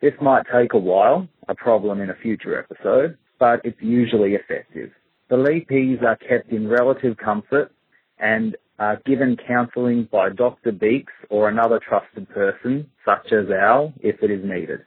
[0.04, 4.90] This might take a while, a problem in a future episode, but it's usually effective.
[5.30, 7.72] The Leapies are kept in relative comfort
[8.18, 10.72] and are given counselling by Dr.
[10.72, 14.80] Beeks or another trusted person, such as Al, if it is needed.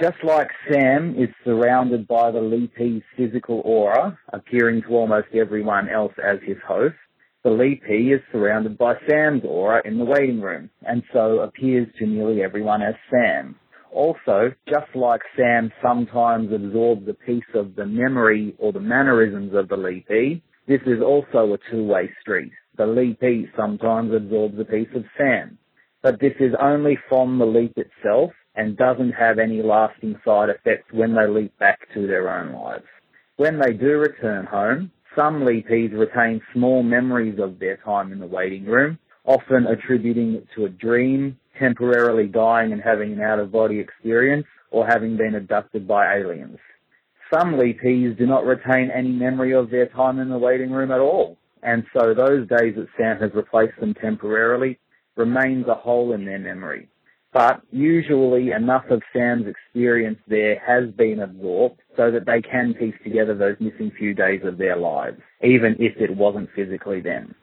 [0.00, 6.14] Just like Sam is surrounded by the Leapie's physical aura, appearing to almost everyone else
[6.24, 6.96] as his host,
[7.44, 12.06] the Leapie is surrounded by Sam's aura in the waiting room, and so appears to
[12.06, 13.54] nearly everyone as Sam.
[13.96, 19.68] Also, just like Sam sometimes absorbs a piece of the memory or the mannerisms of
[19.68, 22.52] the Leapie, this is also a two-way street.
[22.76, 25.56] The Leapie sometimes absorbs a piece of Sam.
[26.02, 30.92] But this is only from the leap itself and doesn't have any lasting side effects
[30.92, 32.84] when they leap back to their own lives.
[33.36, 38.26] When they do return home, Some leapees retain small memories of their time in the
[38.26, 44.46] waiting room, often attributing it to a dream, temporarily dying and having an out-of-body experience,
[44.70, 46.58] or having been abducted by aliens.
[47.32, 51.00] Some leapees do not retain any memory of their time in the waiting room at
[51.00, 54.78] all, and so those days that Sam has replaced them temporarily
[55.16, 56.88] remains a hole in their memory.
[57.32, 62.94] But usually enough of Sam's experience there has been absorbed so that they can piece
[63.02, 67.34] together those missing few days of their lives, even if it wasn't physically them.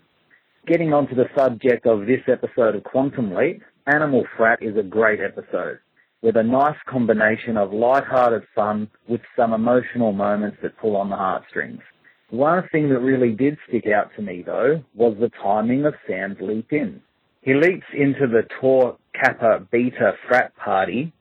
[0.65, 4.83] Getting on to the subject of this episode of Quantum Leap, Animal Frat is a
[4.83, 5.79] great episode
[6.21, 11.17] with a nice combination of light-hearted fun with some emotional moments that pull on the
[11.17, 11.81] heartstrings.
[12.29, 16.37] One thing that really did stick out to me though was the timing of Sam's
[16.39, 17.01] leap in.
[17.41, 21.11] He leaps into the Tau Kappa Beta frat party,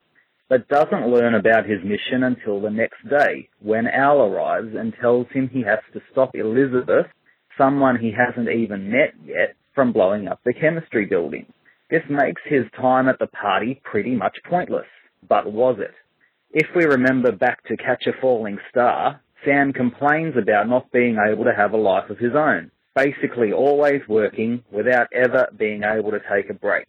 [0.48, 5.26] but doesn't learn about his mission until the next day when Al arrives and tells
[5.32, 7.06] him he has to stop Elizabeth,
[7.58, 11.46] someone he hasn't even met yet, from blowing up the chemistry building.
[11.92, 14.86] This makes his time at the party pretty much pointless.
[15.28, 15.92] But was it?
[16.50, 21.44] If we remember back to Catch a Falling Star, Sam complains about not being able
[21.44, 26.20] to have a life of his own, basically always working without ever being able to
[26.34, 26.86] take a break.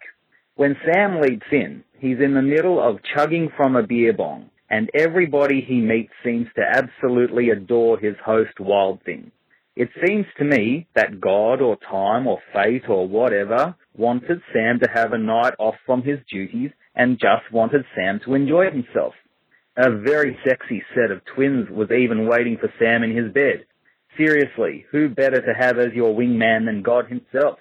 [0.55, 4.89] When Sam leaps in, he's in the middle of chugging from a beer bong, and
[4.93, 9.31] everybody he meets seems to absolutely adore his host Wild Thing.
[9.75, 14.89] It seems to me that God or time or fate or whatever wanted Sam to
[14.93, 19.13] have a night off from his duties and just wanted Sam to enjoy himself.
[19.75, 23.65] A very sexy set of twins was even waiting for Sam in his bed.
[24.15, 27.57] Seriously, who better to have as your wingman than God himself?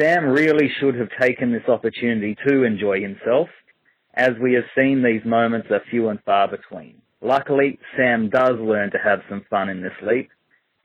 [0.00, 3.48] Sam really should have taken this opportunity to enjoy himself.
[4.14, 7.02] As we have seen, these moments are few and far between.
[7.20, 10.30] Luckily, Sam does learn to have some fun in this leap,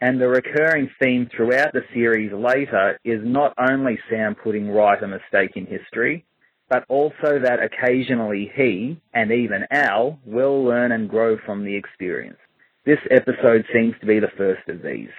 [0.01, 5.07] and the recurring theme throughout the series later is not only Sam putting right a
[5.07, 6.25] mistake in history,
[6.69, 12.37] but also that occasionally he, and even Al, will learn and grow from the experience.
[12.85, 15.09] This episode seems to be the first of these.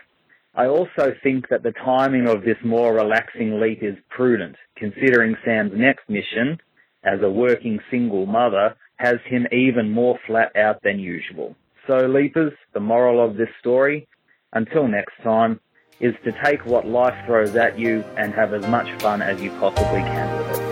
[0.55, 5.73] I also think that the timing of this more relaxing leap is prudent, considering Sam's
[5.75, 6.59] next mission,
[7.05, 11.55] as a working single mother, has him even more flat out than usual.
[11.87, 14.07] So, leapers, the moral of this story,
[14.53, 15.61] until next time,
[16.01, 19.51] is to take what life throws at you and have as much fun as you
[19.59, 20.71] possibly can with it.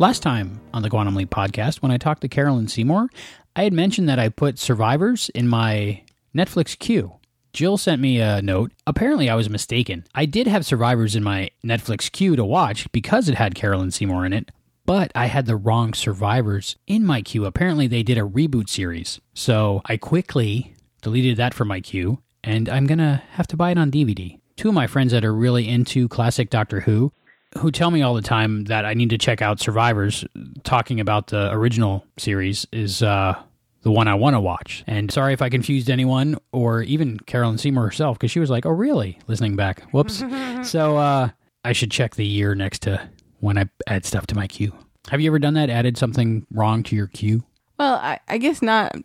[0.00, 3.08] Last time on the Quantum Leap podcast, when I talked to Carolyn Seymour,
[3.56, 6.02] I had mentioned that I put Survivors in my
[6.36, 7.14] Netflix queue.
[7.54, 8.72] Jill sent me a note.
[8.84, 10.04] Apparently, I was mistaken.
[10.12, 14.26] I did have Survivors in my Netflix queue to watch because it had Carolyn Seymour
[14.26, 14.50] in it,
[14.84, 17.46] but I had the wrong Survivors in my queue.
[17.46, 19.20] Apparently, they did a reboot series.
[19.34, 23.70] So I quickly deleted that from my queue, and I'm going to have to buy
[23.70, 24.40] it on DVD.
[24.56, 27.12] Two of my friends that are really into classic Doctor Who
[27.58, 30.24] who tell me all the time that I need to check out Survivors,
[30.64, 33.40] talking about the original series, is uh,
[33.84, 34.82] the one I want to watch.
[34.86, 38.66] And sorry if I confused anyone or even Carolyn Seymour herself, because she was like,
[38.66, 39.18] oh, really?
[39.28, 39.82] Listening back.
[39.92, 40.24] Whoops.
[40.68, 41.28] so uh,
[41.64, 43.08] I should check the year next to
[43.40, 44.72] when I add stuff to my queue.
[45.10, 45.68] Have you ever done that?
[45.68, 47.44] Added something wrong to your queue?
[47.78, 48.96] Well, I, I guess not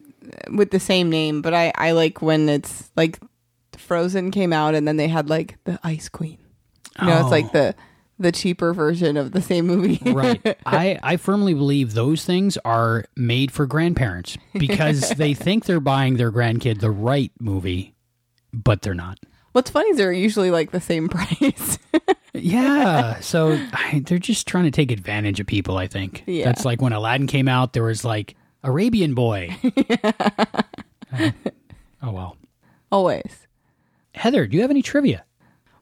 [0.49, 3.19] with the same name, but I, I like when it's like
[3.77, 6.38] Frozen came out and then they had like the Ice Queen.
[7.01, 7.76] You know, it's like the
[8.19, 9.99] the cheaper version of the same movie.
[10.11, 10.41] right.
[10.65, 16.17] I, I firmly believe those things are made for grandparents because they think they're buying
[16.17, 17.95] their grandkid the right movie,
[18.53, 19.19] but they're not.
[19.53, 21.79] What's funny is they're usually like the same price.
[22.33, 23.19] yeah.
[23.21, 26.23] So I, they're just trying to take advantage of people, I think.
[26.27, 26.45] Yeah.
[26.45, 29.55] That's like when Aladdin came out, there was like Arabian Boy.
[31.11, 31.31] Uh,
[32.03, 32.37] oh, well.
[32.91, 33.47] Always.
[34.13, 35.23] Heather, do you have any trivia?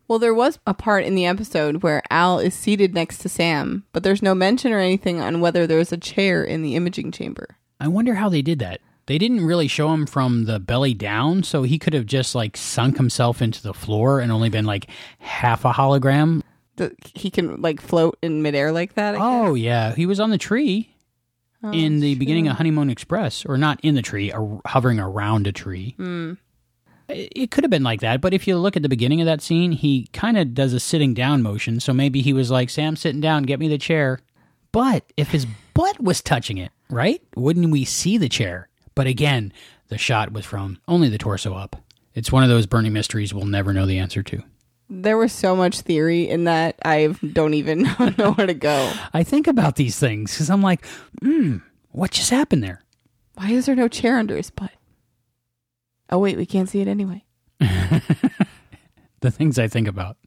[0.08, 3.84] Well, there was a part in the episode where Al is seated next to Sam,
[3.92, 7.12] but there's no mention or anything on whether there was a chair in the imaging
[7.12, 7.58] chamber.
[7.80, 8.80] I wonder how they did that.
[9.08, 12.58] They didn't really show him from the belly down, so he could have just like
[12.58, 14.88] sunk himself into the floor and only been like
[15.20, 16.42] half a hologram.
[16.76, 19.16] The, he can like float in midair like that.
[19.16, 20.94] I Oh yeah, he was on the tree
[21.64, 24.32] Oh, in the that's beginning of Honeymoon Express, or not in the tree,
[24.66, 25.96] hovering around a tree.
[25.98, 26.34] Hmm.
[27.10, 29.42] It could have been like that, but if you look at the beginning of that
[29.42, 31.80] scene, he kind of does a sitting down motion.
[31.80, 34.20] So maybe he was like, "Sam, sitting down, get me the chair."
[34.74, 37.22] But if his butt was touching it, right?
[37.36, 38.70] Wouldn't we see the chair?
[38.94, 39.54] But again,
[39.88, 41.78] the shot was from only the torso up.
[42.14, 44.44] It's one of those burning mysteries we'll never know the answer to.
[44.90, 47.84] There was so much theory in that I don't even
[48.18, 48.92] know where to go.
[49.14, 50.86] I think about these things because I'm like,
[51.22, 51.58] hmm,
[51.92, 52.82] what just happened there?
[53.36, 54.72] Why is there no chair under his butt?
[56.10, 57.24] Oh wait, we can't see it anyway.
[57.60, 60.18] the things I think about.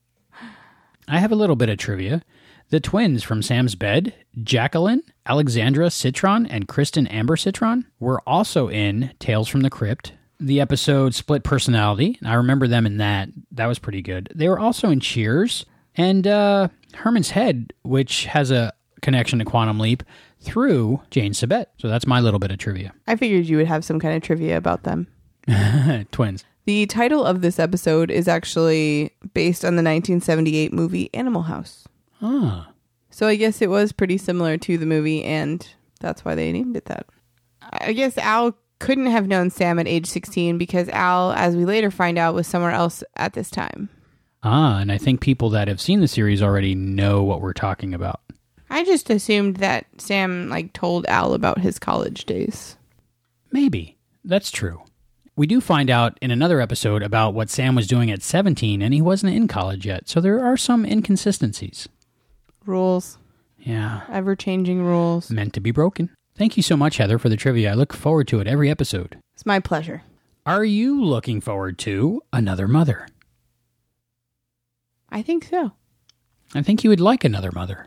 [1.09, 2.23] I have a little bit of trivia.
[2.71, 9.13] The twins from Sam's Bed, Jacqueline, Alexandra Citron, and Kristen Amber Citron, were also in
[9.19, 10.13] Tales from the Crypt.
[10.39, 12.17] The episode Split Personality.
[12.25, 13.29] I remember them in that.
[13.51, 14.33] That was pretty good.
[14.35, 15.67] They were also in Cheers
[15.97, 20.05] and uh, Herman's Head, which has a connection to Quantum Leap
[20.41, 21.67] through Jane Sibbett.
[21.79, 22.93] So that's my little bit of trivia.
[23.07, 25.09] I figured you would have some kind of trivia about them.
[26.13, 26.45] Twins.
[26.67, 31.87] The title of this episode is actually based on the 1978 movie Animal House.
[32.23, 32.71] Ah.
[33.11, 35.67] So I guess it was pretty similar to the movie, and
[36.01, 37.07] that's why they named it that.
[37.73, 41.91] I guess Al couldn't have known Sam at age 16 because Al, as we later
[41.91, 43.89] find out, was somewhere else at this time.
[44.43, 47.93] Ah, and I think people that have seen the series already know what we're talking
[47.93, 48.21] about.
[48.71, 52.77] I just assumed that Sam like told Al about his college days.
[53.51, 53.99] Maybe.
[54.25, 54.83] That's true.
[55.41, 58.93] We do find out in another episode about what Sam was doing at 17, and
[58.93, 61.89] he wasn't in college yet, so there are some inconsistencies.
[62.67, 63.17] Rules.
[63.59, 64.03] Yeah.
[64.11, 65.31] Ever changing rules.
[65.31, 66.11] Meant to be broken.
[66.37, 67.71] Thank you so much, Heather, for the trivia.
[67.71, 69.17] I look forward to it every episode.
[69.33, 70.03] It's my pleasure.
[70.45, 73.09] Are you looking forward to Another Mother?
[75.09, 75.73] I think so.
[76.55, 77.87] I think you would like Another Mother.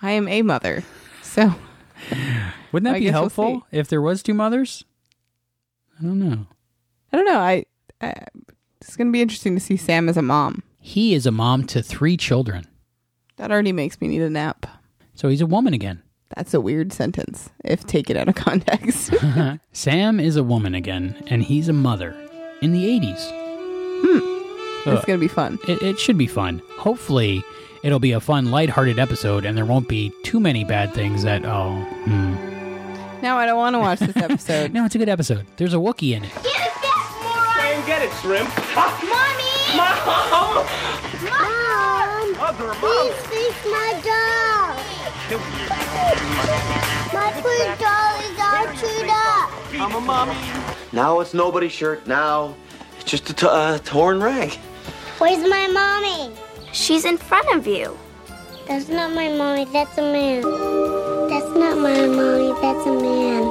[0.00, 0.84] I am a mother.
[1.24, 1.56] So
[2.70, 4.84] Wouldn't that I be guess we'll helpful if there was two mothers?
[5.98, 6.46] I don't know.
[7.12, 7.38] I don't know.
[7.38, 7.64] I,
[8.00, 8.14] I
[8.80, 10.62] it's going to be interesting to see Sam as a mom.
[10.78, 12.66] He is a mom to three children.
[13.36, 14.66] That already makes me need a nap.
[15.14, 16.02] So he's a woman again.
[16.36, 19.14] That's a weird sentence if taken out of context.
[19.72, 22.14] Sam is a woman again, and he's a mother
[22.60, 23.30] in the 80s.
[24.04, 24.90] Hmm.
[24.90, 25.58] It's going to be fun.
[25.66, 26.60] It, it should be fun.
[26.76, 27.42] Hopefully,
[27.82, 31.44] it'll be a fun, lighthearted episode, and there won't be too many bad things that,
[31.44, 31.72] oh,
[32.04, 32.53] hmm.
[33.24, 34.72] Now I don't want to watch this episode.
[34.74, 35.46] no, it's a good episode.
[35.56, 36.30] There's a Wookiee in it.
[36.32, 38.50] Try and get it, shrimp.
[38.76, 39.54] Mommy!
[39.78, 40.66] Mom!
[41.24, 42.36] Mom!
[42.36, 44.76] Mother, Please fix my doll!
[47.14, 49.48] My first doll is all chewed up!
[49.80, 50.36] I'm a mommy.
[50.92, 52.06] Now it's nobody's shirt.
[52.06, 52.54] Now
[52.96, 54.52] it's just a t- uh, torn rag.
[55.16, 56.30] Where's my mommy?
[56.72, 57.98] She's in front of you.
[58.66, 60.40] That's not my mommy, that's a man.
[61.28, 63.50] That's not my mommy, that's a man.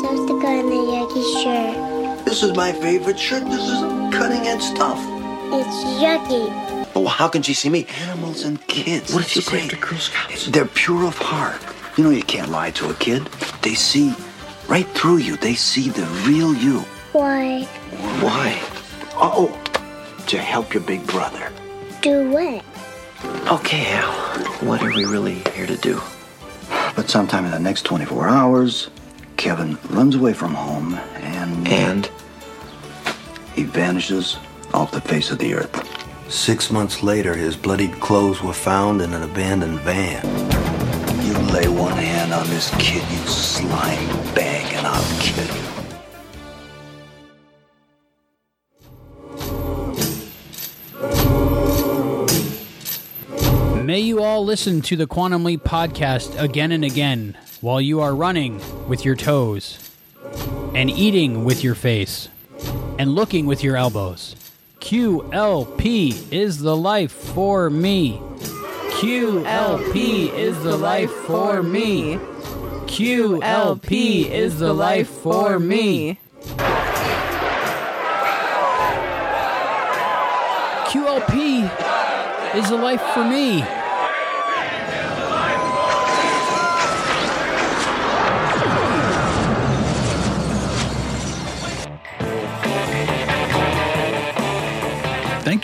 [0.00, 2.24] So's the guy in the yucky shirt.
[2.24, 3.44] This is my favorite shirt.
[3.44, 3.80] This is
[4.12, 4.98] cutting edge stuff.
[5.52, 6.90] It's yucky.
[6.96, 7.86] Oh, how can she see me?
[8.02, 9.14] Animals and kids.
[9.14, 10.46] What did she say to Girl Scouts?
[10.46, 11.60] They're pure of heart.
[11.96, 13.24] You know you can't lie to a kid.
[13.62, 14.14] They see
[14.66, 15.36] right through you.
[15.36, 16.80] They see the real you.
[17.12, 17.62] Why?
[18.20, 18.60] Why?
[19.14, 19.62] Uh oh,
[20.26, 21.52] to help your big brother.
[22.02, 22.64] Do what?
[23.50, 24.12] Okay, Al.
[24.66, 26.00] What are we really here to do?
[26.96, 28.90] But sometime in the next 24 hours,
[29.36, 31.68] Kevin runs away from home and.
[31.68, 32.10] And?
[33.54, 34.38] He vanishes
[34.72, 36.30] off the face of the earth.
[36.30, 40.24] Six months later, his bloodied clothes were found in an abandoned van.
[41.24, 45.63] You lay one hand on this kid, you slime bag, and I'll kill you.
[53.94, 58.12] May you all listen to the Quantum Leap podcast again and again while you are
[58.12, 59.78] running with your toes,
[60.74, 62.28] and eating with your face,
[62.98, 64.34] and looking with your elbows.
[64.80, 68.20] QLP is the life for me.
[68.98, 72.16] QLP is the life for me.
[72.86, 76.18] QLP is the life for me.
[80.88, 83.64] QLP is the life for me.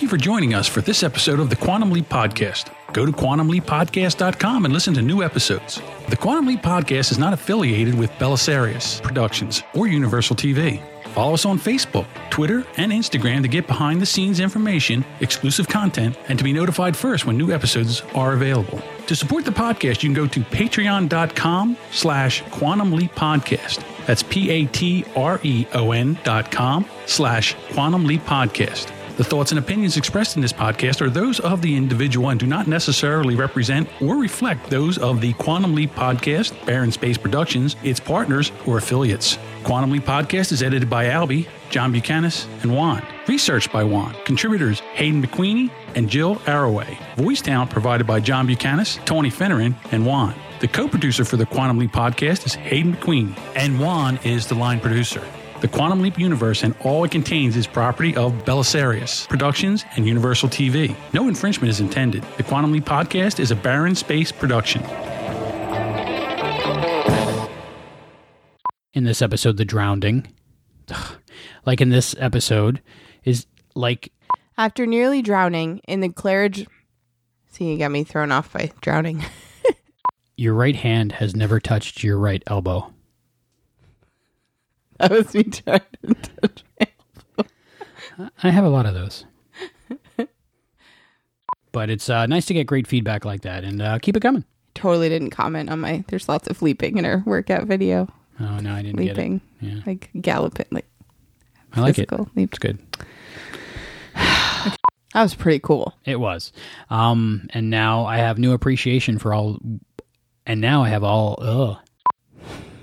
[0.00, 2.72] Thank you for joining us for this episode of the Quantum Leap Podcast.
[2.94, 5.82] Go to quantumleappodcast.com and listen to new episodes.
[6.08, 10.82] The Quantum Leap Podcast is not affiliated with Belisarius Productions or Universal TV.
[11.08, 16.16] Follow us on Facebook, Twitter, and Instagram to get behind the scenes information, exclusive content,
[16.30, 18.80] and to be notified first when new episodes are available.
[19.06, 23.84] To support the podcast, you can go to patreon.com slash quantum leap podcast.
[24.06, 28.96] That's P-A-T-R-E-O-N dot com slash quantum leap podcast.
[29.20, 32.46] The thoughts and opinions expressed in this podcast are those of the individual and do
[32.46, 38.00] not necessarily represent or reflect those of the Quantum Leap Podcast, Barron Space Productions, its
[38.00, 39.38] partners, or affiliates.
[39.62, 42.32] Quantum Leap Podcast is edited by Albie, John Buchanan,
[42.62, 43.06] and Juan.
[43.28, 44.16] Research by Juan.
[44.24, 46.96] Contributors Hayden McQueenie and Jill Arroway.
[47.16, 50.34] Voice talent provided by John Buchanan, Tony Finneran, and Juan.
[50.60, 54.80] The co-producer for the Quantum Leap podcast is Hayden McQueen, and Juan is the line
[54.80, 55.22] producer.
[55.60, 60.48] The Quantum Leap universe and all it contains is property of Belisarius Productions and Universal
[60.48, 60.96] TV.
[61.12, 62.24] No infringement is intended.
[62.38, 64.82] The Quantum Leap podcast is a Barren Space production.
[68.94, 70.26] In this episode, the drowning,
[71.66, 72.80] like in this episode,
[73.24, 74.14] is like
[74.56, 76.66] After nearly drowning in the Claridge.
[77.48, 79.22] See, you got me thrown off by drowning.
[80.38, 82.94] your right hand has never touched your right elbow.
[85.08, 86.64] that was me trying to touch
[88.42, 89.24] I have a lot of those.
[91.72, 94.44] but it's uh, nice to get great feedback like that, and uh, keep it coming.
[94.74, 96.04] Totally didn't comment on my.
[96.08, 98.08] There's lots of leaping in our workout video.
[98.38, 99.74] Oh no, I didn't leaping, get it.
[99.74, 99.80] Yeah.
[99.86, 100.86] like galloping, like
[101.72, 102.42] I like physical it.
[102.42, 102.78] It's good.
[104.14, 104.76] that
[105.14, 105.94] was pretty cool.
[106.04, 106.52] It was.
[106.90, 109.58] Um, and now I have new appreciation for all.
[110.44, 111.38] And now I have all.
[111.40, 111.78] Ugh.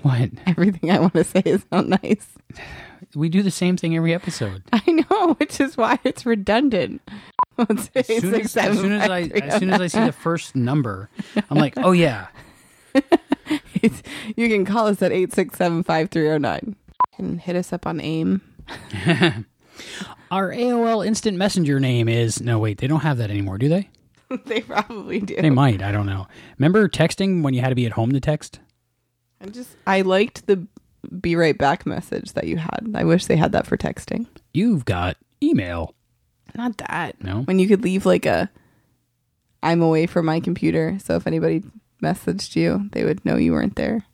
[0.02, 0.30] What?
[0.46, 2.26] Everything I want to say is not nice.
[3.14, 4.62] We do the same thing every episode.
[4.72, 7.02] I know, which is why it's redundant.
[7.58, 10.04] Let's As soon six, as, as soon as I three, as soon as I see
[10.04, 11.10] the first number,
[11.50, 12.28] I'm like, oh yeah.
[12.94, 16.76] you can call us at eight six seven five three zero nine
[17.16, 18.42] and hit us up on AIM.
[20.30, 23.88] Our AOL Instant Messenger name is no wait, they don't have that anymore, do they?
[24.46, 25.36] they probably do.
[25.36, 25.82] They might.
[25.82, 26.28] I don't know.
[26.58, 28.60] Remember texting when you had to be at home to text?
[29.40, 30.66] I just I liked the
[31.20, 32.92] be right back message that you had.
[32.94, 34.26] I wish they had that for texting.
[34.52, 35.94] You've got email.
[36.56, 37.22] Not that.
[37.22, 37.42] No.
[37.42, 38.50] When you could leave like a
[39.62, 41.62] I'm away from my computer, so if anybody
[42.02, 44.04] messaged you, they would know you weren't there.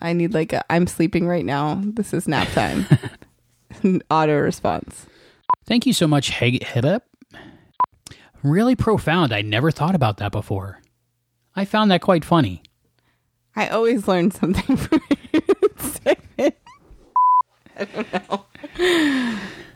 [0.00, 1.80] I need like a I'm sleeping right now.
[1.82, 2.86] This is nap time.
[4.10, 5.06] Auto response.
[5.66, 7.00] Thank you so much, Heg Hibip.
[8.42, 9.32] Really profound.
[9.32, 10.80] I never thought about that before.
[11.56, 12.62] I found that quite funny.
[13.56, 15.00] I always learn something from
[15.32, 15.40] you.
[17.76, 18.44] I don't know.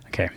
[0.08, 0.28] Okay.